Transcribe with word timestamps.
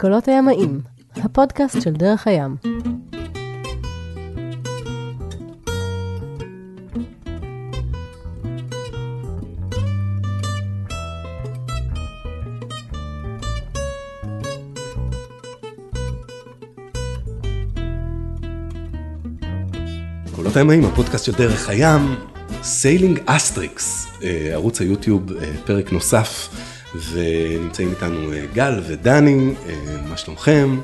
קולות 0.00 0.28
הימאים, 0.28 0.80
הפודקאסט 1.16 1.82
של 1.82 1.92
דרך 1.92 2.26
הים. 2.26 2.56
קולות 20.36 20.56
הימאים, 20.56 20.84
הפודקאסט 20.84 21.24
של 21.24 21.32
דרך 21.32 21.68
הים, 21.68 22.00
Sailing 22.62 23.18
Asterix, 23.26 24.06
אה, 24.22 24.50
ערוץ 24.52 24.80
היוטיוב, 24.80 25.32
אה, 25.32 25.52
פרק 25.66 25.92
נוסף, 25.92 26.48
ונמצאים 27.12 27.90
איתנו 27.90 28.32
אה, 28.32 28.44
גל 28.54 28.80
ודני, 28.86 29.54
מה 30.08 30.16
שלומכם? 30.16 30.78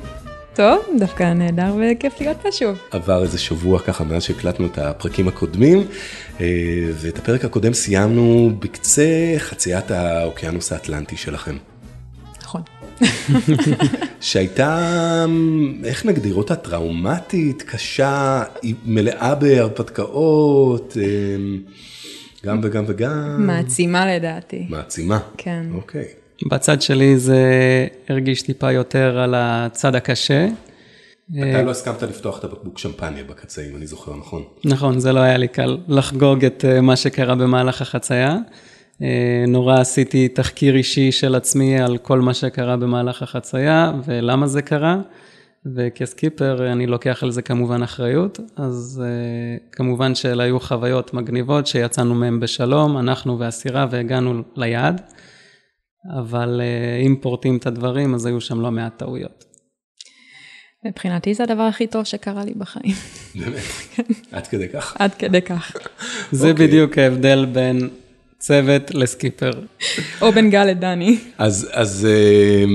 טוב, 0.53 0.85
דווקא 0.99 1.33
נהדר 1.33 1.75
וכיף 1.75 2.21
להיות 2.21 2.37
פה 2.41 2.51
שוב. 2.51 2.77
עבר 2.91 3.23
איזה 3.23 3.37
שבוע 3.37 3.79
ככה 3.79 4.03
מאז 4.03 4.23
שהקלטנו 4.23 4.65
את 4.65 4.77
הפרקים 4.77 5.27
הקודמים, 5.27 5.87
ואת 6.93 7.17
הפרק 7.17 7.45
הקודם 7.45 7.73
סיימנו 7.73 8.51
בקצה 8.59 9.33
חציית 9.37 9.91
האוקיינוס 9.91 10.71
האטלנטי 10.71 11.17
שלכם. 11.17 11.57
נכון. 12.41 12.61
שהייתה, 14.21 15.25
איך 15.83 16.05
נגדיר 16.05 16.35
אותה, 16.35 16.55
טראומטית, 16.55 17.61
קשה, 17.61 18.43
מלאה 18.85 19.35
בהרפתקאות, 19.35 20.97
גם 22.45 22.59
וגם 22.63 22.83
וגם. 22.87 23.47
מעצימה 23.47 24.15
לדעתי. 24.15 24.65
מעצימה? 24.69 25.19
כן. 25.37 25.65
אוקיי. 25.75 26.05
בצד 26.51 26.81
שלי 26.81 27.17
זה 27.17 27.41
הרגיש 28.09 28.41
טיפה 28.41 28.71
יותר 28.71 29.19
על 29.19 29.33
הצד 29.37 29.95
הקשה. 29.95 30.47
אתה 31.31 31.61
לא 31.61 31.71
הסכמת 31.71 32.03
לפתוח 32.03 32.39
את 32.39 32.43
הבקבוק 32.43 32.79
שמפניה 32.79 33.23
בקצה, 33.23 33.61
אם 33.71 33.75
אני 33.75 33.87
זוכר 33.87 34.15
נכון. 34.15 34.43
נכון, 34.65 34.99
זה 34.99 35.13
לא 35.13 35.19
היה 35.19 35.37
לי 35.37 35.47
קל 35.47 35.77
לחגוג 35.87 36.45
את 36.45 36.65
מה 36.81 36.95
שקרה 36.95 37.35
במהלך 37.35 37.81
החצייה. 37.81 38.35
נורא 39.47 39.79
עשיתי 39.79 40.27
תחקיר 40.27 40.75
אישי 40.75 41.11
של 41.11 41.35
עצמי 41.35 41.79
על 41.79 41.97
כל 41.97 42.19
מה 42.19 42.33
שקרה 42.33 42.77
במהלך 42.77 43.21
החצייה 43.21 43.91
ולמה 44.05 44.47
זה 44.47 44.61
קרה. 44.61 44.97
וכסקיפר 45.75 46.71
אני 46.71 46.87
לוקח 46.87 47.23
על 47.23 47.31
זה 47.31 47.41
כמובן 47.41 47.83
אחריות, 47.83 48.39
אז 48.55 49.03
כמובן 49.71 50.15
שאלה 50.15 50.43
היו 50.43 50.59
חוויות 50.59 51.13
מגניבות 51.13 51.67
שיצאנו 51.67 52.15
מהם 52.15 52.39
בשלום, 52.39 52.97
אנחנו 52.97 53.39
והסירה 53.39 53.87
והגענו 53.91 54.43
ליעד, 54.55 55.01
אבל 56.19 56.61
אם 57.05 57.15
פורטים 57.21 57.57
את 57.57 57.67
הדברים 57.67 58.13
אז 58.13 58.25
היו 58.25 58.41
שם 58.41 58.61
לא 58.61 58.71
מעט 58.71 58.97
טעויות. 58.97 59.45
מבחינתי 60.85 61.33
זה 61.33 61.43
הדבר 61.43 61.61
הכי 61.61 61.87
טוב 61.87 62.03
שקרה 62.03 62.45
לי 62.45 62.53
בחיים. 62.53 62.95
באמת? 63.35 63.61
עד 64.31 64.47
כדי 64.47 64.69
כך? 64.69 64.95
עד 64.99 65.13
כדי 65.13 65.41
כך. 65.41 65.75
זה 66.31 66.53
בדיוק 66.53 66.97
ההבדל 66.97 67.45
בין 67.45 67.89
צוות 68.45 68.95
לסקיפר. 68.95 69.51
או 70.21 70.31
בין 70.31 70.49
גל 70.49 70.63
לדני. 70.63 71.17
אז 71.37 72.07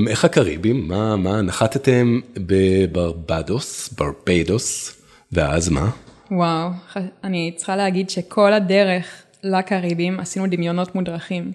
איך 0.08 0.24
הקריבים? 0.24 0.88
מה, 0.88 1.42
נחתתם 1.42 2.20
בברבדוס, 2.34 3.92
ברבדוס, 3.92 4.96
ואז 5.32 5.68
מה? 5.68 5.91
וואו, 6.30 6.70
אני 7.24 7.52
צריכה 7.56 7.76
להגיד 7.76 8.10
שכל 8.10 8.52
הדרך 8.52 9.22
לקריבים 9.42 10.20
עשינו 10.20 10.46
דמיונות 10.46 10.94
מודרכים. 10.94 11.52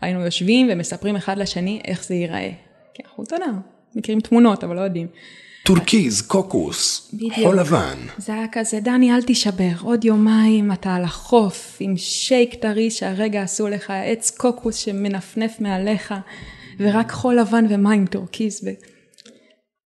היינו 0.00 0.20
יושבים 0.20 0.68
ומספרים 0.72 1.16
אחד 1.16 1.38
לשני 1.38 1.80
איך 1.84 2.04
זה 2.04 2.14
ייראה. 2.14 2.50
כי 2.94 3.02
אנחנו, 3.04 3.24
אתה 3.24 3.36
יודע, 3.36 3.46
מכירים 3.94 4.20
תמונות, 4.20 4.64
אבל 4.64 4.76
לא 4.76 4.80
יודעים. 4.80 5.06
טורקיז, 5.66 6.22
קוקוס, 6.22 7.12
חול 7.34 7.60
לבן. 7.60 7.96
זה 8.18 8.32
היה 8.34 8.46
כזה, 8.52 8.80
דני 8.80 9.14
אל 9.14 9.22
תישבר, 9.22 9.72
עוד 9.82 10.04
יומיים 10.04 10.72
אתה 10.72 10.94
על 10.94 11.04
החוף 11.04 11.76
עם 11.80 11.96
שייק 11.96 12.54
טרי 12.54 12.90
שהרגע 12.90 13.42
עשו 13.42 13.68
לך, 13.68 13.92
עץ 14.04 14.30
קוקוס 14.30 14.76
שמנפנף 14.76 15.60
מעליך, 15.60 16.14
ורק 16.80 17.10
חול 17.10 17.40
לבן 17.40 17.64
ומים 17.68 18.06
טורקיז. 18.06 18.68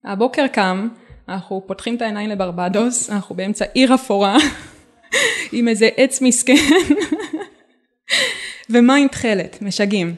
הבוקר 0.06 0.47
קם, 0.47 0.88
אנחנו 1.30 1.63
פותחים 1.68 1.96
את 1.96 2.02
העיניים 2.02 2.30
לברבדוס, 2.30 3.09
אנחנו 3.09 3.36
באמצע 3.36 3.66
עיר 3.74 3.96
אפורה, 3.96 4.38
עם 5.52 5.68
איזה 5.68 5.90
עץ 5.97 6.22
מסכן, 6.22 6.53
ומים 8.69 9.07
תכלת, 9.07 9.62
משגעים. 9.62 10.16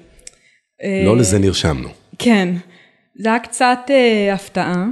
לא 1.06 1.18
לזה 1.18 1.40
נרשמנו. 1.40 1.90
כן, 2.20 2.50
זה 3.16 3.30
היה 3.30 3.40
קצת 3.40 3.80
הפתעה. 4.34 4.86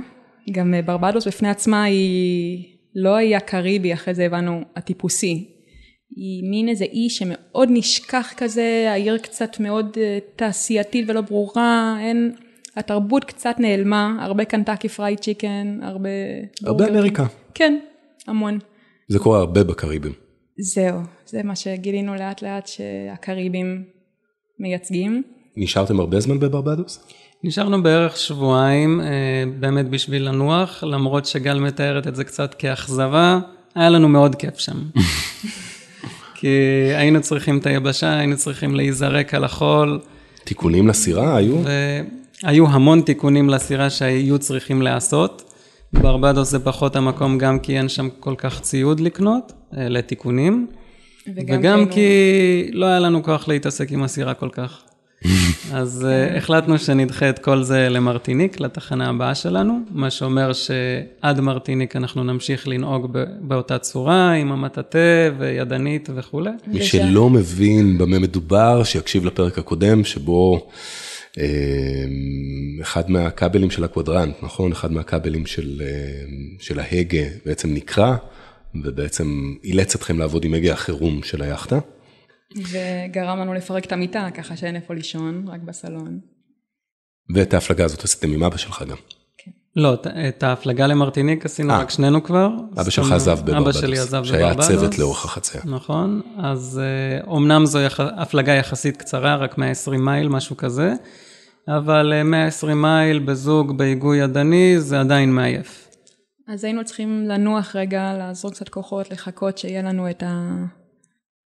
גם 0.51 0.73
ברבדוס 0.85 1.27
בפני 1.27 1.49
עצמה 1.49 1.83
היא 1.83 2.65
לא 2.95 3.15
היה 3.15 3.39
קריבי, 3.39 3.93
אחרי 3.93 4.13
זה 4.13 4.25
הבנו, 4.25 4.61
הטיפוסי. 4.75 5.49
היא 6.15 6.49
מין 6.49 6.69
איזה 6.69 6.85
אי 6.85 7.09
שמאוד 7.09 7.69
נשכח 7.71 8.33
כזה, 8.37 8.85
העיר 8.89 9.17
קצת 9.17 9.59
מאוד 9.59 9.97
תעשייתית 10.35 11.09
ולא 11.09 11.21
ברורה, 11.21 11.97
אין, 12.01 12.35
התרבות 12.75 13.23
קצת 13.23 13.55
נעלמה, 13.59 14.17
הרבה 14.21 14.45
Kentucky 14.45 14.89
Fried 14.89 15.19
Chicken, 15.19 15.79
הרבה... 15.81 16.09
הרבה 16.65 16.87
אמריקה. 16.87 17.25
כן, 17.53 17.79
המון. 18.27 18.59
זה 19.07 19.19
קורה 19.19 19.39
הרבה 19.39 19.63
בקריבים. 19.63 20.11
זהו, 20.57 20.99
זה 21.25 21.43
מה 21.43 21.55
שגילינו 21.55 22.15
לאט 22.15 22.41
לאט 22.41 22.67
שהקריבים 22.67 23.83
מייצגים. 24.59 25.23
נשארתם 25.57 25.99
הרבה 25.99 26.19
זמן 26.19 26.39
בברבדוס? 26.39 27.07
נשארנו 27.43 27.83
בערך 27.83 28.17
שבועיים, 28.17 29.01
באמת 29.59 29.89
בשביל 29.89 30.27
לנוח, 30.29 30.83
למרות 30.83 31.25
שגל 31.25 31.59
מתארת 31.59 32.07
את 32.07 32.15
זה 32.15 32.23
קצת 32.23 32.53
כאכזבה, 32.53 33.39
היה 33.75 33.89
לנו 33.89 34.09
מאוד 34.09 34.35
כיף 34.35 34.59
שם. 34.59 34.77
כי 36.39 36.47
היינו 36.95 37.21
צריכים 37.21 37.57
את 37.57 37.65
היבשה, 37.65 38.17
היינו 38.17 38.37
צריכים 38.37 38.75
להיזרק 38.75 39.33
על 39.33 39.43
החול. 39.43 39.99
תיקונים 40.43 40.87
לסירה 40.87 41.37
היו? 41.37 41.55
היו 42.43 42.67
המון 42.67 43.01
תיקונים 43.01 43.49
לסירה 43.49 43.89
שהיו 43.89 44.39
צריכים 44.39 44.81
להיעשות. 44.81 45.53
ברבדוס 45.93 46.49
זה 46.49 46.59
פחות 46.59 46.95
המקום 46.95 47.37
גם 47.37 47.59
כי 47.59 47.77
אין 47.77 47.89
שם 47.89 48.09
כל 48.19 48.35
כך 48.37 48.61
ציוד 48.61 48.99
לקנות 48.99 49.53
לתיקונים. 49.71 50.67
וגם, 51.35 51.59
וגם 51.59 51.85
כי 51.85 52.69
לא 52.73 52.85
היה 52.85 52.99
לנו 52.99 53.23
כוח 53.23 53.47
להתעסק 53.47 53.91
עם 53.91 54.03
הסירה 54.03 54.33
כל 54.33 54.49
כך. 54.51 54.83
אז 55.73 56.07
החלטנו 56.37 56.77
שנדחה 56.77 57.29
את 57.29 57.39
כל 57.39 57.63
זה 57.63 57.89
למרטיניק, 57.89 58.59
לתחנה 58.59 59.09
הבאה 59.09 59.35
שלנו, 59.35 59.79
מה 59.91 60.09
שאומר 60.09 60.51
שעד 60.53 61.39
מרטיניק 61.39 61.95
אנחנו 61.95 62.23
נמשיך 62.23 62.67
לנהוג 62.67 63.17
באותה 63.41 63.77
צורה, 63.77 64.31
עם 64.31 64.51
המטאטה 64.51 64.99
וידנית 65.37 66.09
וכולי. 66.15 66.49
מי 66.67 66.83
שלא 66.83 67.29
מבין 67.29 67.97
במה 67.97 68.19
מדובר, 68.19 68.83
שיקשיב 68.83 69.25
לפרק 69.25 69.59
הקודם, 69.59 70.03
שבו 70.03 70.67
אחד 72.81 73.11
מהכבלים 73.11 73.71
של 73.71 73.83
הקוודרנט, 73.83 74.35
נכון? 74.43 74.71
אחד 74.71 74.91
מהכבלים 74.91 75.45
של, 75.45 75.81
של 76.59 76.79
ההגה 76.79 77.23
בעצם 77.45 77.73
נקרע, 77.73 78.15
ובעצם 78.83 79.53
אילץ 79.63 79.95
אתכם 79.95 80.19
לעבוד 80.19 80.45
עם 80.45 80.53
הגה 80.53 80.73
החירום 80.73 81.19
של 81.23 81.41
היאכטה. 81.41 81.79
וגרם 82.53 83.39
לנו 83.39 83.53
לפרק 83.53 83.85
את 83.85 83.91
המיטה, 83.91 84.27
ככה 84.33 84.57
שאין 84.57 84.75
איפה 84.75 84.93
לישון, 84.93 85.47
רק 85.47 85.61
בסלון. 85.61 86.19
ואת 87.35 87.53
ההפלגה 87.53 87.85
הזאת 87.85 88.03
עשיתם 88.03 88.31
עם 88.31 88.43
אבא 88.43 88.57
שלך 88.57 88.83
גם. 88.89 88.97
כן. 89.37 89.51
לא, 89.75 89.93
את 90.29 90.43
ההפלגה 90.43 90.87
למרטיניק 90.87 91.45
עשינו 91.45 91.73
רק 91.73 91.89
שנינו 91.89 92.23
כבר. 92.23 92.49
אבא 92.81 92.89
שלך 92.89 93.11
עזב 93.11 93.39
בברבדוס. 93.45 93.77
אבא 93.77 93.87
שלי 93.87 93.99
עזב 93.99 94.23
בברבדוס. 94.27 94.65
שהיה 94.67 94.79
צוות 94.79 94.99
לאורך 94.99 95.25
החצייה. 95.25 95.63
נכון, 95.65 96.21
אז 96.37 96.81
אומנם 97.27 97.65
זו 97.65 97.79
הפלגה 97.97 98.53
יחסית 98.53 98.97
קצרה, 98.97 99.35
רק 99.35 99.57
120 99.57 100.05
מייל, 100.05 100.27
משהו 100.27 100.57
כזה, 100.57 100.93
אבל 101.67 102.23
120 102.23 102.81
מייל 102.81 103.19
בזוג, 103.19 103.77
בהיגוי 103.77 104.17
ידני, 104.17 104.79
זה 104.79 104.99
עדיין 104.99 105.33
מעייף. 105.33 105.87
אז 106.47 106.63
היינו 106.63 106.85
צריכים 106.85 107.27
לנוח 107.27 107.75
רגע, 107.75 108.13
לעזור 108.17 108.51
קצת 108.51 108.69
כוחות, 108.69 109.11
לחכות 109.11 109.57
שיהיה 109.57 109.81
לנו 109.81 110.09
את 110.09 110.23
ה... 110.23 110.65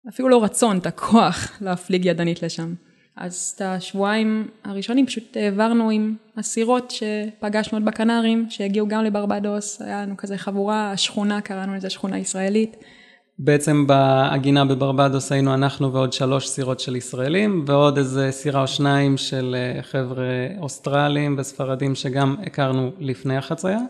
אפילו 0.09 0.29
לא 0.29 0.45
רצון, 0.45 0.79
את 0.79 0.87
הכוח 0.87 1.53
להפליג 1.61 2.05
ידנית 2.05 2.43
לשם. 2.43 2.75
אז 3.17 3.53
את 3.57 3.61
השבועיים 3.61 4.49
הראשונים 4.65 5.07
פשוט 5.07 5.37
העברנו 5.37 5.91
עם 5.91 6.15
הסירות 6.37 6.91
שפגשנו 6.91 7.79
עוד 7.79 7.85
בקנרים, 7.85 8.47
שהגיעו 8.51 8.89
גם 8.89 9.05
לברבדוס, 9.05 9.83
היה 9.83 10.03
לנו 10.03 10.17
כזה 10.17 10.39
חבורה, 10.39 10.91
השכונה, 10.93 11.41
קראנו 11.41 11.75
לזה 11.75 11.91
שכונה 11.91 12.19
ישראלית. 12.19 12.77
בעצם 13.39 13.87
בהגינה 13.87 14.65
בברבדוס 14.65 15.33
היינו 15.33 15.55
אנחנו 15.55 15.93
ועוד 15.93 16.13
שלוש 16.13 16.49
סירות 16.49 16.81
של 16.81 16.97
ישראלים, 16.97 17.65
ועוד 17.67 17.99
איזה 17.99 18.29
סירה 18.31 18.63
או 18.63 18.67
שניים 18.67 19.17
של 19.17 19.57
חבר'ה 19.83 20.47
אוסטרלים 20.59 21.37
וספרדים 21.39 21.95
שגם 21.95 22.37
הכרנו 22.47 22.91
לפני 22.99 23.37
החצייה, 23.37 23.81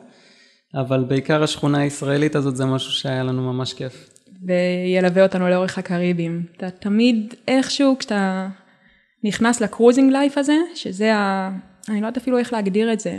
אבל 0.75 1.05
בעיקר 1.05 1.43
השכונה 1.43 1.79
הישראלית 1.79 2.37
הזאת 2.37 2.57
זה 2.57 2.65
משהו 2.65 2.93
שהיה 2.93 3.23
לנו 3.23 3.53
ממש 3.53 3.73
כיף. 3.73 4.18
וילווה 4.47 5.23
אותנו 5.23 5.49
לאורך 5.49 5.79
הקריבים. 5.79 6.43
אתה 6.57 6.71
תמיד 6.71 7.35
איכשהו 7.49 7.97
כשאתה 7.99 8.49
נכנס 9.25 9.61
לקרוזינג 9.61 10.13
לייף 10.13 10.39
הזה, 10.39 10.57
שזה 10.75 11.15
ה... 11.15 11.51
אני 11.89 12.01
לא 12.01 12.07
יודעת 12.07 12.23
אפילו 12.23 12.39
איך 12.39 12.53
להגדיר 12.53 12.93
את 12.93 13.01
זה. 13.01 13.19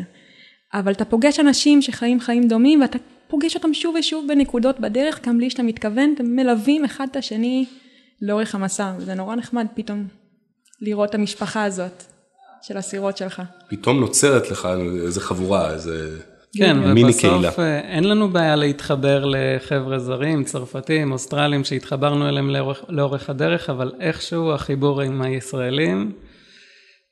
אבל 0.73 0.91
אתה 0.91 1.05
פוגש 1.05 1.39
אנשים 1.39 1.81
שחיים 1.81 2.19
חיים 2.19 2.47
דומים, 2.47 2.81
ואתה 2.81 2.97
פוגש 3.27 3.55
אותם 3.55 3.73
שוב 3.73 3.95
ושוב 3.99 4.25
בנקודות 4.27 4.79
בדרך, 4.79 5.27
גם 5.27 5.37
בלי 5.37 5.49
שאתה 5.49 5.63
מתכוון, 5.63 6.13
אתם 6.15 6.25
מלווים 6.25 6.85
אחד 6.85 7.07
את 7.11 7.15
השני 7.15 7.65
לאורך 8.21 8.55
המסע, 8.55 8.93
וזה 8.97 9.13
נורא 9.13 9.35
נחמד 9.35 9.67
פתאום 9.75 10.07
לראות 10.81 11.09
את 11.09 11.15
המשפחה 11.15 11.63
הזאת 11.63 12.03
של 12.61 12.77
הסירות 12.77 13.17
שלך. 13.17 13.41
פתאום 13.69 13.99
נוצרת 13.99 14.51
לך 14.51 14.67
איזה 15.05 15.21
חבורה, 15.21 15.71
איזה 15.71 16.19
כן, 16.57 16.93
מיני 16.93 17.13
קהילה. 17.13 17.37
ובסוף 17.37 17.59
אה, 17.59 17.79
אין 17.79 18.03
לנו 18.03 18.29
בעיה 18.29 18.55
להתחבר 18.55 19.25
לחבר'ה 19.25 19.99
זרים, 19.99 20.43
צרפתים, 20.43 21.11
אוסטרלים, 21.11 21.63
שהתחברנו 21.63 22.29
אליהם 22.29 22.49
לאורך, 22.49 22.83
לאורך 22.89 23.29
הדרך, 23.29 23.69
אבל 23.69 23.91
איכשהו 23.99 24.51
החיבור 24.51 25.01
עם 25.01 25.21
הישראלים 25.21 26.11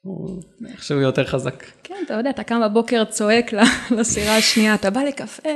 הוא 0.01 0.41
איכשהו 0.71 0.99
יותר 0.99 1.25
חזק. 1.25 1.63
כן, 1.83 1.95
אתה 2.05 2.13
יודע, 2.13 2.29
אתה 2.29 2.43
קם 2.43 2.61
בבוקר, 2.65 3.03
צועק 3.03 3.53
לסירה 3.97 4.37
השנייה, 4.37 4.75
אתה 4.75 4.89
בא 4.89 5.01
לקפה, 5.01 5.49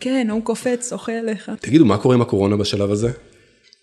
כן, 0.00 0.28
הוא 0.30 0.42
קופץ, 0.44 0.90
שוחה 0.90 1.12
עליך. 1.12 1.50
תגידו, 1.60 1.84
מה 1.84 1.98
קורה 1.98 2.14
עם 2.14 2.22
הקורונה 2.22 2.56
בשלב 2.56 2.90
הזה? 2.90 3.10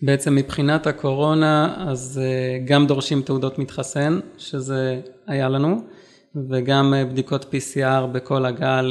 בעצם 0.02 0.34
מבחינת 0.34 0.86
הקורונה, 0.86 1.74
אז 1.88 2.20
אה, 2.22 2.58
גם 2.64 2.86
דורשים 2.86 3.22
תעודות 3.22 3.58
מתחסן, 3.58 4.20
שזה 4.38 5.00
היה 5.26 5.48
לנו, 5.48 5.80
וגם 6.50 6.94
אה, 6.94 7.04
בדיקות 7.04 7.54
PCR 7.54 8.06
בכל 8.12 8.44
הגעה 8.44 8.82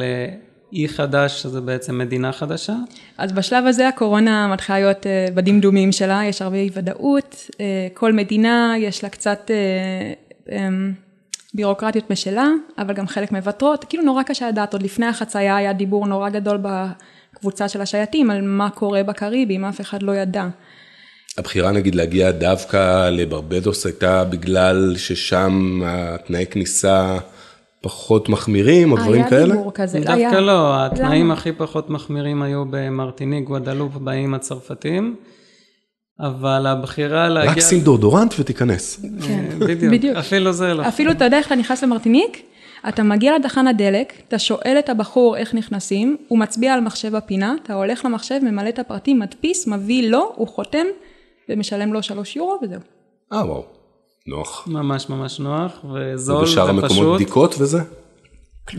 לאי 0.72 0.88
חדש, 0.88 1.42
שזה 1.42 1.62
בעצם 1.62 1.98
מדינה 1.98 2.32
חדשה. 2.32 2.76
אז 3.18 3.32
בשלב 3.32 3.66
הזה 3.66 3.88
הקורונה 3.88 4.48
מתחילה 4.48 4.80
להיות 4.80 5.08
אה, 5.08 5.28
בדמדומים 5.34 5.92
שלה, 5.92 6.22
יש 6.26 6.42
הרבה 6.42 6.56
אי 6.56 6.70
ודאות, 6.74 7.50
אה, 7.60 7.88
כל 7.94 8.14
מדינה 8.14 8.74
יש 8.78 9.04
לה 9.04 9.10
קצת 9.10 9.52
אה, 9.52 10.56
אה, 10.56 10.68
בירוקרטיות 11.54 12.10
משלה, 12.10 12.48
אבל 12.78 12.94
גם 12.94 13.08
חלק 13.08 13.32
מוותרות, 13.32 13.86
כאילו 13.90 14.04
נורא 14.04 14.24
קשה 14.24 14.48
לדעת, 14.48 14.74
עוד 14.74 14.84
לפני 14.84 15.06
החצייה 15.06 15.58
היה 15.58 15.74
דיבור 15.74 16.08
נורא 16.08 16.30
גדול 16.30 16.60
בקבוצה 16.62 17.70
של 17.70 17.82
השייטים 17.82 18.32
על 18.32 18.42
מה 18.42 18.70
קורה 18.70 19.04
בקריבים, 19.04 19.66
אף 19.66 19.82
אחד 19.82 20.04
לא 20.04 20.12
ידע. 20.12 20.48
הבחירה 21.38 21.72
נגיד 21.72 21.96
להגיע 21.96 22.32
דווקא 22.32 23.10
לברבדוס 23.10 23.86
הייתה 23.86 24.24
בגלל 24.24 24.94
ששם 24.98 25.82
התנאי 25.86 26.46
כניסה 26.46 27.18
פחות 27.82 28.30
מחמירים 28.30 28.92
או 28.92 28.98
דברים 28.98 29.24
כאלה? 29.30 29.46
היה 29.46 29.56
דיבור 29.56 29.72
כזה, 29.74 29.98
דווקא 30.00 30.12
היה. 30.12 30.40
לא, 30.40 30.86
התנאים 30.86 31.26
למה? 31.26 31.34
הכי 31.34 31.52
פחות 31.52 31.90
מחמירים 31.90 32.42
היו 32.42 32.64
במרטיניק, 32.70 33.44
גואדלופ, 33.48 33.96
באיים 33.96 34.34
הצרפתיים, 34.34 35.16
אבל 36.20 36.68
הבחירה 36.68 37.30
להגיע... 37.30 37.52
רק 37.52 37.60
שים 37.60 37.80
דורדורנט 37.80 38.34
ותיכנס. 38.40 39.06
כן, 39.28 39.46
אה, 39.52 39.68
בדיוק, 39.68 39.94
בדיוק. 39.94 40.18
אפילו 40.18 40.54
זה 40.54 40.74
לא. 40.74 40.88
אפילו 40.88 41.12
אתה 41.12 41.26
יודע 41.26 41.38
איך 41.38 41.48
אתה 41.48 41.56
נכנס 41.56 41.84
למרטיניק? 41.84 42.42
אתה 42.90 43.04
מגיע 43.04 43.36
לדחן 43.38 43.68
הדלק, 43.68 44.14
אתה 44.28 44.40
שואל 44.40 44.76
את 44.80 44.90
הבחור 44.90 45.38
איך 45.38 45.54
נכנסים, 45.54 46.18
הוא 46.28 46.40
מצביע 46.40 46.74
על 46.74 46.82
מחשב 46.82 47.16
בפינה, 47.16 47.56
אתה 47.64 47.74
הולך 47.74 48.06
למחשב, 48.06 48.40
ממלא 48.44 48.70
את 48.70 48.80
הפרטים, 48.80 49.20
מדפיס, 49.20 49.68
מביא 49.68 50.10
לו, 50.10 50.32
הוא 50.36 50.48
חותם 50.48 50.86
ומשלם 51.50 51.94
לו 51.94 52.04
שלוש 52.04 52.36
יורו 52.36 52.60
וזהו. 52.64 52.80
אה 53.34 53.46
וואו, 53.46 53.64
נוח. 54.28 54.68
ממש 54.68 55.10
ממש 55.10 55.40
נוח 55.40 55.86
וזול 55.94 56.38
ובשאר 56.38 56.70
המקומות 56.70 56.92
ופשוט. 56.92 57.16
בדיקות 57.16 57.56
וזה? 57.60 57.80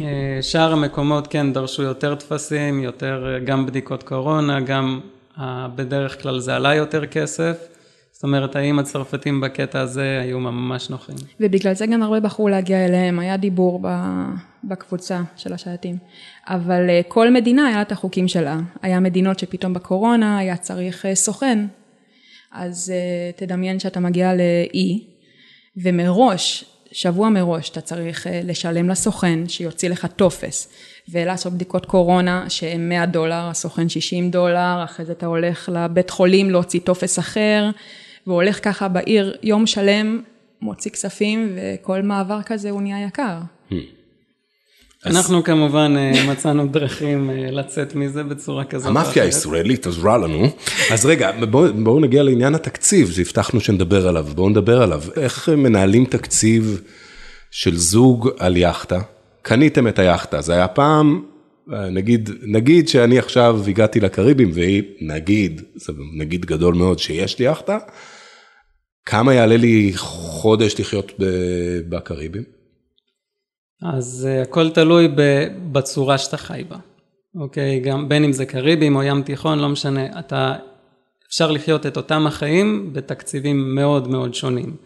אה, 0.01 0.39
שאר 0.43 0.73
המקומות 0.73 1.27
כן 1.27 1.53
דרשו 1.53 1.83
יותר 1.83 2.15
טפסים, 2.15 2.81
יותר 2.83 3.39
גם 3.45 3.67
בדיקות 3.67 4.03
קורונה, 4.03 4.61
גם 4.61 5.01
אה, 5.39 5.69
בדרך 5.77 6.23
כלל 6.23 6.41
זה 6.41 6.57
עלה 6.57 6.75
יותר 6.75 7.07
כסף. 7.07 7.57
זאת 8.13 8.23
אומרת, 8.23 8.57
האם 8.57 8.79
הצרפתים 8.79 9.41
בקטע 9.41 9.81
הזה 9.81 10.21
היו 10.23 10.41
ממש 10.41 10.91
נוחים. 10.91 11.17
ובגלל 11.41 11.75
זה 11.75 11.87
גם 11.87 12.03
הרבה 12.03 12.21
בחרו 12.21 12.49
להגיע 12.49 12.85
אליהם, 12.85 13.19
היה 13.19 13.37
דיבור 13.37 13.81
ב- 13.83 14.27
בקבוצה 14.65 15.23
של 15.37 15.53
השייטים. 15.53 15.97
אבל 16.47 16.91
אה, 16.91 17.01
כל 17.09 17.31
מדינה 17.31 17.67
היה 17.67 17.83
את 17.83 17.93
החוקים 17.93 18.29
שלה. 18.29 18.59
היה 18.83 19.01
מדינות 19.01 19.39
שפתאום 19.39 19.75
בקורונה 19.75 20.39
היה 20.39 20.57
צריך 20.57 21.07
סוכן. 21.15 21.67
אז 22.53 22.93
תדמיין 23.37 23.79
שאתה 23.79 24.01
מגיע 24.01 24.35
לאי, 24.35 25.12
ומראש, 25.77 26.65
שבוע 26.93 27.29
מראש, 27.29 27.71
אתה 27.71 27.81
צריך 27.81 28.27
אה, 28.27 28.41
לשלם 28.45 28.89
לסוכן 28.89 29.49
שיוציא 29.49 29.89
לך 29.91 30.07
טופס, 30.07 30.69
ולעשות 31.09 31.53
בדיקות 31.53 31.87
קורונה 31.87 32.45
שהן 32.51 32.89
100 32.89 33.07
דולר, 33.07 33.49
הסוכן 33.51 33.89
60 33.89 34.31
דולר, 34.31 34.81
אחרי 34.85 35.07
זה 35.07 35.13
אתה 35.13 35.27
הולך 35.27 35.69
לבית 35.73 36.11
חולים 36.11 36.51
להוציא 36.51 36.81
טופס 36.81 37.19
אחר, 37.19 37.71
והולך 38.27 38.65
ככה 38.65 38.89
בעיר 38.89 39.37
יום 39.43 39.67
שלם, 39.67 40.23
מוציא 40.61 40.91
כספים, 40.91 41.57
וכל 41.57 42.03
מעבר 42.03 42.43
כזה 42.43 42.71
הוא 42.71 42.83
נהיה 42.83 43.07
יקר. 43.07 43.39
אז- 43.71 44.02
אנחנו 45.07 45.45
כמובן 45.45 45.95
אה, 45.97 46.27
מצאנו 46.33 46.67
דרכים 46.67 47.31
אה, 47.31 47.51
לצאת 47.51 47.95
מזה 47.95 48.23
בצורה 48.23 48.65
כזאת. 48.65 48.89
המאפיה. 48.89 49.23
הישראלית 49.23 49.87
עזרה 49.87 50.19
לנו. 50.19 50.47
אז 50.91 51.07
רגע, 51.07 51.31
בואו 51.83 52.01
נגיע 52.01 52.23
לעניין 52.23 52.55
התקציב 52.55 53.11
שהבטחנו 53.11 53.61
שנדבר 53.61 54.09
עליו, 54.09 54.27
בואו 54.35 54.49
נדבר 54.49 54.83
עליו. 54.83 55.03
איך 55.17 55.49
מנהלים 55.49 56.05
תקציב 56.05 56.81
של 57.51 57.77
זוג 57.77 58.29
על 58.39 58.57
יאכטה? 58.57 59.01
קניתם 59.43 59.89
את 59.89 59.99
היאכטה, 59.99 60.41
זה 60.41 60.53
היה 60.53 60.69
פעם, 60.69 61.23
אה, 61.73 61.91
נגיד, 61.91 62.31
נגיד 62.43 62.89
שאני 62.89 63.19
עכשיו 63.19 63.61
הגעתי 63.69 64.01
לקריבים 64.01 64.51
והיא, 64.55 64.83
נגיד, 65.01 65.63
זה 65.75 65.93
נגיד 66.19 66.47
גדול 66.47 66.75
מאוד 66.75 66.99
שיש 66.99 67.39
לי 67.39 67.45
יאכטה, 67.45 67.79
כמה 69.07 69.35
יעלה 69.35 69.57
לי 69.57 69.93
חודש 69.97 70.81
לחיות 70.81 71.13
בקריבים? 71.89 72.62
אז 73.83 74.29
אה, 74.31 74.43
הכל 74.43 74.71
תלוי 74.71 75.09
בצורה 75.73 76.19
שאתה 76.19 76.37
חי 76.37 76.65
בה, 76.69 76.77
אוקיי? 77.37 77.81
גם 77.81 78.09
בין 78.09 78.25
אם 78.25 78.33
זה 78.33 78.47
קריבים 78.47 78.97
או 78.97 79.03
ים 79.03 79.23
תיכון, 79.23 79.59
לא 79.59 79.69
משנה. 79.69 80.19
אתה, 80.19 80.55
אפשר 81.29 81.51
לחיות 81.51 81.87
את 81.87 81.97
אותם 81.97 82.27
החיים 82.27 82.93
בתקציבים 82.93 83.75
מאוד 83.75 84.09
מאוד 84.09 84.35
שונים. 84.35 84.77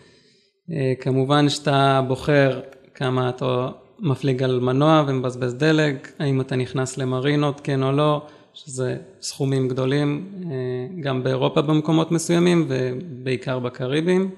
אה, 0.72 0.93
כמובן 1.00 1.48
שאתה 1.48 2.02
בוחר 2.08 2.60
כמה 2.94 3.28
אתה 3.28 3.69
מפליג 3.98 4.43
על 4.43 4.60
מנוע 4.60 5.04
ומבזבז 5.08 5.54
דלק, 5.54 6.12
האם 6.19 6.40
אתה 6.40 6.56
נכנס 6.56 6.98
למרינות, 6.98 7.60
כן 7.64 7.82
או 7.82 7.93
לא, 7.93 8.26
שזה 8.54 8.96
סכומים 9.20 9.69
גדולים, 9.69 10.28
אה, 10.44 11.00
גם 11.00 11.22
באירופה 11.22 11.62
במקומות 11.62 12.12
מסוימים 12.12 12.66
ובעיקר 12.69 13.58
בקריבים. 13.58 14.31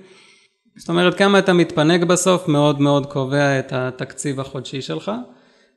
זאת 0.78 0.88
אומרת, 0.88 1.14
כמה 1.14 1.38
אתה 1.38 1.52
מתפנק 1.52 2.02
בסוף 2.02 2.48
מאוד 2.48 2.80
מאוד 2.80 3.06
קובע 3.06 3.58
את 3.58 3.72
התקציב 3.72 4.40
החודשי 4.40 4.82
שלך. 4.82 5.12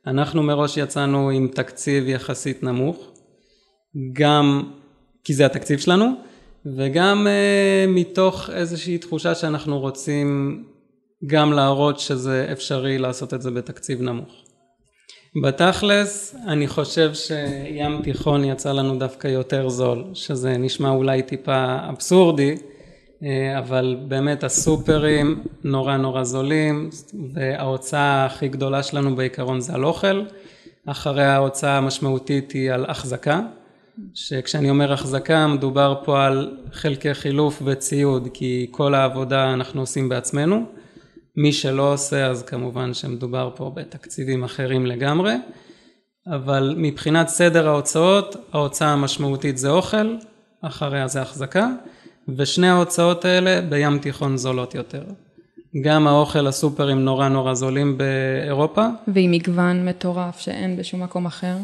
אנחנו 0.06 0.42
מראש 0.42 0.76
יצאנו 0.76 1.30
עם 1.30 1.48
תקציב 1.48 2.08
יחסית 2.08 2.62
נמוך, 2.62 3.10
גם 4.12 4.62
כי 5.24 5.34
זה 5.34 5.46
התקציב 5.46 5.78
שלנו, 5.78 6.06
וגם 6.76 7.26
uh, 7.26 7.90
מתוך 7.90 8.50
איזושהי 8.50 8.98
תחושה 8.98 9.34
שאנחנו 9.34 9.80
רוצים 9.80 10.62
גם 11.26 11.52
להראות 11.52 12.00
שזה 12.00 12.48
אפשרי 12.52 12.98
לעשות 12.98 13.34
את 13.34 13.42
זה 13.42 13.50
בתקציב 13.50 14.02
נמוך. 14.02 14.42
בתכלס, 15.44 16.36
אני 16.46 16.68
חושב 16.68 17.14
שים 17.14 18.02
תיכון 18.02 18.44
יצא 18.44 18.72
לנו 18.72 18.98
דווקא 18.98 19.28
יותר 19.28 19.68
זול, 19.68 20.04
שזה 20.14 20.56
נשמע 20.56 20.90
אולי 20.90 21.22
טיפה 21.22 21.76
אבסורדי, 21.88 22.56
אבל 23.58 23.96
באמת 24.08 24.44
הסופרים 24.44 25.42
נורא 25.64 25.96
נורא 25.96 26.24
זולים, 26.24 26.90
וההוצאה 27.32 28.26
הכי 28.26 28.48
גדולה 28.48 28.82
שלנו 28.82 29.16
בעיקרון 29.16 29.60
זה 29.60 29.74
על 29.74 29.84
אוכל, 29.84 30.22
אחרי 30.86 31.24
ההוצאה 31.24 31.78
המשמעותית 31.78 32.52
היא 32.52 32.72
על 32.72 32.84
החזקה, 32.88 33.40
שכשאני 34.14 34.70
אומר 34.70 34.92
החזקה 34.92 35.46
מדובר 35.46 36.00
פה 36.04 36.24
על 36.24 36.56
חלקי 36.72 37.14
חילוף 37.14 37.62
וציוד, 37.64 38.28
כי 38.34 38.66
כל 38.70 38.94
העבודה 38.94 39.54
אנחנו 39.54 39.80
עושים 39.80 40.08
בעצמנו. 40.08 40.64
מי 41.36 41.52
שלא 41.52 41.92
עושה 41.92 42.26
אז 42.26 42.42
כמובן 42.42 42.94
שמדובר 42.94 43.50
פה 43.56 43.72
בתקציבים 43.74 44.44
אחרים 44.44 44.86
לגמרי, 44.86 45.34
אבל 46.26 46.74
מבחינת 46.76 47.28
סדר 47.28 47.68
ההוצאות, 47.68 48.36
ההוצאה 48.52 48.88
המשמעותית 48.88 49.58
זה 49.58 49.70
אוכל, 49.70 50.16
אחריה 50.62 51.08
זה 51.08 51.22
החזקה, 51.22 51.68
ושני 52.36 52.68
ההוצאות 52.68 53.24
האלה 53.24 53.60
בים 53.60 53.98
תיכון 53.98 54.36
זולות 54.36 54.74
יותר. 54.74 55.02
גם 55.80 56.06
האוכל 56.06 56.46
הסופרים 56.46 57.04
נורא 57.04 57.28
נורא 57.28 57.54
זולים 57.54 57.98
באירופה, 57.98 58.86
ועם 59.14 59.30
מגוון 59.30 59.88
מטורף 59.88 60.40
שאין 60.40 60.76
בשום 60.76 61.02
מקום 61.02 61.26
אחר. 61.26 61.54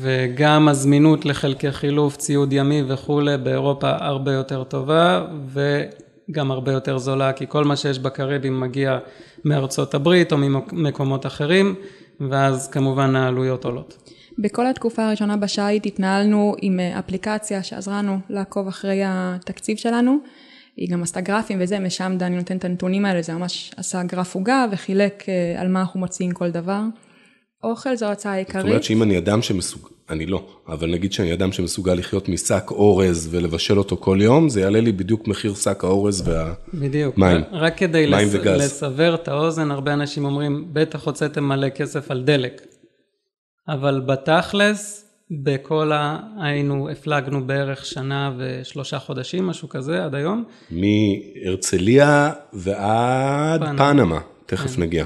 וגם 0.00 0.68
הזמינות 0.68 1.24
לחלקי 1.24 1.72
חילוף, 1.72 2.16
ציוד 2.16 2.52
ימי 2.52 2.82
וכולי 2.88 3.36
באירופה 3.36 3.90
הרבה 4.00 4.32
יותר 4.32 4.64
טובה, 4.64 5.26
וגם 5.48 6.50
הרבה 6.50 6.72
יותר 6.72 6.98
זולה, 6.98 7.32
כי 7.32 7.44
כל 7.48 7.64
מה 7.64 7.76
שיש 7.76 7.98
בקריבים 7.98 8.60
מגיע 8.60 8.98
מארצות 9.44 9.94
הברית 9.94 10.32
או 10.32 10.36
ממקומות 10.38 11.26
אחרים, 11.26 11.74
ואז 12.30 12.70
כמובן 12.70 13.16
העלויות 13.16 13.64
עולות. 13.64 14.10
בכל 14.38 14.66
התקופה 14.66 15.06
הראשונה 15.06 15.36
בשייט 15.36 15.86
התנהלנו 15.86 16.54
עם 16.62 16.80
אה, 16.80 16.98
אפליקציה 16.98 17.62
שעזרה 17.62 17.98
לנו 17.98 18.18
לעקוב 18.30 18.68
אחרי 18.68 19.00
התקציב 19.04 19.76
שלנו. 19.76 20.18
היא 20.76 20.88
גם 20.90 21.02
עשתה 21.02 21.20
גרפים 21.20 21.58
וזה, 21.60 21.78
משם 21.78 22.14
דני 22.18 22.36
נותן 22.36 22.56
את 22.56 22.64
הנתונים 22.64 23.04
האלה, 23.04 23.22
זה 23.22 23.32
ממש 23.32 23.72
עשה 23.76 24.02
גרף 24.02 24.34
עוגה 24.34 24.66
וחילק 24.72 25.24
אה, 25.28 25.60
על 25.60 25.68
מה 25.68 25.80
אנחנו 25.80 26.00
מוציאים 26.00 26.32
כל 26.32 26.50
דבר. 26.50 26.80
אוכל 27.64 27.96
זו 27.96 28.06
ההוצאה 28.06 28.32
זאת 28.32 28.36
העיקרית. 28.36 28.66
אומרת 28.66 28.84
שאם 28.84 29.02
אני 29.02 29.18
אדם 29.18 29.42
שמסוג... 29.42 29.88
אני 30.10 30.26
לא, 30.26 30.46
אבל 30.68 30.90
נגיד 30.90 31.12
שאני 31.12 31.32
אדם 31.32 31.52
שמסוגל 31.52 31.94
לחיות 31.94 32.28
משק 32.28 32.70
אורז 32.70 33.28
ולבשל 33.30 33.78
אותו 33.78 33.96
כל 33.96 34.18
יום, 34.20 34.48
זה 34.48 34.60
יעלה 34.60 34.80
לי 34.80 34.92
בדיוק 34.92 35.28
מחיר 35.28 35.54
שק 35.54 35.84
האורז 35.84 36.28
וה... 36.28 36.52
בדיוק. 36.74 37.18
מים. 37.18 37.40
רק 37.52 37.78
כדי 37.78 38.06
מים 38.06 38.28
לס... 38.28 38.34
וגז. 38.34 38.60
לסבר 38.60 39.14
את 39.14 39.28
האוזן, 39.28 39.70
הרבה 39.70 39.92
אנשים 39.92 40.24
אומרים, 40.24 40.64
בטח 40.72 41.06
הוצאתם 41.06 41.44
מלא 41.44 41.68
כסף 41.68 42.10
על 42.10 42.22
דלק. 42.22 42.73
אבל 43.68 44.00
בתכלס, 44.06 45.10
בכל 45.30 45.92
ה... 45.92 46.18
היינו, 46.40 46.90
הפלגנו 46.90 47.46
בערך 47.46 47.86
שנה 47.86 48.32
ושלושה 48.38 48.98
חודשים, 48.98 49.46
משהו 49.46 49.68
כזה, 49.68 50.04
עד 50.04 50.14
היום. 50.14 50.44
מהרצליה 50.70 52.32
ועד 52.52 53.60
פנמה. 53.60 53.78
פנמה, 53.78 54.20
תכף 54.46 54.78
נגיע. 54.78 55.04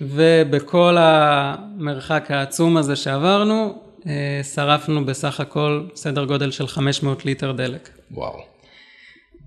ובכל 0.00 0.96
המרחק 0.98 2.30
העצום 2.30 2.76
הזה 2.76 2.96
שעברנו, 2.96 3.82
אה, 4.06 4.40
שרפנו 4.54 5.06
בסך 5.06 5.40
הכל 5.40 5.84
סדר 5.94 6.24
גודל 6.24 6.50
של 6.50 6.66
500 6.66 7.24
ליטר 7.24 7.52
דלק. 7.52 7.88
וואו. 8.10 8.38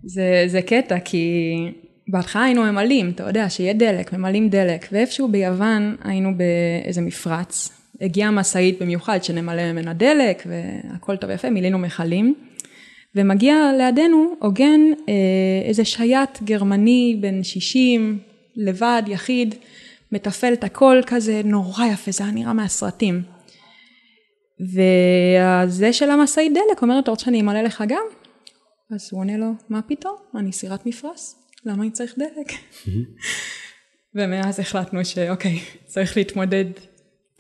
זה, 0.04 0.44
זה 0.48 0.62
קטע, 0.62 1.00
כי 1.00 1.56
בהתחלה 2.08 2.44
היינו 2.44 2.62
ממלאים, 2.64 3.10
אתה 3.10 3.24
יודע, 3.24 3.50
שיהיה 3.50 3.74
דלק, 3.74 4.14
ממלאים 4.14 4.50
דלק, 4.50 4.88
ואיפשהו 4.92 5.28
ביוון 5.32 5.96
היינו 6.04 6.30
באיזה 6.38 7.02
מפרץ. 7.02 7.83
הגיעה 8.02 8.32
משאית 8.32 8.82
במיוחד 8.82 9.24
שנמלא 9.24 9.72
ממנה 9.72 9.94
דלק, 9.94 10.44
והכל 10.46 11.18
טוב 11.18 11.30
ויפה, 11.30 11.50
מילאנו 11.50 11.78
מכלים. 11.80 12.36
ומגיע 13.16 13.56
לידינו 13.78 14.36
עוגן 14.40 14.82
אה, 15.10 15.14
איזה 15.68 15.86
שייט 15.86 16.42
גרמני 16.44 17.18
בן 17.22 17.44
60, 17.44 18.20
לבד, 18.56 19.04
יחיד, 19.08 19.56
מתפעל 20.12 20.54
את 20.54 20.64
הכל 20.64 21.02
כזה 21.06 21.42
נורא 21.46 21.86
יפה, 21.86 22.12
זה 22.12 22.24
היה 22.24 22.34
נראה 22.34 22.54
מהסרטים. 22.54 23.22
וזה 24.60 25.94
של 25.94 26.10
המשאית 26.10 26.54
דלק 26.54 26.82
אומר, 26.82 27.00
אתה 27.00 27.12
רוצה 27.12 27.26
שאני 27.26 27.42
אמלא 27.42 27.62
לך 27.62 27.84
גם? 27.88 28.04
אז 28.92 29.10
הוא 29.12 29.20
עונה 29.20 29.38
לו, 29.38 29.52
מה 29.70 29.82
פתאום? 29.82 30.16
אני 30.36 30.52
סירת 30.52 30.86
מפרש, 30.86 31.22
למה 31.66 31.84
אני 31.84 31.92
צריך 31.92 32.16
דלק? 32.18 32.52
ומאז 34.16 34.60
החלטנו 34.60 35.06
שאוקיי, 35.06 35.60
צריך 35.86 36.18
להתמודד. 36.18 36.66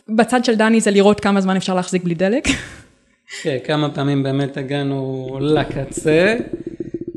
בצד 0.09 0.45
של 0.45 0.55
דני 0.55 0.81
זה 0.81 0.91
לראות 0.91 1.19
כמה 1.19 1.41
זמן 1.41 1.55
אפשר 1.55 1.75
להחזיק 1.75 2.03
בלי 2.03 2.15
דלק. 2.15 2.47
כן, 3.41 3.57
כמה 3.65 3.89
פעמים 3.89 4.23
באמת 4.23 4.57
הגענו 4.57 5.27
לקצה, 5.41 6.35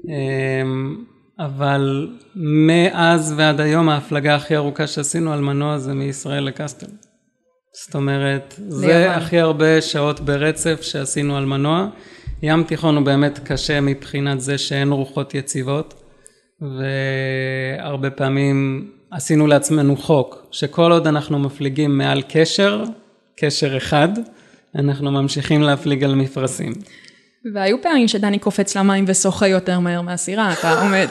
אמ, 0.08 1.04
אבל 1.38 2.08
מאז 2.36 3.34
ועד 3.36 3.60
היום 3.60 3.88
ההפלגה 3.88 4.34
הכי 4.34 4.56
ארוכה 4.56 4.86
שעשינו 4.86 5.32
על 5.32 5.40
מנוע 5.40 5.78
זה 5.78 5.94
מישראל 5.94 6.44
לקסטל. 6.44 6.86
זאת 7.84 7.94
אומרת, 7.94 8.54
זה. 8.68 9.14
הכי 9.14 9.38
הרבה 9.38 9.80
שעות 9.80 10.20
ברצף 10.20 10.82
שעשינו 10.82 11.36
על 11.36 11.44
מנוע. 11.44 11.88
ים 12.42 12.64
תיכון 12.64 12.96
הוא 12.96 13.04
באמת 13.04 13.38
קשה 13.44 13.80
מבחינת 13.80 14.40
זה 14.40 14.58
שאין 14.58 14.92
רוחות 14.92 15.34
יציבות, 15.34 16.02
והרבה 16.60 18.10
פעמים 18.10 18.90
עשינו 19.10 19.46
לעצמנו 19.46 19.96
חוק, 19.96 20.46
שכל 20.50 20.92
עוד 20.92 21.06
אנחנו 21.06 21.38
מפליגים 21.38 21.98
מעל 21.98 22.22
קשר, 22.28 22.84
קשר 23.36 23.76
אחד, 23.76 24.08
אנחנו 24.74 25.10
ממשיכים 25.10 25.62
להפליג 25.62 26.04
על 26.04 26.14
מפרשים. 26.14 26.72
והיו 27.54 27.82
פעמים 27.82 28.08
שדני 28.08 28.38
קופץ 28.38 28.76
למים 28.76 29.04
ושוחה 29.08 29.48
יותר 29.48 29.80
מהר 29.80 30.00
מהסירה, 30.00 30.52
אתה 30.52 30.80
עומד, 30.80 31.06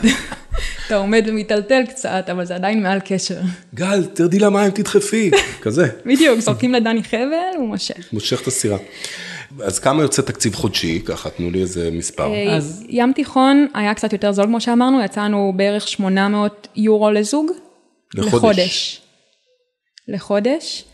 אתה 0.88 0.96
עומד 0.96 1.24
ומיטלטל 1.28 1.82
קצת, 1.90 2.26
אבל 2.32 2.46
זה 2.46 2.56
עדיין 2.56 2.84
מעל 2.84 3.00
קשר. 3.06 3.42
גל, 3.76 4.06
תרדי 4.06 4.40
למים, 4.40 4.72
תדחפי. 4.72 5.32
כזה. 5.62 5.88
בדיוק, 6.06 6.40
זורקים 6.40 6.74
לדני 6.74 7.04
חבל, 7.04 7.58
הוא 7.58 7.68
מושך. 7.68 8.14
מושך 8.14 8.42
את 8.42 8.48
הסירה. 8.48 8.78
אז 9.64 9.80
כמה 9.80 10.02
יוצא 10.02 10.22
תקציב 10.22 10.56
חודשי? 10.56 11.02
ככה, 11.06 11.30
תנו 11.30 11.52
לי 11.52 11.62
איזה 11.62 11.90
מספר. 11.92 12.34
אז- 12.50 12.84
ים 12.90 13.14
תיכון 13.14 13.68
היה 13.74 13.94
קצת 13.94 14.14
יותר 14.14 14.32
זול 14.32 14.46
כמו 14.46 14.62
שאמרנו, 14.62 15.04
יצאנו 15.04 15.54
בערך 15.56 15.88
800 15.88 16.68
יורו 16.76 17.12
לזוג. 17.12 17.52
לחודש. 18.14 18.34
לחודש. 18.34 19.02
לחודש. 20.08 20.86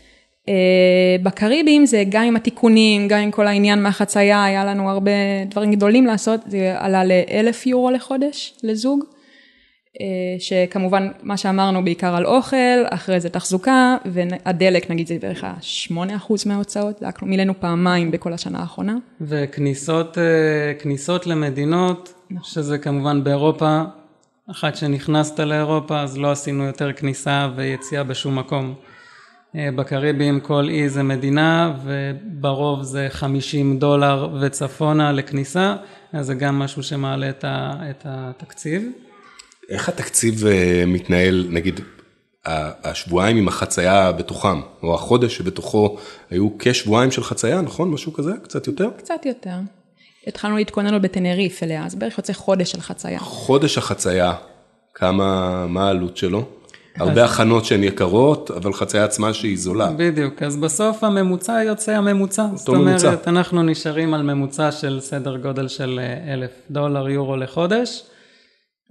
Uh, 0.42 1.22
בקריבים 1.22 1.86
זה 1.86 2.04
גם 2.08 2.22
עם 2.22 2.36
התיקונים, 2.36 3.08
גם 3.08 3.18
עם 3.18 3.30
כל 3.30 3.46
העניין 3.46 3.82
מהחצייה, 3.82 4.44
היה 4.44 4.64
לנו 4.64 4.90
הרבה 4.90 5.10
דברים 5.50 5.72
גדולים 5.72 6.06
לעשות, 6.06 6.40
זה 6.46 6.74
עלה 6.78 7.04
לאלף 7.04 7.66
יורו 7.66 7.90
לחודש 7.90 8.54
לזוג. 8.62 9.04
Uh, 9.04 9.94
שכמובן, 10.38 11.08
מה 11.22 11.36
שאמרנו 11.36 11.84
בעיקר 11.84 12.16
על 12.16 12.26
אוכל, 12.26 12.56
אחרי 12.90 13.20
זה 13.20 13.28
תחזוקה, 13.28 13.96
והדלק 14.04 14.90
נגיד 14.90 15.06
זה 15.06 15.16
בערך 15.20 15.44
ה-8% 15.44 16.32
מההוצאות, 16.46 16.98
זה 16.98 17.06
היה 17.06 17.12
מילאנו 17.22 17.60
פעמיים 17.60 18.10
בכל 18.10 18.32
השנה 18.32 18.58
האחרונה. 18.58 18.96
וכניסות 19.20 20.18
אה, 20.18 21.32
למדינות, 21.32 22.12
שזה 22.42 22.78
כמובן 22.78 23.24
באירופה, 23.24 23.82
אחת 24.50 24.76
שנכנסת 24.76 25.40
לאירופה, 25.40 26.00
אז 26.00 26.18
לא 26.18 26.30
עשינו 26.30 26.64
יותר 26.64 26.92
כניסה 26.92 27.48
ויציאה 27.56 28.02
בשום 28.04 28.38
מקום. 28.38 28.74
אה, 29.56 29.68
בקריבים 29.76 30.40
כל 30.40 30.68
אי 30.68 30.88
זה 30.88 31.02
מדינה, 31.02 31.74
וברוב 31.84 32.82
זה 32.82 33.06
50 33.10 33.78
דולר 33.78 34.28
וצפונה 34.40 35.12
לכניסה, 35.12 35.76
אז 36.12 36.26
זה 36.26 36.34
גם 36.34 36.58
משהו 36.58 36.82
שמעלה 36.82 37.28
את 37.30 37.44
ה- 37.44 37.74
את 37.90 38.02
התקציב. 38.04 38.82
איך 39.68 39.88
התקציב 39.88 40.46
אה, 40.46 40.84
מתנהל, 40.86 41.46
נגיד, 41.50 41.80
השבועיים 42.84 43.36
עם 43.36 43.48
החצייה 43.48 44.12
בתוכם, 44.12 44.60
או 44.82 44.94
החודש 44.94 45.36
שבתוכו 45.36 45.96
היו 46.30 46.48
כשבועיים 46.58 47.10
של 47.10 47.24
חצייה, 47.24 47.60
נכון? 47.60 47.90
משהו 47.90 48.12
כזה? 48.12 48.32
קצת 48.42 48.66
יותר? 48.66 48.90
קצת 48.96 49.26
יותר. 49.26 49.56
התחלנו 50.26 50.56
להתכונן 50.56 50.92
עוד 50.92 51.02
בטנריף 51.02 51.62
אליה, 51.62 51.86
אז 51.86 51.94
בערך 51.94 52.18
יוצא 52.18 52.32
חודש 52.32 52.72
של 52.72 52.80
חצייה. 52.80 53.18
חודש 53.18 53.78
החצייה, 53.78 54.32
כמה, 54.94 55.66
מה 55.66 55.86
העלות 55.86 56.16
שלו? 56.16 56.44
הרבה 56.96 57.24
הכנות 57.24 57.64
שהן 57.64 57.84
יקרות, 57.84 58.50
אבל 58.50 58.72
חצייה 58.72 59.04
עצמה 59.04 59.34
שהיא 59.34 59.58
זולה. 59.58 59.90
בדיוק, 59.96 60.42
אז 60.42 60.56
בסוף 60.56 61.04
הממוצע 61.04 61.62
יוצא 61.66 61.92
הממוצע. 61.92 62.46
זאת 62.54 62.68
ממוצע. 62.68 63.06
אומרת, 63.06 63.28
אנחנו 63.28 63.62
נשארים 63.62 64.14
על 64.14 64.22
ממוצע 64.22 64.72
של 64.72 64.98
סדר 65.00 65.36
גודל 65.36 65.68
של 65.68 66.00
אה, 66.02 66.32
אלף 66.34 66.50
דולר 66.70 67.08
יורו 67.08 67.36
לחודש. 67.36 68.02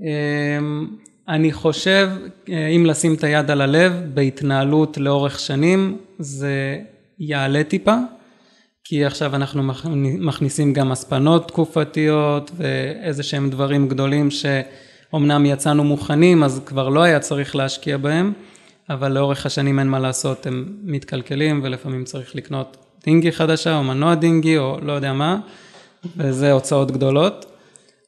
אמ, 0.01 0.87
אני 1.29 1.53
חושב, 1.53 2.09
אה, 2.49 2.67
אם 2.67 2.85
לשים 2.85 3.13
את 3.13 3.23
היד 3.23 3.51
על 3.51 3.61
הלב, 3.61 3.93
בהתנהלות 4.13 4.97
לאורך 4.97 5.39
שנים, 5.39 5.97
זה 6.19 6.77
יעלה 7.19 7.63
טיפה, 7.63 7.95
כי 8.91 9.05
עכשיו 9.05 9.35
אנחנו 9.35 9.63
מכ- 9.63 9.85
מכניסים 10.19 10.73
גם 10.73 10.91
הספנות 10.91 11.47
תקופתיות 11.47 12.51
ואיזה 12.57 13.23
שהם 13.23 13.49
דברים 13.49 13.87
גדולים 13.87 14.29
שאומנם 14.31 15.45
יצאנו 15.45 15.83
מוכנים, 15.83 16.43
אז 16.43 16.61
כבר 16.65 16.89
לא 16.89 17.03
היה 17.03 17.19
צריך 17.19 17.55
להשקיע 17.55 17.97
בהם, 17.97 18.33
אבל 18.89 19.11
לאורך 19.11 19.45
השנים 19.45 19.79
אין 19.79 19.87
מה 19.87 19.99
לעשות, 19.99 20.47
הם 20.47 20.65
מתקלקלים 20.83 21.59
ולפעמים 21.63 22.03
צריך 22.03 22.35
לקנות 22.35 22.77
דינגי 23.03 23.31
חדשה 23.31 23.77
או 23.77 23.83
מנוע 23.83 24.15
דינגי 24.15 24.57
או 24.57 24.79
לא 24.81 24.91
יודע 24.91 25.13
מה, 25.13 25.39
וזה 26.17 26.51
הוצאות 26.51 26.91
גדולות. 26.91 27.45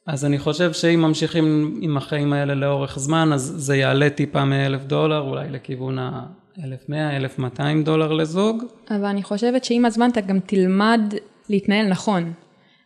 אז 0.06 0.24
אני 0.24 0.38
חושב 0.38 0.72
שאם 0.72 1.00
ממשיכים 1.02 1.78
עם 1.80 1.96
החיים 1.96 2.32
האלה 2.32 2.54
לאורך 2.54 2.98
זמן, 2.98 3.32
אז 3.32 3.54
זה 3.56 3.76
יעלה 3.76 4.10
טיפה 4.10 4.44
מאלף 4.44 4.84
דולר, 4.84 5.20
אולי 5.20 5.50
לכיוון 5.50 5.98
ה-1100, 5.98 6.43
1200 6.58 7.84
דולר 7.84 8.12
לזוג. 8.12 8.64
אבל 8.90 9.04
אני 9.04 9.22
חושבת 9.22 9.64
שעם 9.64 9.84
הזמן 9.84 10.10
אתה 10.10 10.20
גם 10.20 10.40
תלמד 10.40 11.00
להתנהל 11.48 11.86
נכון. 11.86 12.32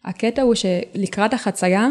הקטע 0.04 0.42
הוא 0.42 0.54
שלקראת 0.54 1.34
החצייה, 1.34 1.88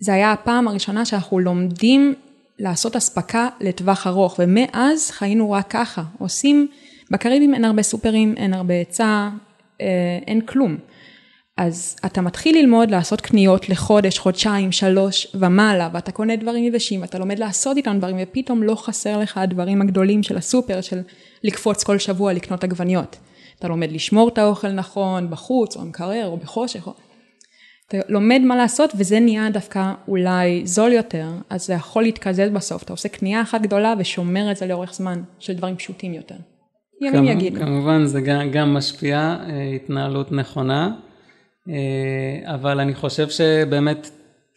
זה 0.00 0.14
היה 0.14 0.32
הפעם 0.32 0.68
הראשונה 0.68 1.04
שאנחנו 1.04 1.38
לומדים 1.38 2.14
לעשות 2.58 2.96
אספקה 2.96 3.48
לטווח 3.60 4.06
ארוך, 4.06 4.36
ומאז 4.38 5.10
חיינו 5.10 5.50
רק 5.50 5.66
ככה. 5.70 6.02
עושים, 6.18 6.68
בקריבים 7.10 7.54
אין 7.54 7.64
הרבה 7.64 7.82
סופרים, 7.82 8.34
אין 8.36 8.54
הרבה 8.54 8.74
היצע, 8.74 9.28
אה, 9.80 9.86
אין 10.26 10.40
כלום. 10.40 10.76
אז 11.62 11.96
אתה 12.06 12.20
מתחיל 12.20 12.58
ללמוד 12.58 12.90
לעשות 12.90 13.20
קניות 13.20 13.68
לחודש, 13.68 14.18
חודשיים, 14.18 14.72
שלוש 14.72 15.26
ומעלה, 15.34 15.88
ואתה 15.92 16.12
קונה 16.12 16.36
דברים 16.36 16.64
יבשים, 16.64 17.02
ואתה 17.02 17.18
לומד 17.18 17.38
לעשות 17.38 17.76
איתם 17.76 17.98
דברים, 17.98 18.16
ופתאום 18.22 18.62
לא 18.62 18.74
חסר 18.74 19.18
לך 19.18 19.38
הדברים 19.38 19.82
הגדולים 19.82 20.22
של 20.22 20.36
הסופר, 20.36 20.80
של 20.80 21.00
לקפוץ 21.44 21.84
כל 21.84 21.98
שבוע 21.98 22.32
לקנות 22.32 22.64
עגבניות. 22.64 23.16
אתה 23.58 23.68
לומד 23.68 23.92
לשמור 23.92 24.28
את 24.28 24.38
האוכל 24.38 24.68
נכון, 24.68 25.30
בחוץ, 25.30 25.76
או 25.76 25.80
במקרר, 25.80 26.26
או 26.26 26.36
בחושך. 26.36 26.86
או... 26.86 26.92
אתה 27.88 27.96
לומד 28.08 28.40
מה 28.44 28.56
לעשות, 28.56 28.92
וזה 28.96 29.20
נהיה 29.20 29.50
דווקא 29.50 29.92
אולי 30.08 30.62
זול 30.64 30.92
יותר, 30.92 31.28
אז 31.50 31.66
זה 31.66 31.72
יכול 31.72 32.02
להתקזז 32.02 32.50
בסוף. 32.52 32.82
אתה 32.82 32.92
עושה 32.92 33.08
קנייה 33.08 33.42
אחת 33.42 33.60
גדולה 33.62 33.94
ושומר 33.98 34.50
את 34.50 34.56
זה 34.56 34.66
לאורך 34.66 34.94
זמן, 34.94 35.22
של 35.38 35.52
דברים 35.52 35.76
פשוטים 35.76 36.14
יותר. 36.14 36.34
ימים 37.00 37.12
כמובן- 37.12 37.30
יגידו. 37.30 37.60
כמובן 37.60 38.06
זה 38.06 38.20
גם, 38.20 38.50
גם 38.50 38.74
משפיע, 38.74 39.18
אה, 39.18 39.62
התנהלות 39.76 40.32
נכונה, 40.32 40.90
אבל 42.44 42.80
אני 42.80 42.94
חושב 42.94 43.28
שבאמת 43.28 44.10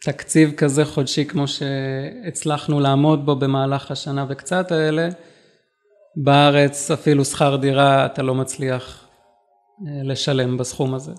תקציב 0.04 0.52
כזה 0.56 0.84
חודשי 0.84 1.24
כמו 1.24 1.44
שהצלחנו 1.48 2.80
לעמוד 2.80 3.26
בו 3.26 3.36
במהלך 3.36 3.90
השנה 3.90 4.26
וקצת 4.28 4.72
האלה, 4.72 5.08
בארץ 6.16 6.90
אפילו 6.90 7.24
שכר 7.24 7.56
דירה 7.56 8.06
אתה 8.06 8.22
לא 8.22 8.34
מצליח 8.34 9.06
אה, 9.86 10.02
לשלם 10.02 10.56
בסכום 10.56 10.94
הזה. 10.94 11.12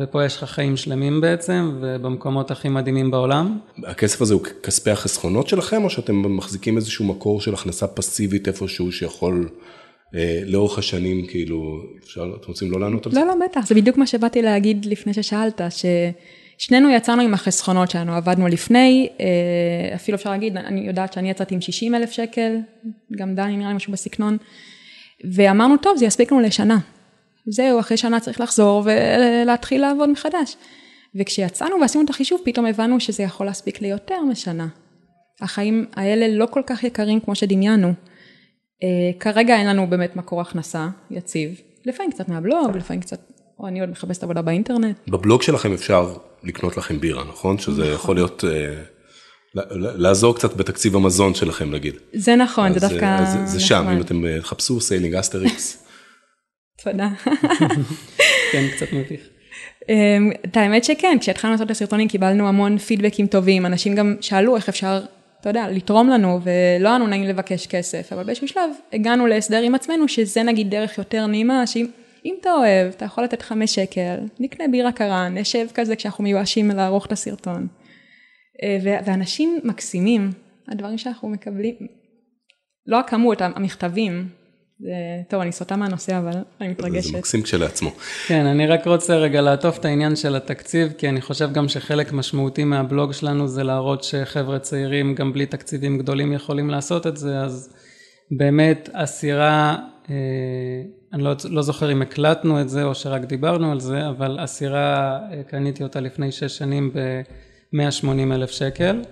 ופה 0.00 0.24
יש 0.24 0.36
לך 0.36 0.50
חיים 0.50 0.76
שלמים 0.76 1.20
בעצם, 1.20 1.78
ובמקומות 1.80 2.50
הכי 2.50 2.68
מדהימים 2.68 3.10
בעולם. 3.10 3.58
הכסף 3.86 4.22
הזה 4.22 4.34
הוא 4.34 4.42
כספי 4.62 4.90
החסכונות 4.90 5.48
שלכם, 5.48 5.84
או 5.84 5.90
שאתם 5.90 6.36
מחזיקים 6.36 6.76
איזשהו 6.76 7.04
מקור 7.04 7.40
של 7.40 7.54
הכנסה 7.54 7.86
פסיבית 7.86 8.48
איפשהו 8.48 8.92
שיכול 8.92 9.48
אה, 9.48 9.79
לאורך 10.46 10.78
השנים, 10.78 11.26
כאילו, 11.26 11.82
אפשר, 12.04 12.32
אתם 12.40 12.48
רוצים 12.48 12.72
לא 12.72 12.80
לענות 12.80 13.06
על 13.06 13.12
זה? 13.12 13.20
לא, 13.20 13.26
לא, 13.26 13.34
בטח, 13.44 13.66
זה 13.66 13.74
בדיוק 13.74 13.96
מה 13.96 14.06
שבאתי 14.06 14.42
להגיד 14.42 14.84
לפני 14.84 15.14
ששאלת, 15.14 15.60
ששנינו 15.70 16.90
יצאנו 16.90 17.22
עם 17.22 17.34
החסכונות 17.34 17.90
שלנו, 17.90 18.14
עבדנו 18.14 18.48
לפני, 18.48 19.08
אה, 19.20 19.94
אפילו 19.94 20.16
אפשר 20.16 20.30
להגיד, 20.30 20.56
אני 20.56 20.80
יודעת 20.80 21.12
שאני 21.12 21.30
יצאתי 21.30 21.54
עם 21.54 21.60
60 21.60 21.94
אלף 21.94 22.10
שקל, 22.10 22.56
גם 23.16 23.34
דני 23.34 23.56
נראה 23.56 23.68
לי 23.68 23.76
משהו 23.76 23.92
בסגנון, 23.92 24.36
ואמרנו, 25.32 25.76
טוב, 25.76 25.96
זה 25.96 26.04
יספיק 26.04 26.32
לנו 26.32 26.40
לשנה. 26.40 26.78
זהו, 27.46 27.80
אחרי 27.80 27.96
שנה 27.96 28.20
צריך 28.20 28.40
לחזור 28.40 28.84
ולהתחיל 28.84 29.80
לעבוד 29.80 30.10
מחדש. 30.10 30.56
וכשיצאנו 31.14 31.76
ועשינו 31.80 32.04
את 32.04 32.10
החישוב, 32.10 32.40
פתאום 32.44 32.66
הבנו 32.66 33.00
שזה 33.00 33.22
יכול 33.22 33.46
להספיק 33.46 33.82
ליותר 33.82 34.20
משנה. 34.30 34.68
החיים 35.40 35.86
האלה 35.94 36.28
לא 36.28 36.46
כל 36.46 36.62
כך 36.66 36.84
יקרים 36.84 37.20
כמו 37.20 37.34
שדמיינו. 37.34 37.92
Uh, 38.80 39.18
כרגע 39.20 39.56
אין 39.56 39.66
לנו 39.66 39.86
באמת 39.86 40.16
מקור 40.16 40.40
הכנסה 40.40 40.88
יציב, 41.10 41.60
לפעמים 41.86 42.12
קצת 42.12 42.28
מהבלוג, 42.28 42.76
לפעמים 42.76 43.00
קצת, 43.00 43.20
או 43.58 43.68
אני 43.68 43.80
עוד 43.80 43.90
מחפשת 43.90 44.22
עבודה 44.22 44.42
באינטרנט. 44.42 44.96
בבלוג 45.08 45.42
שלכם 45.42 45.72
אפשר 45.72 46.14
לקנות 46.42 46.76
לכם 46.76 47.00
בירה, 47.00 47.24
נכון? 47.24 47.58
שזה 47.58 47.82
נכון. 47.82 47.94
יכול 47.94 48.16
להיות, 48.16 48.44
uh, 48.44 48.46
לעזור 49.74 50.34
קצת 50.34 50.56
בתקציב 50.56 50.96
המזון 50.96 51.34
שלכם 51.34 51.70
נגיד. 51.70 51.94
זה 52.12 52.36
נכון, 52.36 52.72
זה 52.72 52.80
דווקא 52.80 53.16
אז, 53.18 53.32
זה, 53.32 53.38
זה 53.38 53.56
נכון. 53.56 53.60
שם, 53.60 53.88
אם 53.92 54.00
אתם 54.00 54.38
תחפשו 54.40 54.80
Sailing 54.80 55.14
Asterix. 55.14 55.86
תודה. 56.84 57.08
כן, 58.52 58.66
קצת 58.76 58.86
מביך. 58.92 59.20
אמ, 59.88 60.30
את 60.44 60.56
האמת 60.56 60.84
שכן, 60.84 61.16
כשהתחלנו 61.20 61.52
לעשות 61.52 61.66
את 61.66 61.70
הסרטונים 61.70 62.08
קיבלנו 62.08 62.48
המון 62.48 62.78
פידבקים 62.78 63.26
טובים, 63.26 63.66
אנשים 63.66 63.94
גם 63.94 64.16
שאלו 64.20 64.56
איך 64.56 64.68
אפשר, 64.68 65.00
אתה 65.40 65.48
יודע, 65.48 65.68
לתרום 65.68 66.08
לנו, 66.08 66.40
ולא 66.42 66.88
היה 66.88 66.98
לנו 66.98 67.06
נעים 67.06 67.22
לבקש 67.22 67.66
כסף, 67.66 68.12
אבל 68.12 68.24
באיזשהו 68.24 68.48
שלב 68.48 68.70
הגענו 68.92 69.26
להסדר 69.26 69.62
עם 69.62 69.74
עצמנו, 69.74 70.08
שזה 70.08 70.42
נגיד 70.42 70.70
דרך 70.70 70.98
יותר 70.98 71.26
נעימה, 71.26 71.66
שאם 71.66 72.34
אתה 72.40 72.52
אוהב, 72.52 72.88
אתה 72.88 73.04
יכול 73.04 73.24
לתת 73.24 73.42
חמש 73.42 73.74
שקל, 73.74 74.16
נקנה 74.40 74.68
בירה 74.68 74.92
קרה, 74.92 75.28
נשב 75.28 75.66
כזה 75.74 75.96
כשאנחנו 75.96 76.24
מיואשים 76.24 76.70
לערוך 76.70 77.06
את 77.06 77.12
הסרטון. 77.12 77.66
אה, 78.62 78.78
ואנשים 78.82 79.60
מקסימים, 79.64 80.30
הדברים 80.68 80.98
שאנחנו 80.98 81.28
מקבלים, 81.28 81.74
לא 82.86 83.00
הכמות, 83.00 83.40
המכתבים, 83.40 84.28
טוב, 85.28 85.40
אני 85.40 85.52
סוטה 85.52 85.76
מהנושא, 85.76 86.18
אבל 86.18 86.32
אני 86.60 86.68
מתרגשת. 86.68 87.12
זה 87.12 87.18
מקסים 87.18 87.42
כשלעצמו. 87.42 87.90
כן, 88.26 88.46
אני 88.46 88.66
רק 88.66 88.86
רוצה 88.86 89.16
רגע 89.16 89.40
לעטוף 89.40 89.78
את 89.78 89.84
העניין 89.84 90.16
של 90.16 90.36
התקציב, 90.36 90.92
כי 90.98 91.08
אני 91.08 91.20
חושב 91.20 91.52
גם 91.52 91.68
שחלק 91.68 92.12
משמעותי 92.12 92.64
מהבלוג 92.64 93.12
שלנו 93.12 93.48
זה 93.48 93.62
להראות 93.62 94.04
שחבר'ה 94.04 94.58
צעירים, 94.58 95.14
גם 95.14 95.32
בלי 95.32 95.46
תקציבים 95.46 95.98
גדולים, 95.98 96.32
יכולים 96.32 96.70
לעשות 96.70 97.06
את 97.06 97.16
זה, 97.16 97.38
אז 97.38 97.74
באמת 98.30 98.88
הסירה, 98.94 99.76
אה, 100.10 100.14
אני 101.12 101.22
לא, 101.22 101.32
לא 101.50 101.62
זוכר 101.62 101.92
אם 101.92 102.02
הקלטנו 102.02 102.60
את 102.60 102.68
זה 102.68 102.84
או 102.84 102.94
שרק 102.94 103.24
דיברנו 103.24 103.72
על 103.72 103.80
זה, 103.80 104.08
אבל 104.08 104.38
הסירה, 104.38 105.18
אה, 105.32 105.42
קניתי 105.42 105.82
אותה 105.82 106.00
לפני 106.00 106.32
שש 106.32 106.58
שנים 106.58 106.92
ב-180 106.94 108.34
אלף 108.34 108.50
שקל. 108.50 109.02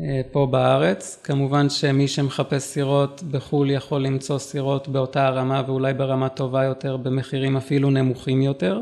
אה, 0.00 0.20
פה 0.32 0.46
בארץ. 0.50 1.20
כמובן 1.24 1.70
שמי 1.70 2.08
שמחפש 2.08 2.62
סירות 2.62 3.22
בחו"ל 3.30 3.70
יכול 3.70 4.02
למצוא 4.02 4.38
סירות 4.38 4.88
באותה 4.88 5.26
הרמה 5.26 5.62
ואולי 5.66 5.94
ברמה 5.94 6.28
טובה 6.28 6.64
יותר 6.64 6.96
במחירים 6.96 7.56
אפילו 7.56 7.90
נמוכים 7.90 8.42
יותר. 8.42 8.80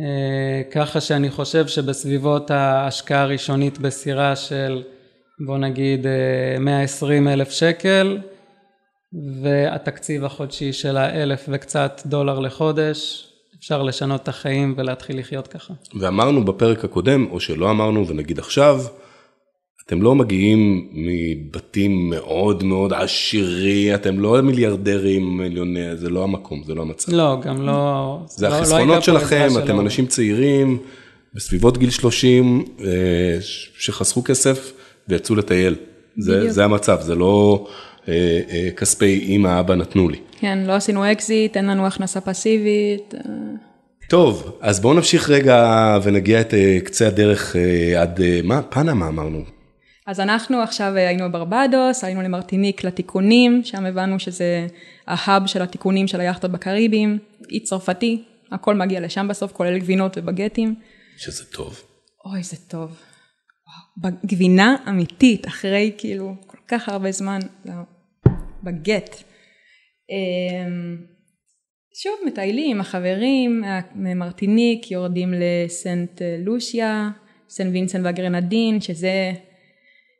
אה, 0.00 0.62
ככה 0.70 1.00
שאני 1.00 1.30
חושב 1.30 1.66
שבסביבות 1.66 2.50
ההשקעה 2.50 3.22
הראשונית 3.22 3.78
בסירה 3.78 4.36
של 4.36 4.82
בוא 5.46 5.58
נגיד 5.58 6.06
120 6.60 7.28
אה, 7.28 7.32
אלף 7.32 7.50
שקל 7.50 8.18
והתקציב 9.42 10.24
החודשי 10.24 10.72
שלה 10.72 11.22
אלף 11.22 11.44
וקצת 11.48 12.02
דולר 12.06 12.38
לחודש 12.38 13.28
אפשר 13.58 13.82
לשנות 13.82 14.22
את 14.22 14.28
החיים 14.28 14.74
ולהתחיל 14.76 15.18
לחיות 15.18 15.48
ככה. 15.48 15.74
ואמרנו 16.00 16.44
בפרק 16.44 16.84
הקודם 16.84 17.26
או 17.30 17.40
שלא 17.40 17.70
אמרנו 17.70 18.08
ונגיד 18.08 18.38
עכשיו 18.38 18.80
אתם 19.86 20.02
לא 20.02 20.14
מגיעים 20.14 20.88
מבתים 20.92 22.10
מאוד 22.10 22.64
מאוד 22.64 22.92
עשירים, 22.92 23.94
אתם 23.94 24.18
לא 24.18 24.40
מיליארדרים, 24.40 25.36
מיליוני, 25.36 25.96
זה 25.96 26.10
לא 26.10 26.24
המקום, 26.24 26.62
זה 26.66 26.74
לא 26.74 26.82
המצב. 26.82 27.12
לא, 27.12 27.40
גם 27.42 27.66
לא... 27.66 28.18
זה 28.26 28.48
לא, 28.48 28.54
החסכונות 28.54 28.96
לא 28.96 29.00
שלכם, 29.00 29.48
אתם 29.58 29.66
שלא. 29.66 29.80
אנשים 29.80 30.06
צעירים, 30.06 30.78
בסביבות 31.34 31.78
גיל 31.78 31.90
30, 31.90 32.64
אה, 32.80 32.86
שחסכו 33.78 34.24
כסף 34.24 34.72
ויצאו 35.08 35.34
לטייל. 35.34 35.74
זה, 36.18 36.50
זה 36.50 36.64
המצב, 36.64 37.00
זה 37.00 37.14
לא 37.14 37.66
אה, 38.08 38.40
אה, 38.50 38.68
כספי 38.76 39.24
אמא, 39.28 39.60
אבא 39.60 39.74
נתנו 39.74 40.08
לי. 40.08 40.18
כן, 40.40 40.58
לא 40.66 40.72
עשינו 40.72 41.12
אקזיט, 41.12 41.56
אין 41.56 41.66
לנו 41.66 41.86
הכנסה 41.86 42.20
פסיבית. 42.20 43.14
טוב, 44.08 44.52
אז 44.60 44.80
בואו 44.80 44.94
נמשיך 44.94 45.30
רגע 45.30 45.98
ונגיע 46.02 46.40
את 46.40 46.54
קצה 46.84 47.06
הדרך 47.06 47.56
עד, 47.98 48.20
מה? 48.44 48.62
פנמה 48.62 49.08
אמרנו. 49.08 49.61
אז 50.06 50.20
אנחנו 50.20 50.62
עכשיו 50.62 50.96
אה, 50.96 51.08
היינו 51.08 51.28
בברבדוס, 51.28 52.04
היינו 52.04 52.22
למרטיניק 52.22 52.84
לתיקונים, 52.84 53.64
שם 53.64 53.86
הבנו 53.86 54.20
שזה 54.20 54.66
ההאב 55.06 55.46
של 55.46 55.62
התיקונים 55.62 56.06
של 56.08 56.20
היאכטות 56.20 56.50
בקריבים, 56.50 57.18
אי 57.50 57.60
צרפתי, 57.60 58.24
הכל 58.52 58.74
מגיע 58.74 59.00
לשם 59.00 59.28
בסוף, 59.28 59.52
כולל 59.52 59.78
גבינות 59.78 60.18
ובגטים. 60.18 60.74
שזה 61.16 61.44
טוב. 61.44 61.82
אוי, 62.24 62.42
זה 62.42 62.56
טוב. 62.68 63.00
גבינה 64.26 64.76
אמיתית, 64.88 65.46
אחרי 65.46 65.92
כאילו 65.98 66.34
כל 66.46 66.58
כך 66.68 66.88
הרבה 66.88 67.12
זמן, 67.12 67.38
בגט. 68.62 69.16
אמ, 70.10 70.96
שוב, 72.02 72.12
מטיילים 72.26 72.80
החברים, 72.80 73.64
ממרטיניק 73.94 74.90
יורדים 74.90 75.34
לסנט 75.36 76.22
לושיה, 76.44 77.10
סן 77.48 77.68
וינסן 77.68 78.04
והגרנדין, 78.04 78.80
שזה 78.80 79.32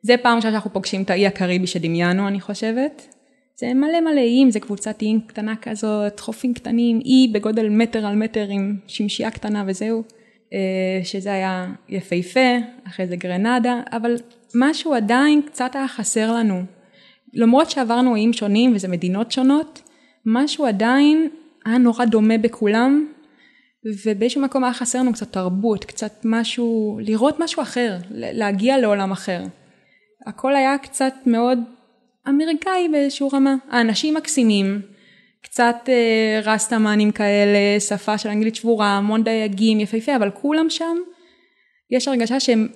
זה 0.03 0.15
פעם 0.21 0.35
ראשונה 0.35 0.51
שאנחנו 0.51 0.73
פוגשים 0.73 1.01
את 1.03 1.09
האי 1.09 1.27
הקריבי 1.27 1.67
שדמיינו 1.67 2.27
אני 2.27 2.41
חושבת. 2.41 3.07
זה 3.55 3.73
מלא 3.73 4.01
מלא 4.01 4.19
איים, 4.19 4.51
זה 4.51 4.59
קבוצת 4.59 5.01
איים 5.01 5.21
קטנה 5.27 5.55
כזאת, 5.55 6.19
חופים 6.19 6.53
קטנים, 6.53 6.99
אי 7.05 7.31
בגודל 7.33 7.69
מטר 7.69 8.05
על 8.05 8.15
מטר 8.15 8.47
עם 8.49 8.77
שמשייה 8.87 9.31
קטנה 9.31 9.63
וזהו. 9.67 10.03
אה, 10.53 11.03
שזה 11.03 11.33
היה 11.33 11.67
יפהפה, 11.89 12.57
אחרי 12.87 13.07
זה 13.07 13.15
גרנדה, 13.15 13.81
אבל 13.91 14.15
משהו 14.55 14.93
עדיין 14.93 15.41
קצת 15.41 15.75
היה 15.75 15.87
חסר 15.87 16.31
לנו. 16.31 16.63
למרות 17.33 17.71
שעברנו 17.71 18.15
איים 18.15 18.33
שונים 18.33 18.75
וזה 18.75 18.87
מדינות 18.87 19.31
שונות, 19.31 19.81
משהו 20.25 20.65
עדיין 20.65 21.29
היה 21.65 21.77
נורא 21.77 22.05
דומה 22.05 22.37
בכולם, 22.37 23.07
ובאיזשהו 24.05 24.41
מקום 24.41 24.63
היה 24.63 24.73
חסר 24.73 24.99
לנו 24.99 25.13
קצת 25.13 25.31
תרבות, 25.31 25.85
קצת 25.85 26.21
משהו, 26.25 26.99
לראות 27.01 27.39
משהו 27.39 27.61
אחר, 27.61 27.97
להגיע 28.11 28.77
לעולם 28.77 29.11
אחר. 29.11 29.43
הכל 30.25 30.55
היה 30.55 30.77
קצת 30.77 31.13
מאוד 31.25 31.59
אמריקאי 32.29 32.89
באיזשהו 32.91 33.29
רמה. 33.33 33.55
האנשים 33.69 34.13
מקסימים, 34.13 34.81
קצת 35.43 35.75
אה, 35.89 36.39
רסטמנים 36.43 37.11
כאלה, 37.11 37.79
שפה 37.79 38.17
של 38.17 38.29
אנגלית 38.29 38.55
שבורה, 38.55 38.87
המון 38.87 39.23
דייגים, 39.23 39.79
יפהפה, 39.79 40.15
אבל 40.15 40.31
כולם 40.31 40.69
שם, 40.69 40.97
יש 41.91 42.07
הרגשה 42.07 42.39
שהם, 42.39 42.67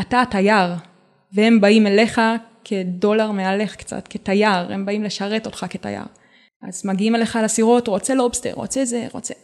אתה 0.00 0.22
התייר, 0.22 0.70
והם 1.32 1.60
באים 1.60 1.86
אליך 1.86 2.20
כדולר 2.64 3.30
מעליך 3.30 3.76
קצת, 3.76 4.08
כתייר, 4.08 4.72
הם 4.72 4.86
באים 4.86 5.04
לשרת 5.04 5.46
אותך 5.46 5.66
כתייר. 5.70 6.04
אז 6.68 6.86
מגיעים 6.86 7.14
אליך 7.14 7.38
לסירות, 7.44 7.88
רוצה 7.88 8.14
לובסטר, 8.14 8.52
רוצה 8.52 8.84
זה, 8.84 9.06
רוצה... 9.12 9.34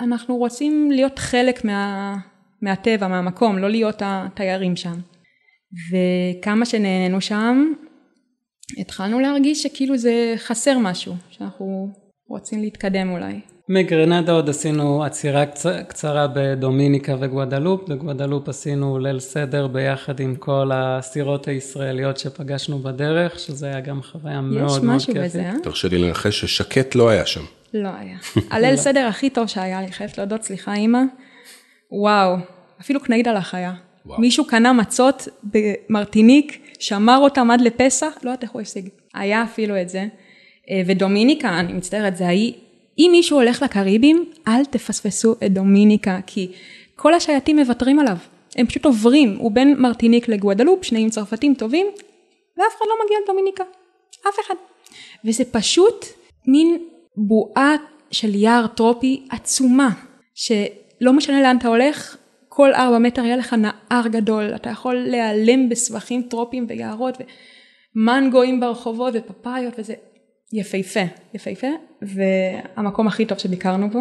אנחנו 0.00 0.36
רוצים 0.36 0.90
להיות 0.90 1.18
חלק 1.18 1.64
מה, 1.64 2.16
מהטבע, 2.62 3.08
מהמקום, 3.08 3.58
לא 3.58 3.70
להיות 3.70 4.02
התיירים 4.04 4.76
שם. 4.76 4.94
וכמה 5.90 6.66
שנהנינו 6.66 7.20
שם, 7.20 7.72
התחלנו 8.78 9.20
להרגיש 9.20 9.62
שכאילו 9.62 9.98
זה 9.98 10.34
חסר 10.36 10.78
משהו, 10.78 11.14
שאנחנו 11.30 11.88
רוצים 12.28 12.60
להתקדם 12.60 13.10
אולי. 13.10 13.40
מגרנדה 13.68 14.32
עוד 14.32 14.48
עשינו 14.48 15.04
עצירה 15.04 15.46
קצ... 15.46 15.66
קצרה 15.88 16.26
בדומיניקה 16.34 17.16
וגואדלופ, 17.20 17.88
בגואדלופ 17.88 18.48
עשינו 18.48 18.98
ליל 18.98 19.20
סדר 19.20 19.66
ביחד 19.66 20.20
עם 20.20 20.36
כל 20.36 20.70
הסירות 20.74 21.48
הישראליות 21.48 22.18
שפגשנו 22.18 22.78
בדרך, 22.78 23.38
שזה 23.38 23.66
היה 23.66 23.80
גם 23.80 24.02
חוויה 24.02 24.40
מאוד 24.40 24.84
מאוד 24.84 25.00
כיפית. 25.00 25.16
יש 25.16 25.24
משהו 25.24 25.24
בזה, 25.24 25.42
אה? 25.42 25.54
תרשה 25.62 25.88
לי 25.88 25.98
לנחש 25.98 26.44
ששקט 26.44 26.94
לא 26.94 27.08
היה 27.08 27.26
שם. 27.26 27.44
לא 27.74 27.88
היה. 27.98 28.16
הליל 28.50 28.76
סדר 28.76 29.06
הכי 29.06 29.30
טוב 29.30 29.46
שהיה 29.46 29.82
לי, 29.82 29.92
חייבת 29.92 30.18
להודות, 30.18 30.42
סליחה 30.42 30.74
אימא. 30.74 31.00
וואו, 31.92 32.36
אפילו 32.80 33.00
קנייד 33.00 33.28
על 33.28 33.36
החיה. 33.36 33.74
וואו. 34.06 34.20
מישהו 34.20 34.44
קנה 34.44 34.72
מצות 34.72 35.28
במרטיניק, 35.42 36.58
שמר 36.78 37.18
אותם 37.18 37.50
עד 37.50 37.60
לפסח, 37.60 38.18
לא 38.22 38.30
יודעת 38.30 38.42
איך 38.42 38.50
הוא 38.50 38.60
השיג. 38.60 38.88
היה 39.14 39.44
אפילו 39.44 39.80
את 39.80 39.88
זה. 39.88 40.06
אה, 40.70 40.82
ודומיניקה, 40.86 41.60
אני 41.60 41.72
מצטערת, 41.72 42.16
זה 42.16 42.26
האי, 42.26 42.54
אם 42.98 43.08
מישהו 43.12 43.38
הולך 43.38 43.62
לקריבים, 43.62 44.24
אל 44.48 44.64
תפספסו 44.64 45.34
את 45.46 45.52
דומיניקה, 45.52 46.18
כי 46.26 46.52
כל 46.96 47.14
השייטים 47.14 47.58
מוותרים 47.58 47.98
עליו. 47.98 48.16
הם 48.56 48.66
פשוט 48.66 48.84
עוברים, 48.84 49.36
הוא 49.38 49.52
בין 49.52 49.74
מרטיניק 49.78 50.28
לגואדלופ, 50.28 50.84
שניהם 50.84 51.10
צרפתים 51.10 51.54
טובים, 51.54 51.86
ואף 52.56 52.76
אחד 52.78 52.84
לא 52.88 52.94
מגיע 53.04 53.16
לדומיניקה. 53.24 53.64
אף 54.28 54.34
אחד. 54.46 54.54
וזה 55.24 55.44
פשוט 55.44 56.06
מין 56.46 56.78
בועה 57.16 57.74
של 58.10 58.34
יער 58.34 58.66
טרופי 58.66 59.26
עצומה, 59.30 59.90
שלא 60.34 61.12
משנה 61.12 61.42
לאן 61.42 61.56
אתה 61.56 61.68
הולך, 61.68 62.16
כל 62.56 62.74
ארבע 62.74 62.98
מטר 62.98 63.24
יהיה 63.24 63.36
לך 63.36 63.52
נהר 63.54 64.08
גדול, 64.08 64.54
אתה 64.54 64.70
יכול 64.70 64.94
להיעלם 64.94 65.68
בסבכים 65.68 66.22
טרופיים 66.22 66.66
ויערות 66.68 67.18
ומנגואים 67.96 68.60
ברחובות 68.60 69.14
ופפאיות 69.16 69.74
וזה 69.78 69.94
יפהפה, 70.52 71.00
יפהפה, 71.34 71.66
והמקום 72.02 73.06
הכי 73.06 73.26
טוב 73.26 73.38
שביקרנו 73.38 73.90
בו. 73.90 74.00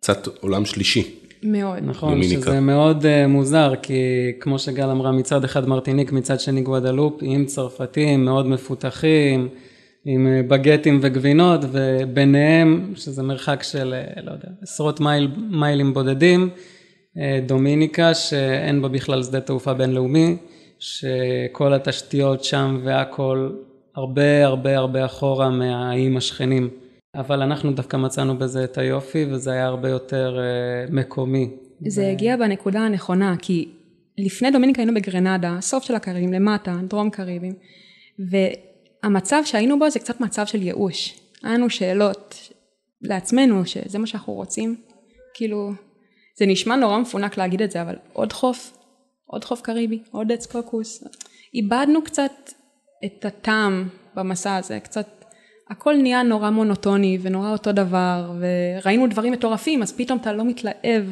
קצת 0.00 0.26
עולם 0.40 0.64
שלישי. 0.64 1.14
מאוד. 1.42 1.78
נכון, 1.82 2.10
דומיניקה. 2.10 2.42
שזה 2.42 2.60
מאוד 2.60 3.02
uh, 3.02 3.26
מוזר, 3.28 3.72
כי 3.82 4.02
כמו 4.40 4.58
שגל 4.58 4.90
אמרה, 4.90 5.12
מצד 5.12 5.44
אחד 5.44 5.68
מרטיניק, 5.68 6.12
מצד 6.12 6.40
שני 6.40 6.60
גואדלופ, 6.60 7.18
עם 7.22 7.44
צרפתים 7.44 8.24
מאוד 8.24 8.46
מפותחים, 8.46 9.48
עם 10.04 10.26
uh, 10.26 10.50
בגטים 10.50 10.98
וגבינות, 11.02 11.60
וביניהם, 11.72 12.92
שזה 12.96 13.22
מרחק 13.22 13.62
של, 13.62 13.94
uh, 14.16 14.20
לא 14.20 14.30
יודע, 14.30 14.48
עשרות 14.62 15.00
מייל, 15.00 15.30
מיילים 15.50 15.94
בודדים, 15.94 16.50
דומיניקה, 17.46 18.14
שאין 18.14 18.82
בה 18.82 18.88
בכלל 18.88 19.22
שדה 19.22 19.40
תעופה 19.40 19.74
בינלאומי, 19.74 20.36
שכל 20.78 21.72
התשתיות 21.72 22.44
שם 22.44 22.80
והכל 22.84 23.50
הרבה 23.94 24.46
הרבה 24.46 24.76
הרבה 24.76 25.04
אחורה 25.04 25.50
מהאיים 25.50 26.16
השכנים. 26.16 26.70
אבל 27.14 27.42
אנחנו 27.42 27.72
דווקא 27.72 27.96
מצאנו 27.96 28.38
בזה 28.38 28.64
את 28.64 28.78
היופי, 28.78 29.24
וזה 29.30 29.52
היה 29.52 29.66
הרבה 29.66 29.88
יותר 29.88 30.38
uh, 30.38 30.94
מקומי. 30.94 31.50
זה 31.86 32.08
הגיע 32.08 32.36
בנקודה 32.36 32.80
הנכונה, 32.80 33.34
כי 33.42 33.68
לפני 34.18 34.50
דומיניקה 34.50 34.82
היינו 34.82 34.94
בגרנדה, 34.94 35.56
סוף 35.60 35.84
של 35.84 35.94
הקריבים, 35.94 36.32
למטה, 36.32 36.76
דרום 36.88 37.10
קריבים, 37.10 37.54
והמצב 38.18 39.42
שהיינו 39.44 39.78
בו 39.78 39.90
זה 39.90 39.98
קצת 39.98 40.20
מצב 40.20 40.46
של 40.46 40.62
ייאוש. 40.62 41.20
היה 41.42 41.54
לנו 41.54 41.70
שאלות 41.70 42.50
לעצמנו, 43.02 43.66
שזה 43.66 43.98
מה 43.98 44.06
שאנחנו 44.06 44.32
רוצים, 44.32 44.76
כאילו, 45.34 45.72
זה 46.40 46.46
נשמע 46.46 46.76
נורא 46.76 46.98
מפונק 46.98 47.36
להגיד 47.36 47.62
את 47.62 47.70
זה, 47.70 47.82
אבל 47.82 47.96
עוד 48.12 48.32
חוף, 48.32 48.78
עוד 49.26 49.44
חוף 49.44 49.60
קריבי, 49.60 50.02
עוד 50.10 50.32
עץ 50.32 50.46
קוקוס. 50.46 51.04
איבדנו 51.54 52.04
קצת 52.04 52.32
את 53.04 53.24
הטעם 53.24 53.88
במסע 54.14 54.56
הזה, 54.56 54.80
קצת, 54.80 55.24
הכל 55.70 55.96
נהיה 55.96 56.22
נורא 56.22 56.50
מונוטוני 56.50 57.18
ונורא 57.22 57.52
אותו 57.52 57.72
דבר, 57.72 58.32
וראינו 58.40 59.06
דברים 59.06 59.32
מטורפים, 59.32 59.82
אז 59.82 59.92
פתאום 59.92 60.18
אתה 60.18 60.32
לא 60.32 60.44
מתלהב, 60.44 61.04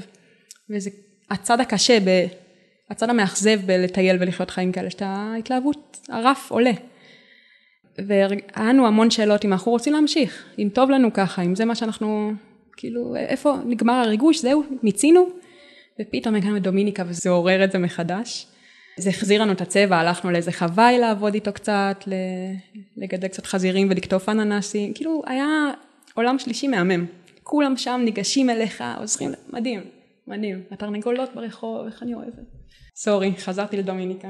וזה 0.70 0.90
הצד 1.30 1.60
הקשה, 1.60 2.00
ב, 2.00 2.26
הצד 2.90 3.10
המאכזב 3.10 3.60
בלטייל 3.66 4.16
ולחיות 4.20 4.50
חיים 4.50 4.72
כאלה, 4.72 4.90
שאתה, 4.90 5.06
ההתלהבות, 5.06 6.08
הרף 6.08 6.50
עולה. 6.50 6.72
והיה 7.98 8.28
לנו 8.56 8.86
המון 8.86 9.10
שאלות 9.10 9.44
אם 9.44 9.52
אנחנו 9.52 9.72
רוצים 9.72 9.92
להמשיך, 9.92 10.44
אם 10.58 10.68
טוב 10.74 10.90
לנו 10.90 11.12
ככה, 11.12 11.42
אם 11.42 11.54
זה 11.54 11.64
מה 11.64 11.74
שאנחנו, 11.74 12.32
כאילו, 12.78 13.16
איפה 13.16 13.56
נגמר 13.66 13.92
הריגוש, 13.92 14.38
זהו, 14.38 14.62
מיצינו, 14.82 15.28
ופתאום 16.00 16.34
הגענו 16.34 16.56
לדומיניקה 16.56 17.02
וזה 17.06 17.30
עורר 17.30 17.64
את 17.64 17.72
זה 17.72 17.78
מחדש. 17.78 18.46
זה 18.98 19.10
החזיר 19.10 19.42
לנו 19.42 19.52
את 19.52 19.60
הצבע, 19.60 19.96
הלכנו 19.96 20.30
לאיזה 20.30 20.52
חוואי 20.52 20.98
לעבוד 20.98 21.34
איתו 21.34 21.52
קצת, 21.52 22.04
לגדל 22.96 23.28
קצת 23.28 23.46
חזירים 23.46 23.86
ולקטוף 23.90 24.28
אננסים, 24.28 24.94
כאילו 24.94 25.22
היה 25.26 25.46
עולם 26.14 26.38
שלישי 26.38 26.68
מהמם. 26.68 27.06
כולם 27.42 27.76
שם 27.76 28.00
ניגשים 28.04 28.50
אליך, 28.50 28.84
עוזרים, 28.98 29.30
מדהים, 29.52 29.80
מדהים. 30.26 30.62
התרנגולות 30.70 31.30
ברחוב, 31.34 31.86
איך 31.86 32.02
אני 32.02 32.14
אוהבת. 32.14 32.34
סורי, 32.96 33.32
חזרתי 33.38 33.76
לדומיניקה. 33.76 34.28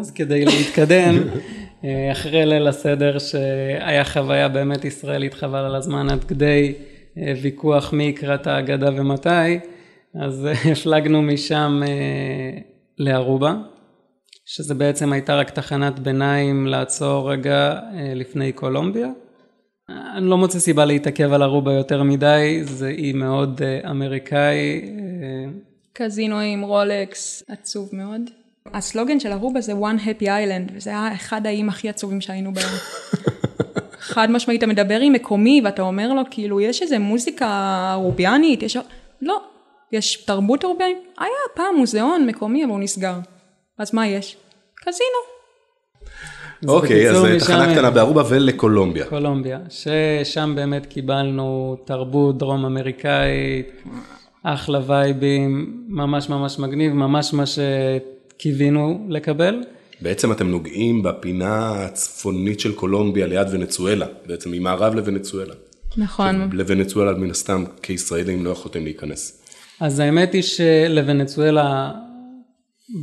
אז 0.00 0.10
כדי 0.10 0.44
להתקדם, 0.44 1.14
אה, 1.84 2.12
אחרי 2.12 2.46
ליל 2.46 2.66
הסדר 2.66 3.18
שהיה 3.18 4.04
חוויה 4.04 4.48
באמת 4.48 4.84
ישראלית 4.84 5.34
חבל 5.34 5.58
על 5.58 5.74
הזמן 5.74 6.10
עד 6.10 6.24
כדי 6.24 6.74
ויכוח 7.16 7.92
מי 7.92 8.04
יקרא 8.04 8.34
את 8.34 8.46
ההגדה 8.46 8.90
ומתי, 8.96 9.58
אז 10.20 10.46
אה, 10.46 10.52
הפלגנו 10.72 11.22
משם 11.22 11.80
לארובה, 12.98 13.54
שזה 14.44 14.74
בעצם 14.74 15.12
הייתה 15.12 15.34
רק 15.34 15.50
תחנת 15.50 15.98
ביניים 15.98 16.66
לעצור 16.66 17.32
רגע 17.32 17.80
לפני 18.14 18.52
קולומביה. 18.52 19.08
אני 19.88 20.26
לא 20.26 20.38
מוצא 20.38 20.58
סיבה 20.58 20.84
להתעכב 20.84 21.32
על 21.32 21.42
ארובה 21.42 21.72
יותר 21.72 22.02
מדי, 22.02 22.60
זה 22.64 22.88
אי 22.88 23.12
מאוד 23.12 23.60
אמריקאי. 23.90 24.82
קזינואים, 25.92 26.62
רולקס, 26.62 27.42
עצוב 27.48 27.90
מאוד. 27.92 28.20
הסלוגן 28.74 29.20
של 29.20 29.32
ארובה 29.32 29.60
זה 29.60 29.72
one 29.72 30.00
happy 30.06 30.24
island, 30.24 30.72
וזה 30.74 30.90
היה 30.90 31.14
אחד 31.14 31.46
האיים 31.46 31.68
הכי 31.68 31.88
עצובים 31.88 32.20
שהיינו 32.20 32.52
בהם. 32.52 32.68
חד 34.06 34.30
משמעית, 34.30 34.58
אתה 34.58 34.66
מדבר 34.66 35.00
עם 35.00 35.12
מקומי 35.12 35.60
ואתה 35.64 35.82
אומר 35.82 36.12
לו, 36.12 36.22
כאילו, 36.30 36.60
יש 36.60 36.82
איזה 36.82 36.98
מוזיקה 36.98 37.48
ארוביאנית, 37.92 38.62
יש... 38.62 38.76
לא, 39.22 39.40
יש 39.92 40.16
תרבות 40.16 40.64
ארוביאנית. 40.64 40.98
היה 41.18 41.28
פעם 41.54 41.76
מוזיאון 41.76 42.26
מקומי, 42.26 42.64
אבל 42.64 42.72
הוא 42.72 42.80
נסגר. 42.80 43.14
אז 43.78 43.94
מה 43.94 44.06
יש? 44.06 44.36
קזינו. 44.74 45.36
אוקיי, 46.68 47.10
אז 47.10 47.22
בקיצור, 47.22 47.38
תחנה 47.38 47.74
קטנה 47.74 47.90
בארובה 47.90 48.22
ולקולומביה. 48.28 49.06
קולומביה, 49.06 49.58
ששם 49.68 50.52
באמת 50.56 50.86
קיבלנו 50.86 51.76
תרבות 51.84 52.38
דרום 52.38 52.64
אמריקאית, 52.64 53.82
אחלה 54.42 54.80
וייבים, 54.86 55.82
ממש 55.88 56.28
ממש 56.28 56.58
מגניב, 56.58 56.92
ממש 56.92 57.34
מה 57.34 57.44
שקיווינו 57.46 59.06
לקבל. 59.08 59.62
בעצם 60.00 60.32
אתם 60.32 60.48
נוגעים 60.48 61.02
בפינה 61.02 61.84
הצפונית 61.84 62.60
של 62.60 62.74
קולומביה 62.74 63.26
ליד 63.26 63.46
ונצואלה, 63.50 64.06
בעצם 64.26 64.50
ממערב 64.50 64.94
לוונצואלה. 64.94 65.54
נכון. 65.96 66.50
לוונצואלה 66.52 67.12
מן 67.12 67.30
הסתם 67.30 67.64
כישראלים 67.82 68.44
לא 68.44 68.50
יכולתם 68.50 68.84
להיכנס. 68.84 69.42
אז 69.80 69.98
האמת 69.98 70.32
היא 70.32 70.42
שלוונצואלה 70.42 71.92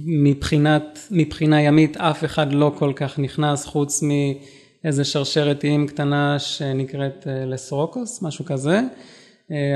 מבחינת, 0.06 1.00
מבחינה 1.12 1.62
ימית 1.62 1.98
אף 1.98 2.24
אחד 2.24 2.54
לא 2.54 2.72
כל 2.78 2.94
כך 2.96 3.20
נכנס 3.20 3.66
חוץ 3.66 4.04
מאיזה 4.04 5.04
שרשרת 5.04 5.64
איים 5.64 5.88
קטנה 5.88 6.40
שנקראת 6.40 7.28
אה, 7.28 7.46
לסרוקוס, 7.46 8.22
משהו 8.22 8.46
כזה, 8.46 8.82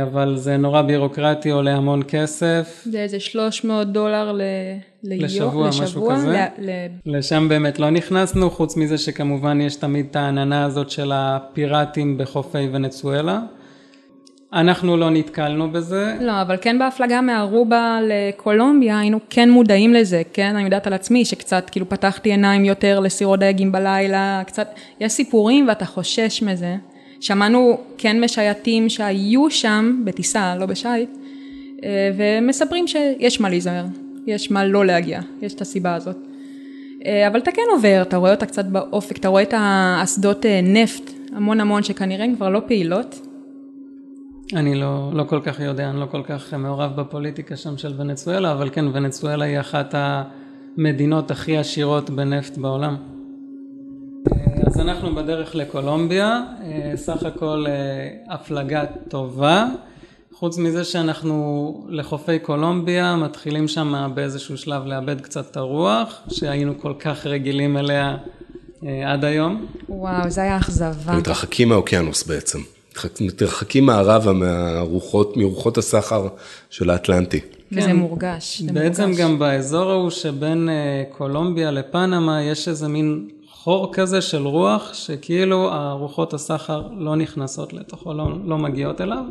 אבל 0.04 0.38
זה 0.38 0.58
נורא 0.58 0.82
בירוקרטי, 0.82 1.50
עולה 1.50 1.76
המון 1.76 2.02
כסף. 2.08 2.84
זה 2.92 3.00
איזה 3.00 3.20
300 3.20 3.88
דולר 3.88 4.32
ל... 4.32 4.42
ליום, 5.04 5.24
לשבוע, 5.24 5.68
משהו 5.68 5.84
לשבוע, 5.84 6.16
כזה. 6.16 6.46
ל... 6.58 6.70
ל... 6.70 7.18
לשם 7.18 7.50
באמת 7.50 7.80
לא 7.80 7.90
נכנסנו, 7.90 8.50
חוץ 8.50 8.78
מזה 8.78 8.98
שכמובן 8.98 9.62
יש 9.62 9.76
תמיד 9.76 10.06
את 10.12 10.16
העננה 10.16 10.66
הזאת 10.66 10.90
של 10.90 11.12
הפיראטים 11.14 12.18
בחופי 12.18 12.68
ונצואלה. 12.72 13.40
אנחנו 14.54 14.98
לא 14.98 15.10
נתקלנו 15.10 15.72
בזה, 15.72 16.18
לא, 16.22 16.42
אבל 16.42 16.56
כן 16.62 16.80
בהפלגה 16.80 17.22
מארובה 17.22 18.00
לקולומביה 18.04 19.00
היינו 19.00 19.20
כן 19.30 19.50
מודעים 19.50 19.94
לזה, 19.94 20.22
כן? 20.34 20.56
אני 20.56 20.64
יודעת 20.64 20.88
על 20.88 20.94
עצמי 20.94 21.26
שקצת 21.26 21.70
כאילו 21.72 21.90
פתחתי 21.90 22.30
עיניים 22.30 22.66
יותר 22.66 23.00
לסירות 23.00 23.40
דייגים 23.40 23.72
בלילה, 23.72 24.42
קצת, 24.48 24.68
יש 25.00 25.12
סיפורים 25.12 25.68
ואתה 25.68 25.86
חושש 25.86 26.44
מזה. 26.44 26.76
שמענו 27.20 27.78
כן 27.98 28.24
משייטים 28.24 28.90
שהיו 28.90 29.50
שם 29.50 30.02
בטיסה, 30.04 30.56
לא 30.56 30.66
בשייט, 30.66 31.10
אה, 31.84 32.12
ומספרים 32.18 32.88
שיש 32.88 33.42
מה 33.42 33.50
להיזהר, 33.50 33.86
יש 34.28 34.52
מה 34.52 34.66
לא 34.66 34.86
להגיע, 34.86 35.20
יש 35.42 35.54
את 35.54 35.62
הסיבה 35.62 35.96
הזאת. 35.96 36.18
אה, 37.06 37.28
אבל 37.28 37.40
אתה 37.40 37.52
כן 37.52 37.62
עובר, 37.72 38.02
אתה 38.02 38.18
רואה 38.18 38.32
אותה 38.32 38.46
קצת 38.46 38.66
באופק, 38.66 39.18
אתה 39.18 39.28
רואה 39.28 39.42
את 39.42 39.54
האסדות 39.58 40.46
אה, 40.46 40.60
נפט, 40.64 41.12
המון 41.34 41.60
המון 41.60 41.84
שכנראה 41.84 42.26
הן 42.26 42.36
כבר 42.36 42.50
לא 42.50 42.62
פעילות. 42.68 43.28
אני 44.54 44.76
לא, 44.76 45.12
לא 45.14 45.24
כל 45.24 45.40
כך 45.44 45.60
יודע, 45.60 45.90
אני 45.90 46.00
לא 46.00 46.06
כל 46.06 46.22
כך 46.24 46.54
מעורב 46.54 47.02
בפוליטיקה 47.02 47.56
שם 47.56 47.78
של 47.78 47.94
ונצואלה, 47.98 48.52
אבל 48.52 48.70
כן, 48.70 48.86
ונצואלה 48.94 49.46
היא 49.46 49.60
אחת 49.60 49.96
המדינות 49.98 51.32
הכי 51.32 51.58
עשירות 51.58 52.10
בנפט 52.10 52.58
בעולם. 52.58 52.96
אז 54.68 54.80
אנחנו 54.80 55.16
בדרך 55.16 55.56
לקולומביה, 55.56 56.42
אה, 56.64 56.92
סך 56.96 57.24
הכל 57.24 57.66
אה, 57.68 58.34
הפלגה 58.34 58.84
טובה, 59.10 59.66
חוץ 60.34 60.58
מזה 60.58 60.84
שאנחנו 60.84 61.86
לחופי 61.90 62.40
קולומביה 62.40 63.16
מתחילים 63.16 63.68
שם 63.68 64.12
באיזשהו 64.16 64.58
שלב 64.58 64.86
לאבד 64.86 65.22
קצת 65.22 65.52
את 65.52 65.58
הרוח, 65.58 66.22
שהיינו 66.32 66.74
כל 66.80 66.94
כך 67.00 67.26
רגילים 67.26 67.78
אליה 67.78 68.18
אה, 68.86 69.14
עד 69.14 69.26
היום. 69.26 69.66
וואו, 69.90 70.30
זה 70.30 70.42
היה 70.42 70.58
אכזבה. 70.58 71.14
מתרחקים 71.18 71.70
מהאוקיינוס 71.70 72.24
בעצם. 72.24 72.60
מתרחק- 72.92 73.22
מתרחקים 73.22 73.86
מערבה 73.86 74.34
מהרוחות, 74.34 75.38
מרוחות 75.38 75.78
הסחר 75.78 76.28
של 76.70 76.90
האטלנטי. 76.90 77.40
וזה 77.72 77.82
כן. 77.82 77.96
מורגש. 77.96 78.62
זה 78.62 78.74
בעצם 78.74 79.04
מורגש. 79.04 79.20
גם 79.20 79.40
באזור 79.40 79.92
ההוא 79.92 80.10
שבין 80.10 80.70
קולומביה 81.18 81.72
לפנמה 81.72 82.42
יש 82.44 82.68
איזה 82.68 82.88
מין 82.88 83.28
חור 83.68 83.94
כזה 83.94 84.22
של 84.22 84.48
רוח, 84.48 84.94
שכאילו 84.94 85.72
הרוחות 85.72 86.34
הסחר 86.34 86.88
לא 86.98 87.16
נכנסות 87.16 87.74
לתוכו, 87.74 88.14
לא, 88.14 88.26
לא 88.46 88.58
מגיעות 88.58 89.02
אליו. 89.02 89.24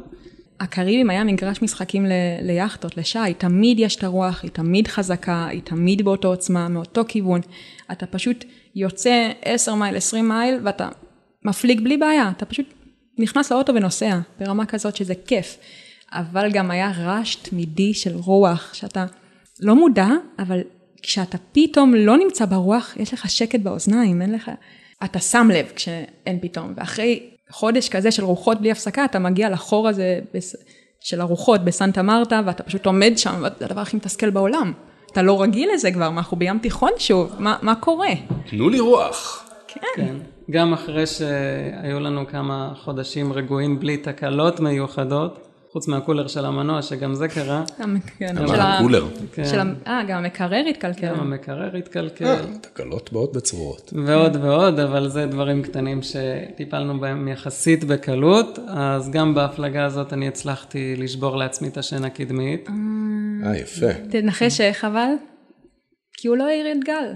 הקריבים 0.60 1.10
היה 1.10 1.24
מגרש 1.24 1.62
משחקים 1.62 2.06
ל- 2.06 2.10
ליאכטות, 2.42 2.96
לשייט, 2.96 3.40
תמיד 3.40 3.78
יש 3.78 3.96
את 3.96 4.04
הרוח, 4.04 4.42
היא 4.42 4.50
תמיד 4.50 4.88
חזקה, 4.88 5.46
היא 5.46 5.62
תמיד 5.64 6.04
באותו 6.04 6.28
עוצמה, 6.28 6.68
מאותו 6.68 7.02
כיוון. 7.08 7.40
אתה 7.92 8.06
פשוט 8.06 8.44
יוצא 8.74 9.30
10 9.42 9.74
מייל, 9.74 9.96
20 9.96 10.28
מייל, 10.28 10.60
ואתה 10.64 10.88
מפליג 11.44 11.80
בלי 11.80 11.96
בעיה, 11.96 12.30
אתה 12.36 12.46
פשוט 12.46 12.66
נכנס 13.18 13.52
לאוטו 13.52 13.74
ונוסע, 13.74 14.18
ברמה 14.40 14.66
כזאת 14.66 14.96
שזה 14.96 15.14
כיף. 15.26 15.58
אבל 16.12 16.50
גם 16.52 16.70
היה 16.70 16.92
רעש 16.98 17.34
תמידי 17.34 17.94
של 17.94 18.16
רוח, 18.16 18.74
שאתה 18.74 19.06
לא 19.60 19.74
מודע, 19.74 20.08
אבל 20.38 20.60
כשאתה 21.06 21.38
פתאום 21.52 21.94
לא 21.94 22.16
נמצא 22.16 22.44
ברוח, 22.44 22.96
יש 22.96 23.14
לך 23.14 23.30
שקט 23.30 23.60
באוזניים, 23.60 24.22
אין 24.22 24.32
לך... 24.32 24.50
אתה 25.04 25.18
שם 25.18 25.48
לב 25.52 25.72
כשאין 25.76 26.38
פתאום, 26.42 26.72
ואחרי 26.76 27.30
חודש 27.50 27.88
כזה 27.88 28.10
של 28.10 28.24
רוחות 28.24 28.60
בלי 28.60 28.70
הפסקה, 28.70 29.04
אתה 29.04 29.18
מגיע 29.18 29.50
לחור 29.50 29.88
הזה 29.88 30.20
בס... 30.34 30.56
של 31.00 31.20
הרוחות 31.20 31.64
בסנטה 31.64 32.02
מרתה, 32.02 32.40
ואתה 32.46 32.62
פשוט 32.62 32.86
עומד 32.86 33.12
שם, 33.16 33.34
וזה 33.38 33.64
הדבר 33.64 33.80
הכי 33.80 33.96
מתסכל 33.96 34.30
בעולם. 34.30 34.72
אתה 35.12 35.22
לא 35.22 35.42
רגיל 35.42 35.70
לזה 35.74 35.92
כבר, 35.92 36.10
מה, 36.10 36.18
אנחנו 36.18 36.36
בים 36.36 36.58
תיכון 36.58 36.90
שוב, 36.98 37.34
מה, 37.38 37.56
מה 37.62 37.74
קורה? 37.74 38.10
תנו 38.50 38.68
לי 38.68 38.80
רוח. 38.80 39.50
כן. 39.68 40.16
גם 40.50 40.72
אחרי 40.72 41.06
שהיו 41.06 42.00
לנו 42.00 42.26
כמה 42.26 42.72
חודשים 42.76 43.32
רגועים 43.32 43.80
בלי 43.80 43.96
תקלות 43.96 44.60
מיוחדות, 44.60 45.45
חוץ 45.76 45.88
מהקולר 45.88 46.26
של 46.26 46.44
המנוע, 46.44 46.82
שגם 46.82 47.14
זה 47.14 47.28
קרה. 47.28 47.64
גם, 47.80 47.96
כן, 48.18 48.34
של 48.48 48.60
הקולר. 48.60 49.04
כן. 49.32 49.42
אה, 49.86 50.02
גם 50.08 50.18
המקרר 50.18 50.64
התקלקל. 50.70 51.08
גם 51.08 51.20
המקרר 51.20 51.76
התקלקל. 51.76 52.24
אה, 52.24 52.36
תקלות 52.60 53.12
באות 53.12 53.32
בצרורות. 53.32 53.92
ועוד 54.06 54.36
ועוד, 54.36 54.80
אבל 54.80 55.08
זה 55.08 55.26
דברים 55.26 55.62
קטנים 55.62 56.00
שטיפלנו 56.02 57.00
בהם 57.00 57.28
יחסית 57.28 57.84
בקלות, 57.84 58.58
אז 58.68 59.10
גם 59.10 59.34
בהפלגה 59.34 59.84
הזאת 59.84 60.12
אני 60.12 60.28
הצלחתי 60.28 60.96
לשבור 60.96 61.36
לעצמי 61.36 61.68
את 61.68 61.78
השן 61.78 62.04
הקדמית. 62.04 62.68
אה, 63.46 63.56
יפה. 63.56 63.92
תנחש 64.10 64.60
איך 64.60 64.84
אבל? 64.84 65.08
כי 66.12 66.28
הוא 66.28 66.36
לא 66.36 66.44
העיר 66.48 66.72
את 66.72 66.84
גל. 66.84 67.12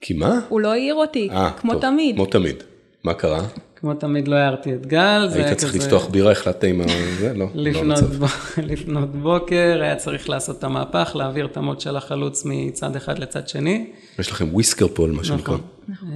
כי 0.00 0.14
מה? 0.14 0.40
הוא 0.48 0.60
לא 0.60 0.72
העיר 0.72 0.94
אותי, 0.94 1.28
אה, 1.30 1.50
כמו 1.50 1.74
תמיד. 1.74 2.14
כמו 2.14 2.26
תמיד. 2.26 2.62
מה 3.04 3.14
קרה? 3.14 3.40
כמו 3.80 3.94
תמיד 3.94 4.28
לא 4.28 4.36
הערתי 4.36 4.74
את 4.74 4.86
גל, 4.86 5.28
היית 5.34 5.58
צריך 5.58 5.74
כזה 5.74 5.84
לפתוח 5.84 6.06
בירה, 6.06 6.32
החלטת 6.32 6.64
עם 6.64 6.80
ה... 6.80 6.84
זה? 7.18 7.32
לא. 7.34 7.46
לא 7.54 7.62
לפנות, 7.70 7.98
המצב. 7.98 8.24
ב- 8.24 8.28
לפנות 8.72 9.12
בוקר, 9.16 9.78
היה 9.82 9.96
צריך 9.96 10.28
לעשות 10.30 10.58
את 10.58 10.64
המהפך, 10.64 11.12
להעביר 11.14 11.46
את 11.46 11.56
המוט 11.56 11.80
של 11.80 11.96
החלוץ 11.96 12.42
מצד 12.46 12.96
אחד 12.96 13.18
לצד 13.18 13.48
שני. 13.48 13.86
יש 14.18 14.30
לכם 14.30 14.48
וויסקר 14.52 14.88
פול, 14.88 15.10
מה 15.10 15.24
שנקרא. 15.24 15.56
נכון. 15.88 16.10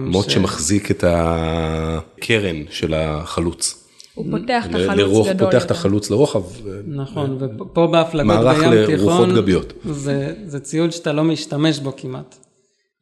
מוט 0.00 0.30
ש- 0.30 0.34
שמחזיק 0.34 0.90
את 0.90 1.04
הקרן 1.06 2.56
של 2.70 2.94
החלוץ. 2.94 3.82
הוא 4.14 4.26
פותח 4.30 4.64
את 4.70 4.74
החלוץ 4.74 4.96
לרוח- 4.98 5.28
גדול. 5.28 5.46
פותח 5.50 5.64
את. 5.64 5.70
החלוץ 5.70 6.10
לרוחב. 6.10 6.42
נכון, 6.86 7.38
ופה 7.40 7.86
בהפלגות 7.86 8.26
מערך 8.36 8.58
בים 8.58 8.72
לרוחות 8.72 8.88
תיכון, 8.96 9.34
גביות. 9.36 9.72
זה, 9.84 10.34
זה 10.44 10.60
ציוד 10.60 10.90
שאתה 10.92 11.12
לא 11.12 11.24
משתמש 11.24 11.78
בו 11.78 11.92
כמעט. 11.96 12.36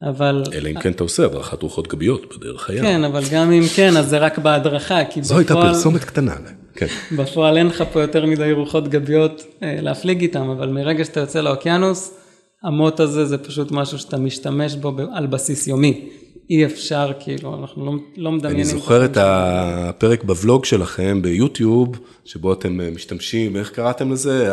אבל, 0.03 0.43
אלא 0.53 0.69
אם 0.69 0.81
כן 0.81 0.93
אתה 0.93 1.03
עושה 1.03 1.25
הדרכת 1.25 1.63
רוחות 1.63 1.89
גביות 1.89 2.37
בדרך 2.37 2.71
הים. 2.71 2.83
כן, 2.83 3.05
אבל 3.05 3.23
גם 3.33 3.53
אם 3.53 3.63
כן, 3.77 3.97
אז 3.97 4.09
זה 4.09 4.19
רק 4.19 4.39
בהדרכה, 4.39 5.05
כי 5.05 5.23
זו 5.23 5.39
הייתה 5.39 5.55
בפועל, 5.55 5.73
פרסומת 5.73 6.05
קטנה. 6.05 6.35
כן. 6.75 6.87
בפועל 7.17 7.57
אין 7.57 7.67
לך 7.67 7.85
פה 7.93 8.01
יותר 8.01 8.27
מדי 8.27 8.53
רוחות 8.53 8.89
גביות 8.89 9.45
אה, 9.63 9.79
להפליג 9.81 10.21
איתם, 10.21 10.51
אבל 10.51 10.69
מרגע 10.69 11.05
שאתה 11.05 11.21
יוצא 11.21 11.41
לאוקיינוס, 11.41 12.15
המוט 12.63 13.01
הזה 13.01 13.27
זה 13.27 13.39
פשוט 13.39 13.71
משהו 13.71 13.99
שאתה 13.99 14.17
משתמש 14.17 14.75
בו 14.75 14.93
על 15.13 15.27
בסיס 15.27 15.67
יומי. 15.67 16.09
אי 16.51 16.65
אפשר, 16.65 17.13
כאילו, 17.21 17.61
אנחנו 17.61 17.87
לא, 17.87 17.93
לא 18.17 18.33
מדמיינים. 18.33 18.61
אני 18.61 18.65
זוכר 18.65 19.05
את 19.05 19.17
הפרק 19.21 20.25
בוולוג 20.25 20.65
שלכם 20.65 21.23
ביוטיוב, 21.23 21.99
שבו 22.25 22.53
אתם 22.53 22.81
אה, 22.81 22.91
משתמשים, 22.91 23.57
איך 23.57 23.71
קראתם 23.71 24.13
לזה? 24.13 24.51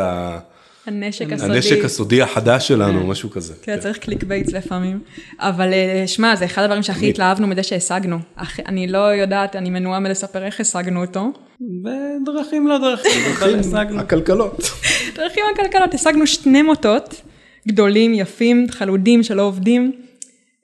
הנשק 0.85 1.31
הסודי. 1.33 1.53
הנשק 1.53 1.85
הסודי 1.85 2.21
החדש 2.21 2.67
שלנו, 2.67 3.07
משהו 3.07 3.29
כזה. 3.29 3.53
כן, 3.61 3.79
צריך 3.79 3.97
click 3.97 4.23
baits 4.23 4.53
לפעמים. 4.53 4.99
אבל 5.39 5.73
אה, 5.73 6.03
שמע, 6.07 6.35
זה 6.35 6.45
אחד 6.45 6.63
הדברים 6.63 6.83
שהכי 6.83 7.09
התלהבנו 7.09 7.47
מזה 7.47 7.63
שהשגנו. 7.63 8.17
אני 8.65 8.87
לא 8.87 8.97
יודעת, 8.97 9.55
אני 9.55 9.69
מנועה 9.69 9.99
מלספר 9.99 10.45
איך 10.45 10.59
השגנו 10.59 11.01
אותו. 11.01 11.31
בדרכים 11.61 12.67
לא 12.67 12.77
דרכים, 12.77 13.21
השגנו. 13.59 13.99
עקלקלות. 13.99 14.61
דרכים 15.15 15.43
עקלקלות, 15.53 15.93
השגנו 15.93 16.27
שני 16.27 16.61
מוטות 16.61 17.21
גדולים, 17.67 18.13
יפים, 18.13 18.67
חלודים 18.69 19.23
שלא 19.23 19.41
עובדים 19.41 19.91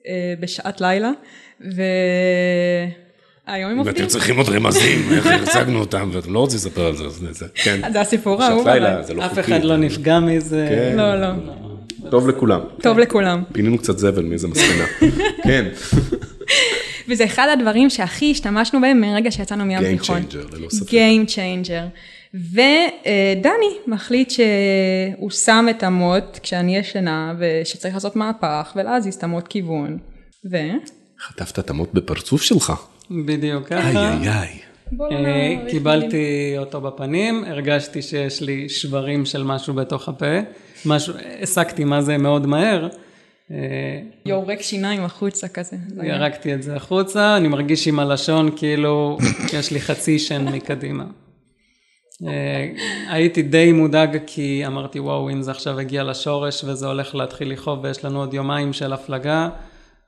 אה, 0.08 0.34
בשעת 0.40 0.80
לילה, 0.80 1.10
והיום 3.48 3.70
הם 3.70 3.78
עובדים. 3.78 3.94
ואתם 3.96 4.06
צריכים 4.06 4.36
עוד 4.36 4.48
רמזים, 4.48 5.12
איך 5.12 5.26
השגנו 5.26 5.80
אותם, 5.80 6.10
ואתם 6.12 6.32
לא 6.32 6.38
רוצים 6.38 6.56
לספר 6.56 6.86
על 6.86 6.96
זה, 6.96 7.08
זה, 7.32 7.46
כן. 7.54 7.92
זה 7.92 8.00
הסיפור 8.00 8.40
שעת 8.40 8.50
האהוב. 8.66 9.02
זה 9.02 9.14
לא 9.14 9.26
אף. 9.26 9.38
אחד 9.38 9.64
לא 9.64 9.76
נפגע 9.76 10.20
מזה. 10.20 10.66
כן. 10.70 10.96
לא, 10.96 11.20
לא. 11.20 11.28
טוב 12.10 12.28
לכולם. 12.28 12.60
טוב 12.82 12.98
לכולם. 12.98 13.42
פינינו 13.52 13.78
קצת 13.78 13.98
זבל 13.98 14.24
מאיזה 14.24 14.48
מסקנה. 14.48 14.84
כן. 15.48 15.64
וזה 17.08 17.24
אחד 17.24 17.48
הדברים 17.52 17.90
שהכי 17.90 18.30
השתמשנו 18.30 18.80
בהם 18.80 19.00
מרגע 19.00 19.30
שיצאנו 19.30 19.64
מים 19.64 19.78
Game 19.78 20.00
תיכון. 20.00 20.22
changer, 20.22 20.56
ללא 20.56 20.68
ספק. 20.70 20.88
Game 20.90 21.28
changer. 21.28 21.98
ודני 22.34 23.76
מחליט 23.86 24.30
שהוא 24.30 25.30
שם 25.30 25.66
את 25.70 25.82
המוט 25.82 26.38
כשאני 26.42 26.76
ישנה 26.76 27.34
ושצריך 27.38 27.94
לעשות 27.94 28.16
מהפך 28.16 28.72
ולהזיז 28.76 29.14
את 29.14 29.24
המוט 29.24 29.48
כיוון. 29.48 29.98
ו... 30.50 30.56
חטפת 31.20 31.58
את 31.58 31.70
המוט 31.70 31.94
בפרצוף 31.94 32.42
שלך. 32.42 32.72
בדיוק 33.10 33.72
איי 33.72 33.80
ככה. 33.92 34.12
איי 34.18 34.28
איי. 34.28 34.58
בואו 34.92 35.10
אה. 35.12 35.56
קיבלתי 35.70 36.54
אותו 36.58 36.80
בפנים, 36.80 37.44
הרגשתי 37.46 38.02
שיש 38.02 38.42
לי 38.42 38.68
שברים 38.68 39.26
של 39.26 39.42
משהו 39.42 39.74
בתוך 39.74 40.08
הפה, 40.08 40.38
משהו, 40.86 41.14
הסקתי 41.42 41.84
מה 41.84 42.02
זה 42.02 42.18
מאוד 42.18 42.46
מהר, 42.46 42.88
אה, 43.50 43.56
יורק 44.26 44.62
שיניים 44.62 45.04
החוצה 45.04 45.48
כזה. 45.48 45.76
זה 45.88 46.02
היה- 46.02 46.14
ירקתי 46.14 46.54
את 46.54 46.62
זה 46.62 46.76
החוצה, 46.76 47.36
אני 47.36 47.48
מרגיש 47.48 47.88
עם 47.88 47.98
הלשון 47.98 48.50
כאילו 48.56 49.18
יש 49.58 49.70
לי 49.70 49.80
חצי 49.80 50.18
שן 50.18 50.48
מקדימה. 50.48 51.04
אה, 52.28 52.68
הייתי 53.08 53.42
די 53.42 53.72
מודאג 53.72 54.18
כי 54.26 54.66
אמרתי 54.66 55.00
וואו 55.00 55.30
אם 55.30 55.42
זה 55.42 55.50
עכשיו 55.50 55.78
הגיע 55.78 56.04
לשורש 56.04 56.64
וזה 56.64 56.86
הולך 56.86 57.14
להתחיל 57.14 57.52
לכאוב 57.52 57.78
ויש 57.84 58.04
לנו 58.04 58.20
עוד 58.20 58.34
יומיים 58.34 58.72
של 58.72 58.92
הפלגה, 58.92 59.48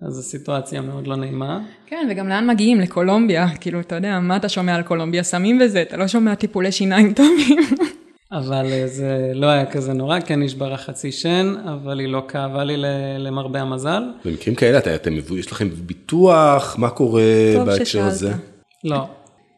אז 0.02 0.12
זו 0.14 0.22
סיטואציה 0.22 0.80
מאוד 0.80 1.06
לא 1.06 1.16
נעימה. 1.16 1.60
כן, 1.86 2.08
וגם 2.10 2.28
לאן 2.28 2.50
מגיעים? 2.50 2.80
לקולומביה. 2.80 3.46
כאילו, 3.60 3.80
אתה 3.80 3.94
יודע, 3.94 4.18
מה 4.20 4.36
אתה 4.36 4.48
שומע 4.48 4.74
על 4.74 4.82
קולומביה? 4.82 5.22
סמים 5.22 5.58
וזה, 5.64 5.82
אתה 5.82 5.96
לא 5.96 6.08
שומע 6.08 6.34
טיפולי 6.34 6.72
שיניים 6.72 7.12
טובים. 7.14 7.58
אבל 8.32 8.66
אה, 8.72 8.86
זה 8.86 9.32
לא 9.34 9.46
היה 9.46 9.66
כזה 9.66 9.92
נורא, 9.92 10.20
כן 10.20 10.42
נשברה 10.42 10.76
חצי 10.76 11.12
שן, 11.12 11.54
אבל 11.64 12.00
היא 12.00 12.08
לא 12.08 12.22
כאבה 12.28 12.64
לי 12.64 12.76
ל- 12.76 12.84
למרבה 13.18 13.60
המזל. 13.60 14.02
במקרים 14.24 14.54
כאלה 14.54 14.78
אתה- 14.78 14.94
אתם, 14.94 15.12
יש 15.38 15.52
לכם 15.52 15.68
ביטוח, 15.70 16.76
מה 16.78 16.90
קורה 16.90 17.22
בהקשר. 17.66 18.02
הזה? 18.02 18.32
לא. 18.84 19.04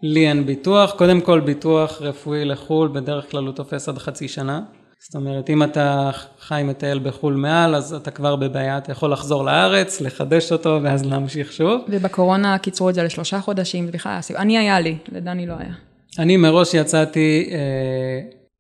לי 0.03 0.29
אין 0.29 0.47
ביטוח, 0.47 0.93
קודם 0.99 1.21
כל 1.21 1.41
ביטוח 1.41 2.03
רפואי 2.03 2.45
לחו"ל, 2.45 2.89
בדרך 2.89 3.31
כלל 3.31 3.45
הוא 3.45 3.53
תופס 3.53 3.89
עד 3.89 3.99
חצי 3.99 4.29
שנה. 4.29 4.61
זאת 5.05 5.15
אומרת, 5.15 5.51
אם 5.51 5.63
אתה 5.63 6.11
חי 6.41 6.63
מטייל 6.65 6.99
בחו"ל 6.99 7.35
מעל, 7.35 7.75
אז 7.75 7.95
אתה 7.95 8.11
כבר 8.11 8.37
בבעיה, 8.37 8.79
אתה 8.79 8.93
יכול 8.93 9.13
לחזור 9.13 9.45
לארץ, 9.45 10.01
לחדש 10.01 10.53
אותו, 10.53 10.81
ואז 10.83 11.05
להמשיך 11.05 11.53
שוב. 11.53 11.81
ובקורונה 11.89 12.59
קיצרו 12.59 12.91
את 12.91 12.95
זה 12.95 13.03
לשלושה 13.03 13.41
חודשים, 13.41 13.87
בכלל. 13.91 14.19
אני 14.37 14.59
היה 14.59 14.81
לי, 14.81 14.97
לדני 15.13 15.47
לא 15.47 15.55
היה. 15.59 15.73
אני 16.19 16.37
מראש 16.37 16.75
יצאתי 16.75 17.51
אה, 17.53 17.59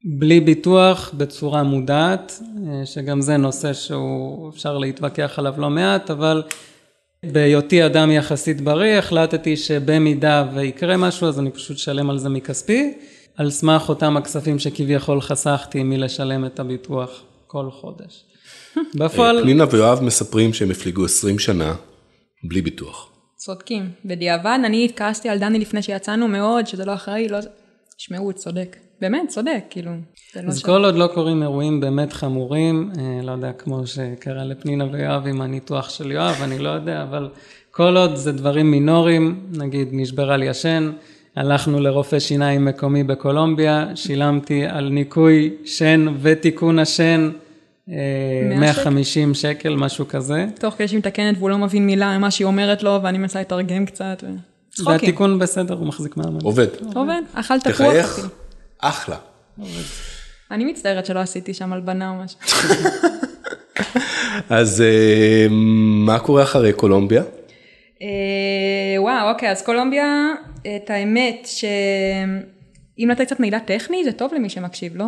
בלי 0.04 0.40
ביטוח 0.40 1.14
בצורה 1.16 1.62
מודעת, 1.62 2.42
אה, 2.68 2.86
שגם 2.86 3.20
זה 3.20 3.36
נושא 3.36 3.72
שהוא 3.72 4.50
אפשר 4.50 4.78
להתווכח 4.78 5.38
עליו 5.38 5.54
לא 5.58 5.70
מעט, 5.70 6.10
אבל 6.10 6.42
בהיותי 7.32 7.86
אדם 7.86 8.10
יחסית 8.10 8.60
בריא, 8.60 8.98
החלטתי 8.98 9.56
שבמידה 9.56 10.44
ויקרה 10.54 10.96
משהו, 10.96 11.28
אז 11.28 11.40
אני 11.40 11.50
פשוט 11.50 11.76
אשלם 11.76 12.10
על 12.10 12.18
זה 12.18 12.28
מכספי, 12.28 12.94
על 13.36 13.50
סמך 13.50 13.88
אותם 13.88 14.16
הכספים 14.16 14.58
שכביכול 14.58 15.20
חסכתי 15.20 15.82
מלשלם 15.82 16.44
את 16.44 16.60
הביטוח 16.60 17.22
כל 17.46 17.70
חודש. 17.70 18.24
בפועל, 19.00 19.42
פנינה 19.42 19.64
ויואב 19.70 20.02
מספרים 20.02 20.52
שהם 20.52 20.70
הפליגו 20.70 21.04
20 21.04 21.38
שנה 21.38 21.74
בלי 22.44 22.62
ביטוח. 22.62 23.08
צודקים. 23.36 23.90
בדיעבד, 24.04 24.58
אני 24.64 24.84
התכעסתי 24.84 25.28
על 25.28 25.38
דני 25.38 25.58
לפני 25.58 25.82
שיצאנו 25.82 26.28
מאוד, 26.28 26.66
שזה 26.66 26.84
לא 26.84 26.94
אחראי, 26.94 27.28
לא... 27.28 27.38
תשמעו, 27.96 28.24
הוא 28.24 28.32
צודק. 28.32 28.76
באמת, 29.00 29.28
צודק, 29.28 29.64
כאילו. 29.70 29.90
לא 30.36 30.48
אז 30.48 30.58
ש... 30.58 30.62
כל 30.62 30.84
עוד 30.84 30.94
לא 30.94 31.06
קורים 31.14 31.42
אירועים 31.42 31.80
באמת 31.80 32.12
חמורים, 32.12 32.92
אה, 32.98 33.20
לא 33.22 33.32
יודע, 33.32 33.52
כמו 33.52 33.86
שקרה 33.86 34.44
לפנינה 34.44 34.84
ויואב 34.92 35.26
עם 35.26 35.40
הניתוח 35.40 35.90
של 35.90 36.10
יואב, 36.10 36.36
אני 36.42 36.58
לא 36.58 36.68
יודע, 36.68 37.02
אבל 37.02 37.28
כל 37.70 37.96
עוד 37.96 38.16
זה 38.16 38.32
דברים 38.32 38.70
מינוריים, 38.70 39.46
נגיד 39.52 39.88
נשברה 39.92 40.36
לי 40.36 40.48
השן, 40.48 40.92
הלכנו 41.36 41.80
לרופא 41.80 42.18
שיניים 42.18 42.64
מקומי 42.64 43.04
בקולומביה, 43.04 43.86
שילמתי 43.94 44.64
על 44.66 44.88
ניקוי 44.88 45.50
שן 45.64 46.06
ותיקון 46.20 46.78
השן 46.78 47.30
אה, 47.88 47.94
100 48.48 48.58
150 48.58 49.34
שקל, 49.34 49.76
משהו 49.76 50.08
כזה. 50.08 50.46
תוך 50.60 50.74
כדי 50.74 50.88
שהיא 50.88 50.98
מתקנת 50.98 51.36
והוא 51.38 51.50
לא 51.50 51.58
מבין 51.58 51.86
מילה 51.86 52.18
ממה 52.18 52.30
שהיא 52.30 52.44
אומרת 52.44 52.82
לו, 52.82 53.00
ואני 53.02 53.18
מנסה 53.18 53.40
לתרגם 53.40 53.86
קצת. 53.86 54.24
ו- 54.26 54.52
צחוקים. 54.70 54.92
והתיקון 54.92 55.38
בסדר, 55.38 55.74
הוא 55.74 55.86
מחזיק 55.86 56.16
מעמד. 56.16 56.42
עובד. 56.42 56.66
עובד, 56.94 57.22
אכל 57.34 57.60
תפוח. 57.60 57.74
תחייך. 57.74 58.28
אחלה. 58.78 59.16
אני 60.50 60.64
מצטערת 60.64 61.06
שלא 61.06 61.18
עשיתי 61.18 61.54
שם 61.54 61.72
הלבנה 61.72 62.10
או 62.10 62.14
משהו. 62.24 62.38
אז 64.48 64.80
אה, 64.80 65.46
מה 66.06 66.18
קורה 66.18 66.42
אחרי 66.42 66.72
קולומביה? 66.72 67.22
אה, 68.02 69.02
וואו, 69.02 69.30
אוקיי, 69.30 69.50
אז 69.50 69.62
קולומביה, 69.62 70.32
את 70.60 70.90
האמת 70.90 71.46
שאם 71.46 73.08
לתת 73.10 73.26
קצת 73.26 73.40
מידע 73.40 73.58
טכני, 73.58 74.04
זה 74.04 74.12
טוב 74.12 74.34
למי 74.34 74.48
שמקשיב, 74.48 74.96
לא? 74.96 75.06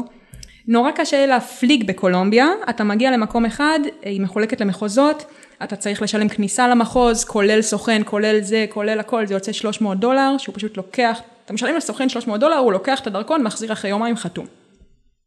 נורא 0.68 0.90
קשה 0.90 1.26
להפליג 1.26 1.86
בקולומביה, 1.86 2.46
אתה 2.70 2.84
מגיע 2.84 3.10
למקום 3.10 3.44
אחד, 3.44 3.78
היא 4.02 4.20
מחולקת 4.20 4.60
למחוזות, 4.60 5.24
אתה 5.62 5.76
צריך 5.76 6.02
לשלם 6.02 6.28
כניסה 6.28 6.68
למחוז, 6.68 7.24
כולל 7.24 7.62
סוכן, 7.62 8.02
כולל 8.04 8.40
זה, 8.40 8.66
כולל 8.68 9.00
הכל, 9.00 9.26
זה 9.26 9.34
יוצא 9.34 9.52
300 9.52 9.98
דולר, 9.98 10.38
שהוא 10.38 10.54
פשוט 10.54 10.76
לוקח, 10.76 11.20
אתה 11.44 11.52
משלם 11.52 11.76
לסוכן 11.76 12.08
300 12.08 12.40
דולר, 12.40 12.56
הוא 12.56 12.72
לוקח 12.72 13.00
את 13.00 13.06
הדרכון, 13.06 13.42
מחזיר 13.42 13.72
אחרי 13.72 13.90
יומיים 13.90 14.16
חתום. 14.16 14.46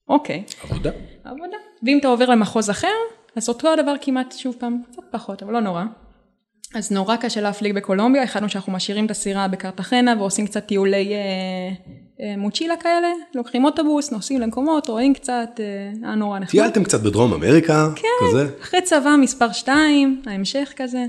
אוקיי. 0.10 0.44
עבודה. 0.64 0.92
עבודה. 1.24 1.58
ואם 1.84 1.98
אתה 2.00 2.08
עובר 2.08 2.30
למחוז 2.30 2.70
אחר, 2.70 2.94
אז 3.36 3.50
אותו 3.50 3.74
הדבר 3.74 3.94
כמעט 4.02 4.34
שוב 4.38 4.56
פעם, 4.60 4.82
קצת 4.92 5.02
פחות, 5.12 5.44
אבל 5.44 5.54
לא 5.54 5.60
נורא. 5.60 5.84
אז 6.76 6.92
נורא 6.92 7.16
קשה 7.16 7.42
להפליג 7.42 7.76
בקולומביה, 7.76 8.24
החלטנו 8.24 8.50
שאנחנו 8.50 8.74
משאירים 8.74 9.06
את 9.06 9.12
הסירה 9.12 9.48
בקרטחנה 9.48 10.16
ועושים 10.20 10.48
קצת 10.48 10.66
טיולי 10.66 11.14
אה, 11.14 11.20
אה, 12.22 12.38
מוצ'ילה 12.38 12.78
כאלה, 12.78 13.08
לוקחים 13.36 13.66
אוטובוס, 13.66 14.12
נוסעים 14.12 14.42
למקומות, 14.42 14.88
רואים 14.88 15.14
קצת, 15.14 15.50
אה, 15.60 15.66
היה 16.04 16.16
נורא 16.16 16.40
נחמד. 16.40 16.52
טיילתם 16.52 16.84
קצת 16.84 17.02
בדרום 17.02 17.34
אמריקה? 17.34 17.90
כן, 17.96 18.28
כזה? 18.30 18.50
אחרי 18.62 18.82
צבא 18.82 19.16
מספר 19.22 19.52
2, 19.52 20.22
ההמשך 20.26 20.74
כזה. 20.76 21.06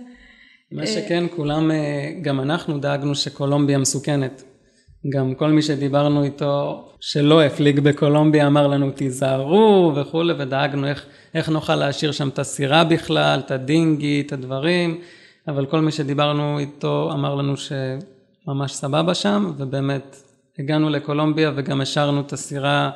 מה 0.72 0.86
שכן, 0.86 1.24
כולם, 1.36 1.70
אה, 1.70 2.10
גם 2.22 2.40
אנחנו 2.40 2.78
דאגנו 2.78 3.14
שקולומביה 3.14 3.78
מסוכנת. 3.78 4.42
גם 5.12 5.34
כל 5.34 5.50
מי 5.50 5.62
שדיברנו 5.62 6.24
איתו 6.24 6.84
שלא 7.00 7.42
הפליג 7.42 7.80
בקולומביה 7.80 8.46
אמר 8.46 8.66
לנו 8.66 8.90
תיזהרו 8.90 9.92
וכולי, 9.96 10.34
ודאגנו 10.38 10.86
איך, 10.86 11.06
איך 11.34 11.48
נוכל 11.48 11.74
להשאיר 11.74 12.12
שם 12.12 12.28
את 12.28 12.38
הסירה 12.38 12.84
בכלל, 12.84 13.40
את 13.46 13.50
הדינגי, 13.50 14.22
את 14.26 14.32
הדברים, 14.32 15.00
אבל 15.48 15.66
כל 15.66 15.80
מי 15.80 15.92
שדיברנו 15.92 16.58
איתו 16.58 17.10
אמר 17.12 17.34
לנו 17.34 17.54
שממש 17.56 18.72
סבבה 18.72 19.14
שם, 19.14 19.52
ובאמת 19.56 20.16
הגענו 20.58 20.90
לקולומביה 20.90 21.52
וגם 21.56 21.80
השארנו 21.80 22.20
את 22.20 22.32
הסירה 22.32 22.90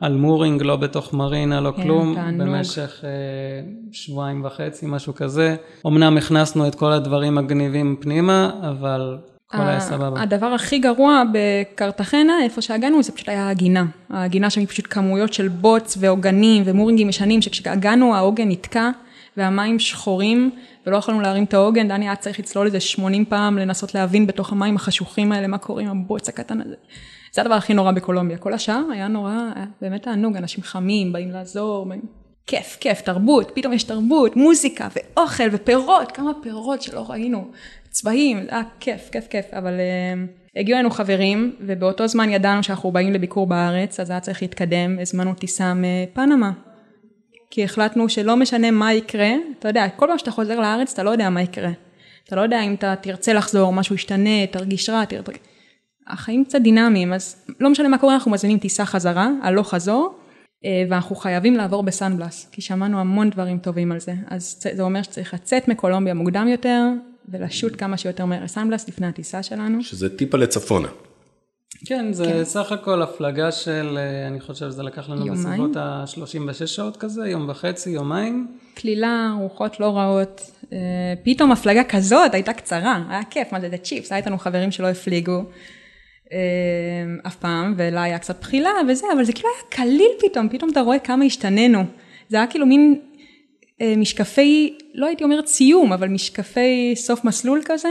על 0.00 0.14
מורינג, 0.14 0.62
לא 0.62 0.76
בתוך 0.76 1.14
מרינה, 1.14 1.60
לא 1.60 1.72
כן, 1.76 1.82
כלום, 1.82 2.14
תענוג. 2.14 2.48
במשך 2.48 3.00
אה, 3.04 3.10
שבועיים 3.92 4.44
וחצי, 4.44 4.86
משהו 4.88 5.14
כזה. 5.14 5.56
אמנם 5.86 6.16
הכנסנו 6.16 6.68
את 6.68 6.74
כל 6.74 6.92
הדברים 6.92 7.38
הגניבים 7.38 7.96
פנימה, 8.00 8.50
אבל 8.70 9.18
הכל 9.50 9.62
היה 9.62 9.80
סבבה. 9.80 10.22
הדבר 10.22 10.46
הכי 10.46 10.78
גרוע 10.78 11.22
בקרטחנה, 11.32 12.32
איפה 12.42 12.62
שהגענו, 12.62 13.02
זה 13.02 13.12
פשוט 13.12 13.28
היה 13.28 13.50
הגינה. 13.50 13.84
הגינה 14.10 14.50
שם 14.50 14.60
היא 14.60 14.68
פשוט 14.68 14.86
כמויות 14.90 15.32
של 15.32 15.48
בוץ 15.48 15.96
ועוגנים 16.00 16.62
ומורינגים 16.66 17.08
ישנים, 17.08 17.42
שכשהגענו 17.42 18.14
העוגן 18.14 18.48
נתקע 18.48 18.90
והמים 19.36 19.78
שחורים 19.78 20.50
ולא 20.86 20.96
יכולנו 20.96 21.20
להרים 21.20 21.44
את 21.44 21.54
העוגן, 21.54 21.88
דני 21.88 22.04
היה 22.04 22.16
צריך 22.16 22.38
לצלול 22.38 22.66
איזה 22.66 22.80
80 22.80 23.24
פעם 23.24 23.58
לנסות 23.58 23.94
להבין 23.94 24.26
בתוך 24.26 24.52
המים 24.52 24.76
החשוכים 24.76 25.32
האלה 25.32 25.46
מה 25.46 25.58
קורה 25.58 25.82
עם 25.82 25.88
הבוץ 25.88 26.28
הקטן 26.28 26.60
הזה. 26.60 26.74
זה 27.32 27.40
הדבר 27.40 27.54
הכי 27.54 27.74
נורא 27.74 27.92
בקולומביה. 27.92 28.38
כל 28.38 28.52
השאר 28.52 28.82
היה 28.92 29.08
נורא, 29.08 29.32
היה 29.54 29.66
באמת 29.80 30.02
תענוג, 30.02 30.36
אנשים 30.36 30.64
חמים, 30.64 31.12
באים 31.12 31.30
לעזור, 31.30 31.86
באים... 31.86 32.00
כיף, 32.46 32.76
כיף, 32.80 33.00
תרבות, 33.00 33.52
פתאום 33.54 33.72
יש 33.72 33.84
תרבות, 33.84 34.36
מוזיקה 34.36 34.88
ואוכל 34.96 35.44
ופירות, 35.52 36.12
כמה 36.12 36.30
פירות 36.42 36.82
שלא 36.82 37.04
ראינו, 37.08 37.50
צבעים, 37.90 38.42
זה 38.44 38.50
היה 38.50 38.62
כיף, 38.80 39.08
כיף, 39.12 39.26
כיף, 39.28 39.46
אבל 39.52 39.72
uh, 39.72 40.58
הגיעו 40.60 40.76
אלינו 40.76 40.90
חברים, 40.90 41.52
ובאותו 41.60 42.08
זמן 42.08 42.30
ידענו 42.30 42.62
שאנחנו 42.62 42.92
באים 42.92 43.12
לביקור 43.12 43.46
בארץ, 43.46 44.00
אז 44.00 44.10
היה 44.10 44.20
צריך 44.20 44.42
להתקדם, 44.42 44.98
הזמנו 45.00 45.34
טיסה 45.34 45.72
מפנמה. 45.74 46.52
כי 47.54 47.64
החלטנו 47.64 48.08
שלא 48.08 48.36
משנה 48.36 48.70
מה 48.70 48.92
יקרה, 48.94 49.30
אתה 49.58 49.68
יודע, 49.68 49.88
כל 49.88 50.06
פעם 50.06 50.18
שאתה 50.18 50.30
חוזר 50.30 50.60
לארץ 50.60 50.92
אתה 50.92 51.02
לא 51.02 51.10
יודע 51.10 51.30
מה 51.30 51.42
יקרה. 51.42 51.70
אתה 52.24 52.36
לא 52.36 52.40
יודע 52.40 52.62
אם 52.62 52.74
אתה 52.74 52.94
תרצה 53.00 53.32
לחזור, 53.32 53.72
משהו 53.72 53.94
ישתנה, 53.94 54.46
תרגיש 54.50 54.90
רע, 54.90 55.04
תר... 55.04 55.22
החיים 56.06 56.44
קצת 56.44 56.60
דינמיים, 56.60 57.12
אז 57.12 57.46
לא 57.60 57.70
משנה 57.70 57.88
מה 57.88 57.98
קורה, 57.98 58.14
אנחנו 58.14 58.30
מזמינים 58.30 58.58
טיסה 58.58 58.84
חזרה, 58.84 59.28
הלוך 59.42 59.70
חזור, 59.70 60.18
אה, 60.64 60.84
ואנחנו 60.90 61.16
חייבים 61.16 61.56
לעבור 61.56 61.82
בסנבלס, 61.82 62.48
כי 62.52 62.62
שמענו 62.62 63.00
המון 63.00 63.30
דברים 63.30 63.58
טובים 63.58 63.92
על 63.92 64.00
זה. 64.00 64.14
אז 64.28 64.62
זה 64.74 64.82
אומר 64.82 65.02
שצריך 65.02 65.34
לצאת 65.34 65.68
מקולומביה 65.68 66.14
מוקדם 66.14 66.48
יותר, 66.48 66.82
ולשוט 67.28 67.72
כמה 67.78 67.96
שיותר 67.96 68.24
מהר 68.24 68.44
לסנבלס 68.44 68.88
לפני 68.88 69.06
הטיסה 69.06 69.42
שלנו. 69.42 69.82
שזה 69.82 70.16
טיפה 70.16 70.38
לצפונה. 70.38 70.88
כן, 71.84 72.12
זה 72.12 72.24
כן. 72.24 72.44
סך 72.44 72.72
הכל 72.72 73.02
הפלגה 73.02 73.52
של, 73.52 73.98
אה, 73.98 74.26
אני 74.26 74.40
חושב 74.40 74.54
שזה 74.54 74.82
לקח 74.82 75.08
לנו 75.08 75.26
יומיים? 75.26 75.44
בסביבות 75.44 75.76
ה-36 75.76 76.66
שעות 76.66 76.96
כזה, 76.96 77.28
יום 77.28 77.48
וחצי, 77.48 77.90
יומיים. 77.90 78.46
קלילה, 78.74 79.34
רוחות 79.40 79.80
לא 79.80 79.96
רעות. 79.96 80.50
אה, 80.72 80.78
פתאום 81.24 81.52
הפלגה 81.52 81.84
כזאת 81.84 82.34
הייתה 82.34 82.52
קצרה, 82.52 83.02
היה 83.08 83.24
כיף, 83.30 83.52
מה 83.52 83.60
זה, 83.60 83.70
זה 83.70 83.76
צ'יפס, 83.76 84.12
היה 84.12 84.18
איתנו 84.18 84.38
חברים 84.38 84.70
שלא 84.70 84.86
הפליגו 84.86 85.44
אה, 86.32 86.38
אף 87.26 87.36
פעם, 87.36 87.74
ולה 87.76 88.02
היה 88.02 88.18
קצת 88.18 88.40
בחילה 88.40 88.70
וזה, 88.88 89.06
אבל 89.14 89.24
זה 89.24 89.32
כאילו 89.32 89.48
היה 89.48 89.70
קליל 89.70 90.10
פתאום, 90.20 90.48
פתאום 90.48 90.70
אתה 90.70 90.80
רואה 90.80 90.98
כמה 90.98 91.24
השתננו. 91.24 91.84
זה 92.28 92.36
היה 92.36 92.46
כאילו 92.46 92.66
מין 92.66 93.00
משקפי, 93.96 94.78
לא 94.94 95.06
הייתי 95.06 95.24
אומרת 95.24 95.46
סיום, 95.46 95.92
אבל 95.92 96.08
משקפי 96.08 96.92
סוף 96.96 97.24
מסלול 97.24 97.60
כזה, 97.64 97.88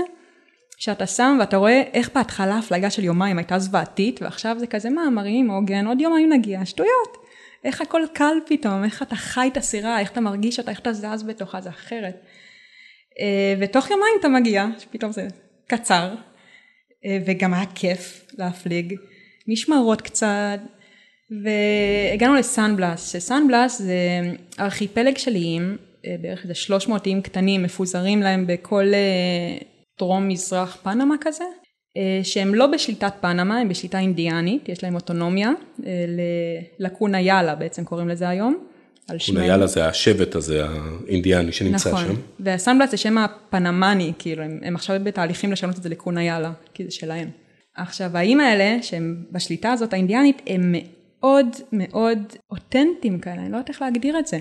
שאתה 0.84 1.08
שם 1.08 1.38
ואתה 1.39 1.58
רואה 1.58 1.82
איך 1.93 2.10
בהתחלה 2.15 2.58
הפלגה 2.58 2.89
של 2.89 3.04
יומיים 3.04 3.38
הייתה 3.38 3.60
זוועתית, 3.60 4.22
ועכשיו 4.22 4.56
זה 4.60 4.67
כזה 4.67 4.89
מה, 4.89 5.10
מרים 5.10 5.52
עוגן, 5.52 5.88
עוד 5.88 6.02
יומיים 6.02 6.34
נגיע, 6.34 6.65
שטויות. 6.65 7.17
איך 7.63 7.82
הכל 7.82 8.02
קל 8.13 8.38
פתאום, 8.48 8.84
איך 8.84 9.02
אתה 9.02 9.15
חי 9.15 9.50
את 9.52 9.58
הסירה, 9.58 10.00
איך 10.00 10.12
אתה 10.12 10.22
מרגיש 10.22 10.60
אותה, 10.60 10.72
איך 10.72 10.80
אתה 10.80 10.93
זז 10.93 11.24
בתוכה, 11.24 11.62
זה 11.62 11.69
אחרת. 11.69 12.15
אה, 13.19 13.56
ותוך 13.60 13.91
יומיים 13.91 14.13
אתה 14.19 14.28
מגיע, 14.30 14.65
שפתאום 14.80 15.12
זה 15.12 15.28
קצר, 15.67 16.13
אה, 17.06 17.19
וגם 17.26 17.54
היה 17.54 17.65
כיף 17.76 18.26
להפליג, 18.38 18.96
משמרות 19.48 20.02
קצת, 20.02 20.60
והגענו 21.43 22.36
לסנבלס, 22.36 23.12
שסנבלס 23.12 23.82
זה 23.82 23.98
ארכיפלג 24.60 25.17
של 25.17 25.36
איים, 25.36 25.78
אה, 26.06 26.15
בערך 26.22 26.43
איזה 26.43 26.56
300 26.56 27.06
איים 27.06 27.22
קטנים 27.22 27.63
מפוזרים 27.63 28.22
להם 28.22 28.48
בכל 28.48 28.86
דרום 29.99 30.27
מזרח 30.27 30.77
פנמה 30.84 31.15
כזה, 31.21 31.43
אה, 31.97 32.19
שהם 32.23 32.56
לא 32.56 32.67
בשליטת 32.67 33.13
פנמה, 33.21 33.60
הם 33.60 33.69
בשליטה 33.69 33.99
אינדיאנית, 33.99 34.69
יש 34.69 34.84
להם 34.84 34.95
אוטונומיה, 34.95 35.51
אה, 35.86 35.91
ללקונה 36.79 37.21
יאלה 37.21 37.56
בעצם 37.56 37.84
קוראים 37.84 38.10
לזה 38.10 38.29
היום. 38.29 38.67
על 39.08 39.19
שמם. 39.19 39.36
קונאיאלה 39.36 39.67
זה 39.67 39.88
השבט 39.88 40.36
הזה 40.36 40.65
האינדיאני 40.65 41.51
שנמצא 41.51 41.89
נכון, 41.89 42.06
שם. 42.06 42.13
והסנבלס 42.39 42.91
זה 42.91 42.97
שם 42.97 43.17
הפנמני, 43.17 44.13
כאילו, 44.19 44.43
הם, 44.43 44.60
הם 44.63 44.75
עכשיו 44.75 44.99
בתהליכים 45.03 45.51
לשנות 45.51 45.77
את 45.77 45.84
זה 45.84 45.89
לקונאיאלה, 45.89 46.51
כי 46.73 46.84
זה 46.84 46.91
שלהם. 46.91 47.29
עכשיו, 47.75 48.17
האיים 48.17 48.39
האלה, 48.39 48.77
שהם 48.82 49.23
בשליטה 49.32 49.71
הזאת 49.71 49.93
האינדיאנית, 49.93 50.41
הם 50.47 50.75
מאוד 51.21 51.47
מאוד 51.71 52.19
אותנטיים 52.51 53.19
כאלה, 53.19 53.41
אני 53.41 53.51
לא 53.51 53.58
יודעת 53.58 53.69
איך 53.69 53.82
להגדיר 53.82 54.19
את 54.19 54.27
זה. 54.27 54.39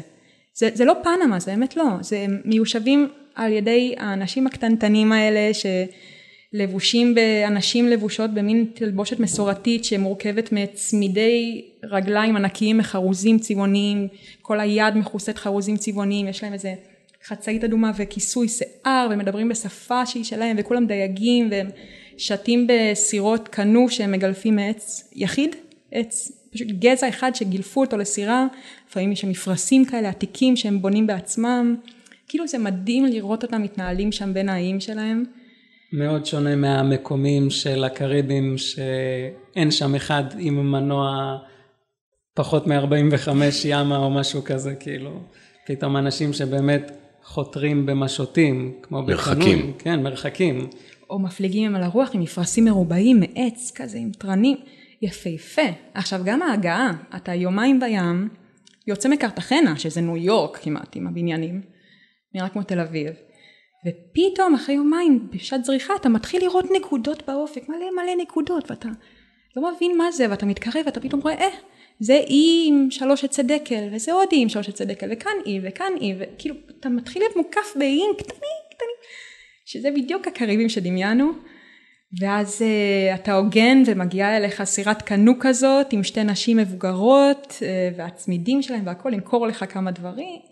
זה, 0.54 0.68
זה 0.74 0.84
לא 0.84 0.94
פנמה, 1.02 1.40
זה 1.40 1.50
באמת 1.50 1.76
לא, 1.76 1.84
זה 2.00 2.18
הם 2.18 2.40
מיושבים 2.44 3.08
על 3.34 3.52
ידי 3.52 3.94
האנשים 3.98 4.46
הקטנטנים 4.46 5.12
האלה, 5.12 5.50
שלבושים 6.54 7.14
באנשים 7.14 7.88
לבושות 7.88 8.34
במין 8.34 8.66
תלבושת 8.74 9.20
מסורתית 9.20 9.84
שמורכבת 9.84 10.52
מצמידי 10.52 11.64
רגליים 11.84 12.36
ענקיים 12.36 12.78
מחרוזים 12.78 13.38
צבעוניים, 13.38 14.08
כל 14.42 14.60
היד 14.60 14.94
מכוסית 14.96 15.38
חרוזים 15.38 15.76
צבעוניים, 15.76 16.28
יש 16.28 16.42
להם 16.42 16.52
איזה 16.52 16.74
חצאית 17.26 17.64
אדומה 17.64 17.92
וכיסוי 17.96 18.48
שיער, 18.48 19.08
ומדברים 19.10 19.48
בשפה 19.48 20.06
שהיא 20.06 20.24
שלהם, 20.24 20.56
וכולם 20.58 20.86
דייגים, 20.86 21.48
והם 21.50 21.70
שתים 22.16 22.66
בסירות 22.68 23.48
קנו 23.48 23.90
שהם 23.90 24.12
מגלפים 24.12 24.56
מעץ 24.56 25.10
יחיד, 25.12 25.56
עץ, 25.92 26.32
פשוט 26.52 26.68
גזע 26.68 27.08
אחד 27.08 27.34
שגילפו 27.34 27.80
אותו 27.80 27.96
לסירה, 27.96 28.46
לפעמים 28.88 29.12
יש 29.12 29.20
שם 29.20 29.30
מפרשים 29.30 29.84
כאלה 29.84 30.08
עתיקים 30.08 30.56
שהם 30.56 30.82
בונים 30.82 31.06
בעצמם, 31.06 31.76
כאילו 32.28 32.46
זה 32.46 32.58
מדהים 32.58 33.04
לראות 33.04 33.42
אותם 33.42 33.62
מתנהלים 33.62 34.12
שם 34.12 34.34
בין 34.34 34.48
האיים 34.48 34.80
שלהם. 34.80 35.24
מאוד 35.92 36.26
שונה 36.26 36.56
מהמקומים 36.56 37.50
של 37.50 37.84
הקריבים, 37.84 38.58
שאין 38.58 39.70
שם 39.70 39.94
אחד 39.94 40.24
עם 40.38 40.72
מנוע 40.72 41.36
פחות 42.34 42.66
מ-45 42.66 43.30
ימה 43.64 43.96
או 43.96 44.10
משהו 44.10 44.44
כזה, 44.44 44.74
כאילו, 44.74 45.20
פתאום 45.66 45.96
אנשים 45.96 46.32
שבאמת 46.32 46.92
חותרים 47.22 47.86
במשוטים, 47.86 48.72
כמו 48.82 49.02
מרחקים. 49.02 49.38
בקנויים, 49.38 49.72
כן, 49.78 50.02
מרחקים. 50.02 50.66
או 51.10 51.18
מפליגים 51.18 51.64
הם 51.64 51.74
על 51.76 51.82
הרוח 51.82 52.10
עם 52.14 52.20
מפרשים 52.20 52.64
מרובעים 52.64 53.20
מעץ 53.20 53.72
כזה 53.74 53.98
עם 53.98 54.10
תרנים, 54.18 54.56
יפהפה. 55.02 55.62
עכשיו 55.94 56.20
גם 56.24 56.42
ההגעה, 56.42 56.92
אתה 57.16 57.34
יומיים 57.34 57.80
בים, 57.80 58.28
יוצא 58.86 59.08
מקרטחנה, 59.08 59.76
שזה 59.76 60.00
ניו 60.00 60.16
יורק 60.16 60.56
כמעט 60.62 60.96
עם 60.96 61.06
הבניינים, 61.06 61.60
נראה 62.34 62.48
כמו 62.48 62.62
תל 62.62 62.80
אביב. 62.80 63.12
ופתאום 63.86 64.54
אחרי 64.54 64.74
יומיים 64.74 65.28
בשעת 65.32 65.64
זריחה 65.64 65.94
אתה 65.96 66.08
מתחיל 66.08 66.42
לראות 66.42 66.64
נקודות 66.76 67.22
באופק, 67.26 67.68
מלא 67.68 67.90
מלא 68.02 68.22
נקודות, 68.22 68.70
ואתה 68.70 68.88
לא 69.56 69.72
מבין 69.72 69.98
מה 69.98 70.12
זה, 70.12 70.30
ואתה 70.30 70.46
מתקרב 70.46 70.82
ואתה 70.86 71.00
פתאום 71.00 71.20
רואה, 71.20 71.34
אה, 71.34 71.48
זה 72.00 72.14
אי 72.14 72.64
עם 72.68 72.90
שלוש 72.90 73.24
עצי 73.24 73.42
דקל, 73.42 73.88
וזה 73.92 74.12
עוד 74.12 74.28
אי 74.32 74.42
עם 74.42 74.48
שלוש 74.48 74.68
עצי 74.68 74.84
דקל, 74.84 75.08
וכאן 75.12 75.32
אי, 75.46 75.60
וכאן 75.62 75.92
אי, 76.00 76.14
וכאילו 76.18 76.54
אתה 76.80 76.88
מתחיל 76.88 77.22
להיות 77.22 77.36
מוקף 77.36 77.72
באיים 77.76 78.10
קטנים 78.18 78.58
קטנים, 78.70 78.96
שזה 79.64 79.90
בדיוק 79.90 80.28
הקריבים 80.28 80.68
שדמיינו, 80.68 81.32
ואז 82.20 82.62
uh, 82.62 83.14
אתה 83.14 83.34
הוגן 83.34 83.82
ומגיעה 83.86 84.36
אליך 84.36 84.64
סירת 84.64 85.02
קנו 85.02 85.32
כזאת 85.40 85.92
עם 85.92 86.02
שתי 86.02 86.24
נשים 86.24 86.56
מבוגרות 86.56 87.46
uh, 87.46 87.62
והצמידים 87.98 88.62
שלהם 88.62 88.86
והכל, 88.86 89.10
למכור 89.10 89.46
לך 89.46 89.64
כמה 89.68 89.90
דברים. 89.90 90.51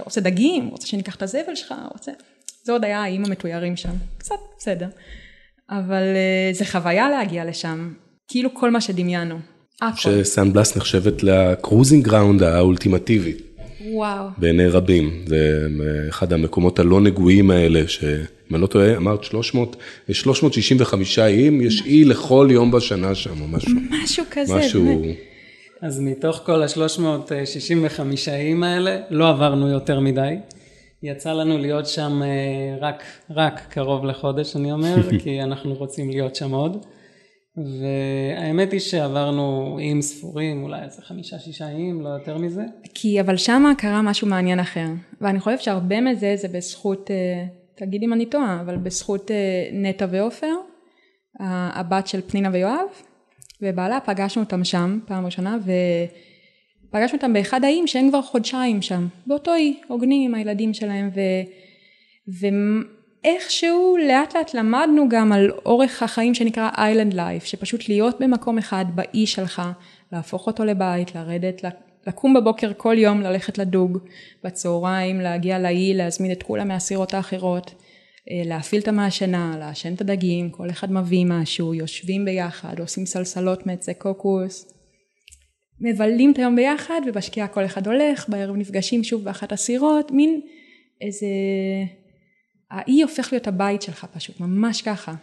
אתה 0.00 0.08
רוצה 0.08 0.20
דגים, 0.20 0.68
רוצה 0.68 0.86
שניקח 0.86 1.14
את 1.14 1.22
הזבל 1.22 1.54
שלך, 1.54 1.74
רוצה... 1.92 2.12
זה 2.64 2.72
עוד 2.72 2.84
היה 2.84 3.02
האיים 3.02 3.24
המתוירים 3.24 3.76
שם, 3.76 3.92
קצת 4.18 4.34
בסדר. 4.58 4.86
אבל 5.70 6.02
אה, 6.02 6.56
זה 6.56 6.64
חוויה 6.64 7.10
להגיע 7.10 7.44
לשם, 7.44 7.92
כאילו 8.28 8.54
כל 8.54 8.70
מה 8.70 8.80
שדמיינו. 8.80 9.38
שסן 9.96 10.52
בלאס 10.52 10.76
נחשבת 10.76 11.22
ל 11.22 11.31
cruising 11.31 12.04
ground 12.04 12.42
האולטימטיבי. 12.42 13.34
וואו. 13.92 14.28
בעיני 14.38 14.68
רבים, 14.68 15.24
זה 15.26 15.66
אחד 16.08 16.32
המקומות 16.32 16.78
הלא 16.78 17.00
נגועים 17.00 17.50
האלה, 17.50 17.88
שאם 17.88 18.54
אני 18.54 18.62
לא 18.62 18.66
טועה, 18.66 18.96
אמרת 18.96 19.24
300, 19.24 19.76
יש 20.08 20.20
365 20.20 21.18
איים, 21.18 21.60
יש 21.60 21.82
אי 21.86 22.04
לכל 22.04 22.48
יום 22.50 22.70
בשנה 22.70 23.14
שם, 23.14 23.40
או 23.40 23.48
משהו. 23.48 23.72
משהו 23.90 24.24
כזה, 24.30 24.54
משהו, 24.54 24.84
באמת. 24.84 25.29
אז 25.82 26.00
מתוך 26.00 26.36
כל 26.36 26.62
ה-365 26.62 28.00
איים 28.28 28.62
האלה, 28.62 29.00
לא 29.10 29.28
עברנו 29.28 29.68
יותר 29.68 30.00
מדי. 30.00 30.34
יצא 31.02 31.32
לנו 31.32 31.58
להיות 31.58 31.86
שם 31.86 32.22
אה, 32.22 32.76
רק, 32.80 33.02
רק 33.30 33.60
קרוב 33.68 34.04
לחודש, 34.04 34.56
אני 34.56 34.72
אומר, 34.72 34.96
כי 35.22 35.42
אנחנו 35.42 35.74
רוצים 35.74 36.10
להיות 36.10 36.36
שם 36.36 36.50
עוד. 36.50 36.86
והאמת 37.56 38.72
היא 38.72 38.80
שעברנו 38.80 39.76
איים 39.78 40.02
ספורים, 40.02 40.62
אולי 40.62 40.84
איזה 40.84 41.02
חמישה, 41.02 41.38
שישה 41.38 41.68
איים, 41.68 42.00
לא 42.00 42.08
יותר 42.08 42.38
מזה. 42.38 42.62
כי 42.94 43.20
אבל 43.20 43.36
שמה 43.36 43.72
קרה 43.78 44.02
משהו 44.02 44.26
מעניין 44.28 44.60
אחר, 44.60 44.86
ואני 45.20 45.40
חושבת 45.40 45.60
שהרבה 45.60 46.00
מזה 46.00 46.34
זה 46.36 46.48
בזכות, 46.48 47.10
אה, 47.10 47.44
תגיד 47.76 48.02
אם 48.02 48.12
אני 48.12 48.26
טועה, 48.26 48.60
אבל 48.60 48.76
בזכות 48.76 49.30
אה, 49.30 49.68
נטע 49.72 50.06
ועופר, 50.10 50.54
הבת 51.74 52.06
של 52.06 52.20
פנינה 52.26 52.48
ויואב, 52.52 52.86
ובעלה 53.62 53.98
פגשנו 54.00 54.42
אותם 54.42 54.64
שם 54.64 54.98
פעם 55.06 55.26
ראשונה, 55.26 55.58
ופגשנו 56.88 57.16
אותם 57.16 57.32
באחד 57.32 57.64
האיים 57.64 57.86
שהם 57.86 58.08
כבר 58.08 58.22
חודשיים 58.22 58.82
שם, 58.82 59.06
באותו 59.26 59.54
אי, 59.54 59.80
הוגנים 59.88 60.30
עם 60.30 60.34
הילדים 60.34 60.74
שלהם, 60.74 61.10
ו... 61.14 61.20
ואיכשהו 63.24 63.96
לאט 64.08 64.36
לאט 64.36 64.54
למדנו 64.54 65.08
גם 65.08 65.32
על 65.32 65.50
אורך 65.50 66.02
החיים 66.02 66.34
שנקרא 66.34 66.70
איילנד 66.78 67.14
לייף, 67.14 67.44
שפשוט 67.44 67.88
להיות 67.88 68.20
במקום 68.20 68.58
אחד 68.58 68.84
באי 68.94 69.26
שלך, 69.26 69.62
להפוך 70.12 70.46
אותו 70.46 70.64
לבית, 70.64 71.14
לרדת, 71.14 71.62
לקום 72.06 72.34
בבוקר 72.34 72.72
כל 72.76 72.94
יום, 72.98 73.20
ללכת 73.20 73.58
לדוג, 73.58 73.98
בצהריים 74.44 75.20
להגיע 75.20 75.58
לאי, 75.58 75.94
להזמין 75.94 76.32
את 76.32 76.42
כולם 76.42 76.68
מהסירות 76.68 77.14
האחרות, 77.14 77.74
להפעיל 78.44 78.82
את 78.82 78.88
המעשנה, 78.88 79.56
לעשן 79.58 79.94
את 79.94 80.00
הדגים, 80.00 80.50
כל 80.50 80.70
אחד 80.70 80.92
מביא 80.92 81.24
משהו, 81.28 81.74
יושבים 81.74 82.24
ביחד, 82.24 82.80
עושים 82.80 83.06
סלסלות 83.06 83.66
מעצי 83.66 83.94
קוקוס, 83.94 84.80
מבלים 85.80 86.32
את 86.32 86.38
היום 86.38 86.56
ביחד 86.56 87.00
ובשקיעה 87.06 87.48
כל 87.48 87.64
אחד 87.64 87.86
הולך, 87.86 88.28
בערב 88.28 88.56
נפגשים 88.56 89.04
שוב 89.04 89.24
באחת 89.24 89.52
הסירות, 89.52 90.10
מין 90.10 90.40
איזה... 91.00 91.26
האי 92.70 93.02
הופך 93.02 93.32
להיות 93.32 93.46
הבית 93.46 93.82
שלך 93.82 94.06
פשוט, 94.14 94.40
ממש 94.40 94.82
ככה. 94.82 95.14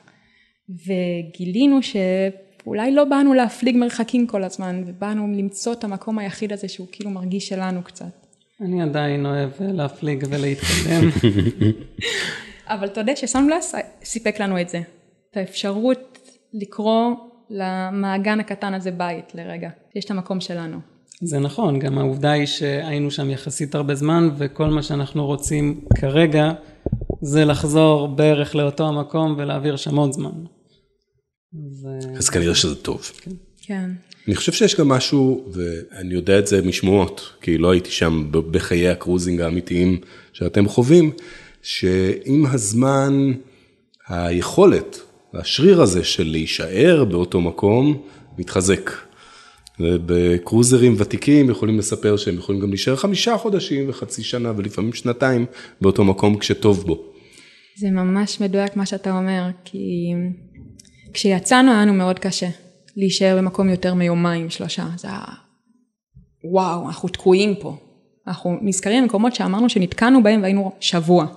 וגילינו 0.69 1.79
שאולי 1.83 2.91
לא 2.91 3.03
באנו 3.05 3.33
להפליג 3.33 3.77
מרחקים 3.77 4.27
כל 4.27 4.43
הזמן, 4.43 4.83
ובאנו 4.87 5.27
למצוא 5.37 5.73
את 5.73 5.83
המקום 5.83 6.19
היחיד 6.19 6.53
הזה 6.53 6.67
שהוא 6.67 6.87
כאילו 6.91 7.09
מרגיש 7.09 7.47
שלנו 7.47 7.83
קצת. 7.83 8.25
אני 8.61 8.81
עדיין 8.81 9.25
אוהב 9.25 9.51
להפליג 9.59 10.25
ולהתקדם. 10.29 11.09
אבל 12.67 12.87
אתה 12.87 12.99
יודע 12.99 13.15
שסנבלס 13.15 13.75
סיפק 14.03 14.39
לנו 14.39 14.61
את 14.61 14.69
זה, 14.69 14.81
את 15.31 15.37
האפשרות 15.37 16.19
לקרוא 16.53 17.15
למעגן 17.49 18.39
הקטן 18.39 18.73
הזה 18.73 18.91
בית 18.91 19.35
לרגע, 19.35 19.69
יש 19.95 20.05
את 20.05 20.11
המקום 20.11 20.39
שלנו. 20.39 20.77
זה 21.21 21.39
נכון, 21.39 21.79
גם 21.79 21.97
העובדה 21.97 22.31
היא 22.31 22.45
שהיינו 22.45 23.11
שם 23.11 23.29
יחסית 23.29 23.75
הרבה 23.75 23.95
זמן, 23.95 24.29
וכל 24.37 24.67
מה 24.67 24.83
שאנחנו 24.83 25.25
רוצים 25.25 25.81
כרגע 25.95 26.51
זה 27.21 27.45
לחזור 27.45 28.07
בערך 28.07 28.55
לאותו 28.55 28.87
המקום 28.87 29.35
ולהעביר 29.37 29.75
שם 29.75 29.95
עוד 29.95 30.11
זמן. 30.11 30.43
ו... 31.53 32.17
אז 32.17 32.29
כנראה 32.29 32.55
שזה 32.55 32.75
טוב. 32.75 33.11
כן. 33.21 33.31
כן. 33.61 33.89
אני 34.27 34.35
חושב 34.35 34.51
שיש 34.51 34.75
גם 34.75 34.89
משהו, 34.89 35.45
ואני 35.53 36.13
יודע 36.13 36.39
את 36.39 36.47
זה 36.47 36.61
משמועות, 36.61 37.33
כי 37.41 37.57
לא 37.57 37.71
הייתי 37.71 37.91
שם 37.91 38.29
בחיי 38.31 38.89
הקרוזינג 38.89 39.41
האמיתיים 39.41 40.01
שאתם 40.33 40.67
חווים, 40.67 41.11
שעם 41.67 42.45
הזמן 42.45 43.31
היכולת, 44.07 44.99
השריר 45.33 45.81
הזה 45.81 46.03
של 46.03 46.23
להישאר 46.23 47.05
באותו 47.05 47.41
מקום, 47.41 48.01
מתחזק. 48.37 48.91
ובקרוזרים 49.79 50.95
ותיקים 50.97 51.49
יכולים 51.49 51.79
לספר 51.79 52.17
שהם 52.17 52.35
יכולים 52.35 52.61
גם 52.61 52.69
להישאר 52.69 52.95
חמישה 52.95 53.37
חודשים 53.37 53.89
וחצי 53.89 54.23
שנה 54.23 54.53
ולפעמים 54.57 54.93
שנתיים 54.93 55.45
באותו 55.81 56.03
מקום 56.03 56.37
כשטוב 56.37 56.85
בו. 56.85 57.03
זה 57.77 57.91
ממש 57.91 58.41
מדויק 58.41 58.75
מה 58.75 58.85
שאתה 58.85 59.17
אומר, 59.17 59.43
כי 59.65 60.13
כשיצאנו 61.13 61.71
היה 61.71 61.81
לנו 61.81 61.93
מאוד 61.93 62.19
קשה 62.19 62.49
להישאר 62.97 63.37
במקום 63.37 63.69
יותר 63.69 63.93
מיומיים 63.93 64.49
שלושה, 64.49 64.87
זה 64.97 65.07
היה 65.07 65.23
וואו, 66.43 66.87
אנחנו 66.87 67.09
תקועים 67.09 67.55
פה. 67.55 67.77
אנחנו 68.27 68.57
נזכרים 68.61 69.03
במקומות 69.03 69.35
שאמרנו 69.35 69.69
שנתקענו 69.69 70.23
בהם 70.23 70.41
והיינו 70.41 70.71
שבוע, 70.79 71.27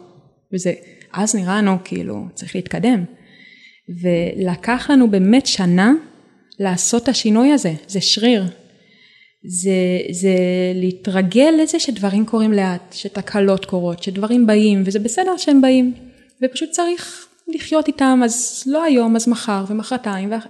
וזה 0.55 0.72
אז 1.12 1.34
נראה 1.34 1.59
לנו 1.59 1.76
כאילו 1.84 2.24
צריך 2.34 2.55
להתקדם. 2.57 3.05
ולקח 4.03 4.90
לנו 4.90 5.11
באמת 5.11 5.46
שנה 5.46 5.92
לעשות 6.59 7.03
את 7.03 7.09
השינוי 7.09 7.53
הזה, 7.53 7.72
זה 7.88 8.01
שריר. 8.01 8.44
זה, 9.44 9.70
זה 10.11 10.34
להתרגל 10.74 11.55
לזה 11.62 11.80
שדברים 11.80 12.26
קורים 12.26 12.53
לאט, 12.53 12.92
שתקלות 12.92 13.64
קורות, 13.64 14.03
שדברים 14.03 14.46
באים, 14.46 14.82
וזה 14.86 14.98
בסדר 14.98 15.36
שהם 15.36 15.61
באים, 15.61 15.94
ופשוט 16.42 16.70
צריך 16.70 17.26
לחיות 17.48 17.88
איתם, 17.88 18.20
אז 18.24 18.64
לא 18.66 18.84
היום, 18.84 19.16
אז 19.16 19.28
מחר 19.28 19.64
ומחרתיים, 19.68 20.32
ואח... 20.32 20.46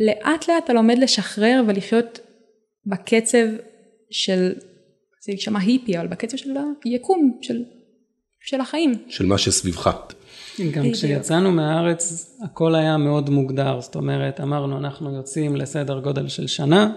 לאט 0.00 0.48
לאט 0.48 0.64
אתה 0.64 0.72
לומד 0.72 0.98
לשחרר 0.98 1.62
ולחיות 1.66 2.20
בקצב 2.86 3.46
של, 4.10 4.52
זה 5.24 5.32
יישמע 5.32 5.60
היפי, 5.60 5.98
אבל 5.98 6.06
בקצב 6.06 6.36
של 6.36 6.50
היקום, 6.84 7.38
של, 7.42 7.64
של 8.46 8.60
החיים. 8.60 8.94
של 9.08 9.26
מה 9.26 9.38
שסביבך. 9.38 9.90
גם 10.72 10.84
כשיצאנו 10.92 11.52
מהארץ 11.52 12.36
הכל 12.44 12.74
היה 12.74 12.96
מאוד 12.96 13.30
מוגדר, 13.30 13.80
זאת 13.80 13.96
אומרת 13.96 14.40
אמרנו 14.40 14.78
אנחנו 14.78 15.16
יוצאים 15.16 15.56
לסדר 15.56 16.00
גודל 16.00 16.28
של 16.28 16.46
שנה, 16.46 16.92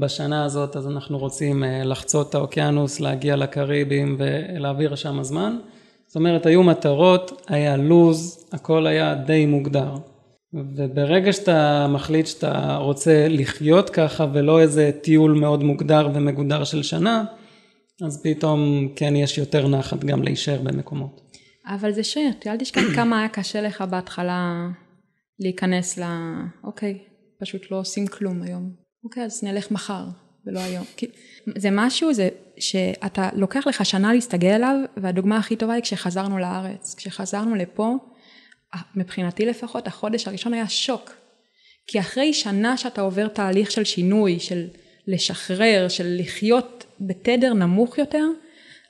בשנה 0.00 0.44
הזאת 0.44 0.76
אז 0.76 0.86
אנחנו 0.86 1.18
רוצים 1.18 1.64
אה, 1.64 1.84
לחצות 1.84 2.30
את 2.30 2.34
האוקיינוס, 2.34 3.00
להגיע 3.00 3.36
לקריבים 3.36 4.16
ולהעביר 4.18 4.94
שם 4.94 5.22
זמן, 5.22 5.56
זאת 6.06 6.16
אומרת 6.16 6.46
היו 6.46 6.62
מטרות, 6.62 7.42
היה 7.48 7.76
לוז, 7.76 8.48
הכל 8.52 8.86
היה 8.86 9.14
די 9.14 9.46
מוגדר. 9.46 9.94
וברגע 10.54 11.32
שאתה 11.32 11.86
מחליט 11.90 12.26
שאתה 12.26 12.76
רוצה 12.76 13.26
לחיות 13.28 13.90
ככה 13.90 14.26
ולא 14.32 14.60
איזה 14.60 14.90
טיול 15.02 15.32
מאוד 15.32 15.62
מוגדר 15.62 16.08
ומגודר 16.14 16.64
של 16.64 16.82
שנה, 16.82 17.24
אז 18.04 18.22
פתאום 18.22 18.88
כן 18.96 19.16
יש 19.16 19.38
יותר 19.38 19.68
נחת 19.68 20.04
גם 20.04 20.22
להישאר 20.22 20.62
במקומות. 20.62 21.20
אבל 21.66 21.92
זה 21.92 22.04
שריר, 22.04 22.32
אל 22.46 22.56
תשכח 22.56 22.82
כמה 22.94 23.20
היה 23.20 23.28
קשה 23.28 23.60
לך 23.60 23.82
בהתחלה 23.82 24.68
להיכנס 25.40 25.98
ל... 25.98 26.02
אוקיי, 26.64 26.98
פשוט 27.40 27.70
לא 27.70 27.80
עושים 27.80 28.06
כלום 28.06 28.42
היום. 28.42 28.70
אוקיי, 29.04 29.24
אז 29.24 29.44
נלך 29.44 29.70
מחר, 29.70 30.04
ולא 30.46 30.60
היום. 30.60 30.84
כי 30.96 31.06
זה 31.56 31.68
משהו, 31.72 32.14
זה 32.14 32.28
שאתה 32.58 33.28
לוקח 33.32 33.66
לך 33.66 33.86
שנה 33.86 34.12
להסתגל 34.12 34.48
עליו, 34.48 34.76
והדוגמה 34.96 35.38
הכי 35.38 35.56
טובה 35.56 35.72
היא 35.72 35.82
כשחזרנו 35.82 36.38
לארץ. 36.38 36.94
כשחזרנו 36.94 37.54
לפה, 37.54 37.94
מבחינתי 38.94 39.46
לפחות, 39.46 39.86
החודש 39.86 40.28
הראשון 40.28 40.54
היה 40.54 40.68
שוק. 40.68 41.12
כי 41.86 42.00
אחרי 42.00 42.32
שנה 42.32 42.76
שאתה 42.76 43.00
עובר 43.00 43.28
תהליך 43.28 43.70
של 43.70 43.84
שינוי, 43.84 44.40
של 44.40 44.66
לשחרר, 45.06 45.88
של 45.88 46.16
לחיות 46.18 46.85
בתדר 47.00 47.54
נמוך 47.54 47.98
יותר, 47.98 48.24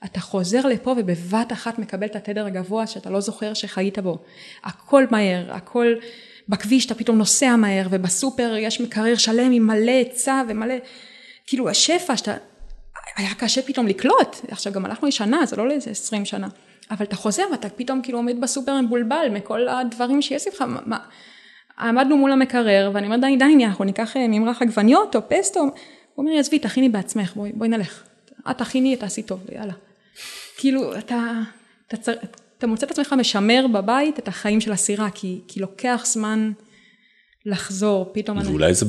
אתה 0.05 0.21
חוזר 0.21 0.67
לפה 0.67 0.95
ובבת 0.97 1.53
אחת 1.53 1.79
מקבל 1.79 2.07
את 2.07 2.17
התדר 2.17 2.47
הגבוה 2.47 2.87
שאתה 2.87 3.11
לא 3.11 3.21
זוכר 3.21 3.55
שחיית 3.55 3.99
בו. 3.99 4.19
הכל 4.65 5.05
מהר, 5.11 5.53
הכל 5.53 5.95
בכביש 6.49 6.87
אתה 6.87 6.95
פתאום 6.95 7.19
נוסע 7.19 7.57
מהר 7.57 7.87
ובסופר 7.91 8.55
יש 8.59 8.81
מקרר 8.81 9.15
שלם 9.17 9.53
עם 9.53 9.67
מלא 9.67 9.91
היצע 9.91 10.43
ומלא, 10.49 10.75
כאילו 11.47 11.69
השפע 11.69 12.17
שאתה, 12.17 12.35
היה 13.17 13.35
קשה 13.35 13.63
פתאום 13.63 13.87
לקלוט, 13.87 14.37
עכשיו 14.51 14.73
גם 14.73 14.85
הלכנו 14.85 15.09
לשנה, 15.09 15.47
זה 15.47 15.57
לא 15.57 15.69
לאיזה 15.69 15.91
20 15.91 16.25
שנה, 16.25 16.49
אבל 16.91 17.05
אתה 17.05 17.17
חוזר 17.17 17.43
ואתה 17.53 17.69
פתאום 17.69 18.03
כאילו 18.03 18.19
עומד 18.19 18.41
בסופר 18.41 18.81
מבולבל 18.81 19.27
מכל 19.31 19.69
הדברים 19.69 20.23
שיש 20.23 20.49
לך, 20.49 20.65
מה, 20.87 20.99
עמדנו 21.79 22.17
מול 22.17 22.33
המקרר 22.33 22.91
ואני 22.95 23.07
אומרת 23.07 23.21
דני 23.21 23.37
דני 23.37 23.67
אנחנו 23.67 23.85
ניקח 23.85 24.17
אה, 24.17 24.27
ממרח 24.29 24.63
עגבניות 24.63 25.17
או 25.17 25.21
פסטו, 25.29 25.67
הוא 26.17 26.23
אומר 26.23 26.35
לי 26.35 26.41
עזבי 26.41 26.59
תכיני 26.59 26.89
בעצמך 26.89 27.37
בואי, 27.37 27.53
בואי 27.53 27.69
נלך, 27.69 28.03
את 28.51 28.59
תכיני 28.59 28.97
תעשי 28.97 29.23
טוב 29.23 29.41
יאללה, 29.53 29.73
כאילו 30.57 30.99
אתה, 30.99 31.33
אתה, 31.89 31.97
צר, 31.97 32.12
אתה 32.59 32.67
מוצא 32.67 32.87
את 32.87 32.91
עצמך 32.91 33.14
משמר 33.19 33.67
בבית 33.75 34.19
את 34.19 34.29
החיים 34.29 34.61
של 34.61 34.73
הסירה 34.73 35.11
כי, 35.11 35.41
כי 35.49 35.61
לוקח 35.61 36.03
זמן 36.07 36.53
לחזור 37.47 38.11
פתאום. 38.14 38.39
ואולי 38.39 38.67
אני... 38.67 38.75
זה 38.75 38.87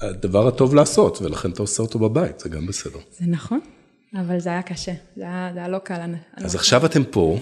הדבר 0.00 0.48
הטוב 0.48 0.74
לעשות 0.74 1.22
ולכן 1.22 1.50
אתה 1.50 1.62
עושה 1.62 1.82
אותו 1.82 1.98
בבית 1.98 2.40
זה 2.40 2.48
גם 2.48 2.66
בסדר. 2.66 2.98
זה 3.10 3.26
נכון. 3.26 3.60
אבל 4.14 4.40
זה 4.40 4.48
היה 4.48 4.62
קשה, 4.62 4.92
זה 5.16 5.22
היה, 5.22 5.50
זה 5.54 5.58
היה 5.58 5.68
לא 5.68 5.78
קל. 5.78 6.00
אז 6.34 6.54
עכשיו 6.54 6.86
אתם 6.86 7.04
פה, 7.04 7.38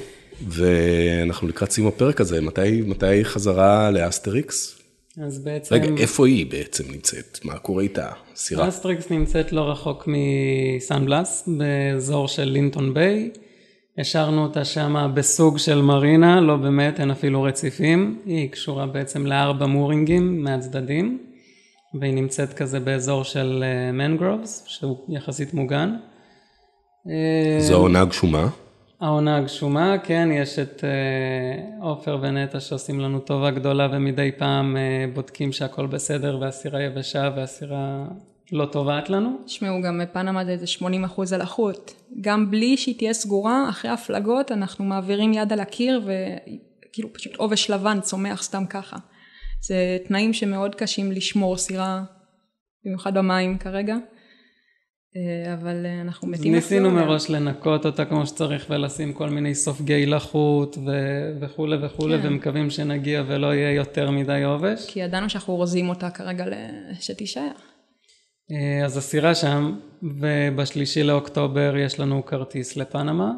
ואנחנו 0.48 1.48
לקראת 1.48 1.70
סיום 1.70 1.86
הפרק 1.86 2.20
הזה, 2.20 2.40
מתי, 2.40 2.82
מתי 2.86 3.24
חזרה 3.24 3.90
לאסטריקס? 3.90 4.83
אז 5.22 5.44
בעצם... 5.44 5.74
רגע, 5.74 5.88
איפה 5.98 6.26
היא 6.26 6.46
בעצם 6.46 6.84
נמצאת? 6.92 7.38
מה 7.44 7.58
קורה 7.58 7.82
איתה? 7.82 8.10
סירה? 8.36 8.68
אסטריקס 8.68 9.10
נמצאת 9.10 9.52
לא 9.52 9.70
רחוק 9.70 10.08
מסן 10.08 11.04
בלאס, 11.04 11.48
באזור 11.58 12.28
של 12.28 12.44
לינטון 12.44 12.94
ביי. 12.94 13.30
השארנו 13.98 14.42
אותה 14.42 14.64
שמה 14.64 15.08
בסוג 15.08 15.58
של 15.58 15.82
מרינה, 15.82 16.40
לא 16.40 16.56
באמת, 16.56 17.00
אין 17.00 17.10
אפילו 17.10 17.42
רציפים. 17.42 18.20
היא 18.26 18.50
קשורה 18.50 18.86
בעצם 18.86 19.26
לארבע 19.26 19.66
מורינגים 19.66 20.42
מהצדדים, 20.42 21.18
והיא 22.00 22.14
נמצאת 22.14 22.52
כזה 22.52 22.80
באזור 22.80 23.24
של 23.24 23.64
מנגרובס, 23.92 24.64
שהוא 24.66 24.96
יחסית 25.08 25.54
מוגן. 25.54 25.94
זו 27.60 27.74
העונה 27.74 28.00
הגשומה? 28.00 28.48
העונה 29.04 29.36
הגשומה, 29.36 29.96
כן, 30.02 30.28
יש 30.32 30.58
את 30.58 30.84
אה, 30.84 31.84
עופר 31.86 32.18
ונטע 32.22 32.60
שעושים 32.60 33.00
לנו 33.00 33.20
טובה 33.20 33.50
גדולה 33.50 33.88
ומדי 33.92 34.30
פעם 34.38 34.76
אה, 34.76 35.04
בודקים 35.14 35.52
שהכל 35.52 35.86
בסדר 35.86 36.38
והסירה 36.40 36.82
יבשה 36.82 37.30
והסירה 37.36 38.04
לא 38.52 38.66
טובעת 38.66 39.10
לנו. 39.10 39.38
תשמעו, 39.46 39.82
גם 39.82 40.00
בפנמה 40.02 40.44
זה 40.44 40.50
איזה 40.50 40.66
80 40.66 41.04
אחוז 41.04 41.32
על 41.32 41.40
החוט. 41.40 41.92
גם 42.20 42.50
בלי 42.50 42.76
שהיא 42.76 42.98
תהיה 42.98 43.12
סגורה, 43.12 43.68
אחרי 43.68 43.90
הפלגות 43.90 44.52
אנחנו 44.52 44.84
מעבירים 44.84 45.32
יד 45.32 45.52
על 45.52 45.60
הקיר 45.60 46.00
וכאילו 46.04 47.12
פשוט 47.12 47.36
עובש 47.36 47.70
לבן 47.70 48.00
צומח 48.00 48.42
סתם 48.42 48.66
ככה. 48.66 48.96
זה 49.66 49.98
תנאים 50.08 50.32
שמאוד 50.32 50.74
קשים 50.74 51.12
לשמור 51.12 51.56
סירה, 51.56 52.02
במיוחד 52.84 53.14
במים 53.18 53.58
כרגע. 53.58 53.96
אה, 55.16 55.54
אבל 55.54 55.86
אה, 55.86 56.00
אנחנו 56.00 56.28
מתים 56.28 56.54
לחזור. 56.54 56.54
ניסינו 56.54 56.90
מראש 56.90 57.30
לנקות 57.30 57.86
אותה 57.86 58.04
כמו 58.04 58.26
שצריך 58.26 58.66
ולשים 58.70 59.12
כל 59.12 59.30
מיני 59.30 59.54
סופגי 59.54 60.06
לחות 60.06 60.78
ו- 60.86 61.38
וכולי 61.40 61.76
וכולי 61.86 62.22
כן. 62.22 62.28
ומקווים 62.28 62.70
שנגיע 62.70 63.22
ולא 63.26 63.54
יהיה 63.54 63.72
יותר 63.72 64.10
מדי 64.10 64.42
עובש. 64.42 64.86
כי 64.90 65.00
ידענו 65.00 65.30
שאנחנו 65.30 65.54
אורזים 65.54 65.88
אותה 65.88 66.10
כרגע 66.10 66.44
שתישאר. 67.00 67.50
אה, 68.50 68.84
אז 68.84 68.96
הסירה 68.96 69.34
שם 69.34 69.76
ובשלישי 70.02 71.02
לאוקטובר 71.02 71.76
יש 71.76 72.00
לנו 72.00 72.26
כרטיס 72.26 72.76
לפנמה 72.76 73.32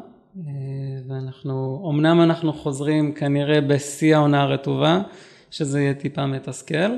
ואנחנו, 1.09 1.87
אמנם 1.93 2.21
אנחנו 2.21 2.53
חוזרים 2.53 3.13
כנראה 3.13 3.61
בשיא 3.61 4.15
העונה 4.15 4.41
הרטובה 4.41 5.01
שזה 5.51 5.81
יהיה 5.81 5.93
טיפה 5.93 6.25
מתסכל. 6.25 6.91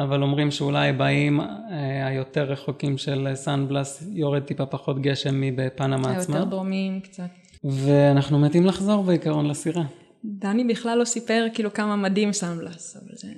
אבל 0.00 0.22
אומרים 0.22 0.50
שאולי 0.50 0.92
באים 0.92 1.40
אה, 1.40 2.06
היותר 2.06 2.44
רחוקים 2.44 2.98
של 2.98 3.28
סן 3.34 3.68
בלס 3.68 4.08
יורד 4.12 4.42
טיפה 4.42 4.66
פחות 4.66 5.02
גשם 5.02 5.40
מבפנמה 5.40 6.16
עצמה. 6.16 6.36
היותר 6.36 6.50
דרומיים 6.50 7.00
קצת. 7.00 7.28
ואנחנו 7.64 8.38
מתים 8.38 8.66
לחזור 8.66 9.02
בעיקרון 9.02 9.46
לסירה. 9.46 9.82
דני 10.24 10.64
בכלל 10.64 10.98
לא 10.98 11.04
סיפר 11.04 11.46
כאילו 11.54 11.72
כמה 11.72 11.96
מדהים 11.96 12.32
סן 12.32 12.58
בלס, 12.58 12.96
אבל 12.96 13.14
זה... 13.14 13.28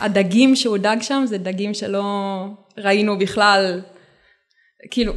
הדגים 0.00 0.56
שהוא 0.56 0.78
דג 0.78 0.96
שם 1.00 1.22
זה 1.26 1.38
דגים 1.38 1.74
שלא 1.74 2.04
ראינו 2.78 3.18
בכלל, 3.18 3.80
כאילו... 4.90 5.12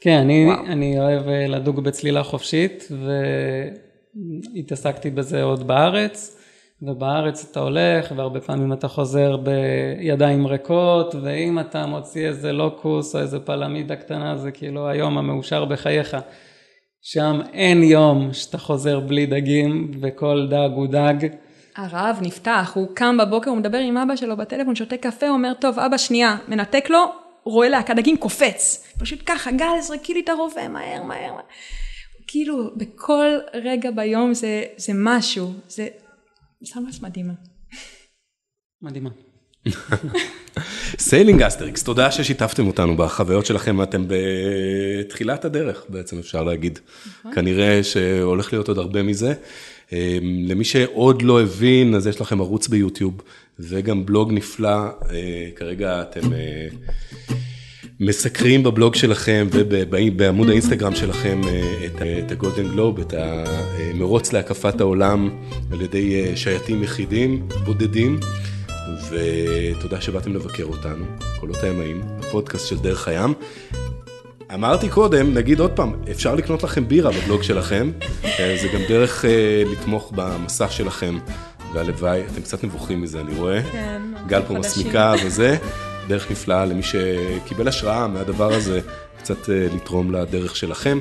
כן, 0.00 0.18
אני, 0.18 0.46
אני 0.66 0.98
אוהב 0.98 1.28
אה, 1.28 1.46
לדוג 1.46 1.80
בצלילה 1.80 2.22
חופשית 2.22 2.88
והתעסקתי 4.54 5.10
בזה 5.10 5.42
עוד 5.42 5.66
בארץ. 5.66 6.39
ובארץ 6.82 7.46
אתה 7.50 7.60
הולך 7.60 8.12
והרבה 8.16 8.40
פעמים 8.40 8.72
אתה 8.72 8.88
חוזר 8.88 9.36
בידיים 9.36 10.46
ריקות 10.46 11.14
ואם 11.22 11.58
אתה 11.58 11.86
מוציא 11.86 12.28
איזה 12.28 12.52
לוקוס 12.52 13.14
או 13.14 13.20
איזה 13.20 13.40
פלמידה 13.40 13.96
קטנה 13.96 14.36
זה 14.36 14.50
כאילו 14.50 14.88
היום 14.88 15.18
המאושר 15.18 15.64
בחייך. 15.64 16.16
שם 17.02 17.40
אין 17.52 17.82
יום 17.82 18.32
שאתה 18.32 18.58
חוזר 18.58 19.00
בלי 19.00 19.26
דגים 19.26 19.90
וכל 20.00 20.46
דג 20.50 20.68
הוא 20.74 20.86
דג. 20.86 21.26
הרעב 21.76 22.18
נפתח, 22.22 22.72
הוא 22.74 22.88
קם 22.94 23.16
בבוקר, 23.16 23.50
הוא 23.50 23.58
מדבר 23.58 23.78
עם 23.78 23.96
אבא 23.96 24.16
שלו 24.16 24.36
בטלפון, 24.36 24.74
שותה 24.74 24.96
קפה, 24.96 25.28
אומר 25.28 25.52
טוב 25.60 25.78
אבא 25.78 25.96
שנייה, 25.96 26.36
מנתק 26.48 26.90
לו, 26.90 27.04
רואה 27.44 27.68
להקת 27.68 27.96
דגים 27.96 28.16
קופץ, 28.16 28.94
פשוט 28.98 29.22
ככה 29.26 29.52
גל 29.52 29.80
זרקי 29.80 30.14
לי 30.14 30.20
את 30.20 30.28
הרובה 30.28 30.68
מהר 30.68 31.02
מהר, 31.02 31.34
כאילו 32.26 32.70
בכל 32.76 33.26
רגע 33.54 33.90
ביום 33.90 34.34
זה, 34.34 34.62
זה 34.76 34.92
משהו, 34.96 35.52
זה 35.68 35.88
סמאס 36.64 37.00
מדהימה. 37.02 37.32
מדהימה. 38.82 39.10
Sailing 40.98 41.42
Asterix, 41.42 41.82
תודה 41.82 42.10
ששיתפתם 42.10 42.66
אותנו 42.66 42.96
בחוויות 42.96 43.46
שלכם, 43.46 43.82
אתם 43.82 44.04
בתחילת 44.08 45.44
הדרך 45.44 45.84
בעצם 45.88 46.18
אפשר 46.18 46.44
להגיד. 46.44 46.78
נכון. 47.18 47.34
כנראה 47.34 47.84
שהולך 47.84 48.52
להיות 48.52 48.68
עוד 48.68 48.78
הרבה 48.78 49.02
מזה. 49.02 49.34
אמ, 49.92 49.98
למי 50.46 50.64
שעוד 50.64 51.22
לא 51.22 51.42
הבין, 51.42 51.94
אז 51.94 52.06
יש 52.06 52.20
לכם 52.20 52.40
ערוץ 52.40 52.68
ביוטיוב 52.68 53.22
וגם 53.58 54.06
בלוג 54.06 54.32
נפלא, 54.32 54.86
אה, 55.10 55.48
כרגע 55.56 56.02
אתם 56.02 56.32
אה, 56.32 56.68
מסקרים 58.00 58.62
בבלוג 58.62 58.94
שלכם 58.94 59.46
ובעמוד 59.50 60.48
האינסטגרם 60.48 60.94
שלכם 60.94 61.40
אה, 61.48 61.86
את 62.18 62.32
הגולדן 62.32 62.68
גלוב, 62.68 63.00
את 63.00 63.14
המרוץ 63.16 64.32
להקפת 64.32 64.80
העולם 64.80 65.30
על 65.72 65.80
ידי 65.80 66.24
אה, 66.24 66.36
שייטים 66.36 66.82
יחידים, 66.82 67.48
בודדים, 67.64 68.20
ותודה 69.10 70.00
שבאתם 70.00 70.34
לבקר 70.34 70.64
אותנו, 70.64 71.04
קולות 71.40 71.62
הימאים, 71.62 72.02
הפודקאסט 72.18 72.68
של 72.68 72.78
דרך 72.78 73.08
הים. 73.08 73.34
אמרתי 74.54 74.88
קודם, 74.88 75.34
נגיד 75.34 75.60
עוד 75.60 75.70
פעם, 75.70 75.92
אפשר 76.10 76.34
לקנות 76.34 76.62
לכם 76.62 76.88
בירה 76.88 77.10
בבלוג 77.10 77.42
שלכם, 77.42 77.90
אה, 78.24 78.56
זה 78.62 78.68
גם 78.74 78.80
דרך 78.88 79.24
לתמוך 79.72 80.12
במסע 80.14 80.68
שלכם, 80.68 81.18
והלוואי, 81.74 82.22
אתם 82.32 82.42
קצת 82.42 82.64
נבוכים 82.64 83.02
מזה, 83.02 83.20
אני 83.20 83.34
רואה. 83.34 83.62
כן. 83.62 84.02
גל 84.26 84.42
פה 84.48 84.54
מסמיקה 84.54 85.14
וזה. 85.24 85.56
דרך 86.10 86.30
נפלאה 86.30 86.64
למי 86.64 86.82
שקיבל 86.82 87.68
השראה 87.68 88.08
מהדבר 88.08 88.52
הזה, 88.52 88.80
קצת 89.18 89.50
אה, 89.50 89.66
לתרום 89.74 90.12
לדרך 90.12 90.56
שלכם. 90.56 90.98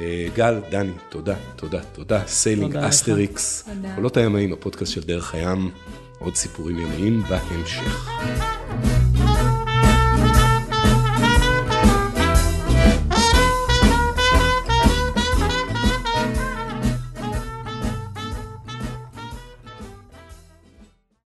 אה, 0.00 0.26
גל, 0.34 0.60
דני, 0.70 0.92
תודה, 1.08 1.34
תודה, 1.56 1.80
תודה. 1.92 2.22
Sailing 2.26 2.76
Asterix, 2.76 3.68
קולות 3.94 4.16
הימאים, 4.16 4.52
הפודקאסט 4.52 4.92
של 4.92 5.00
דרך 5.00 5.34
הים, 5.34 5.70
עוד 6.18 6.34
סיפורים 6.34 6.78
ימיים 6.78 7.22
בהמשך. 7.22 8.08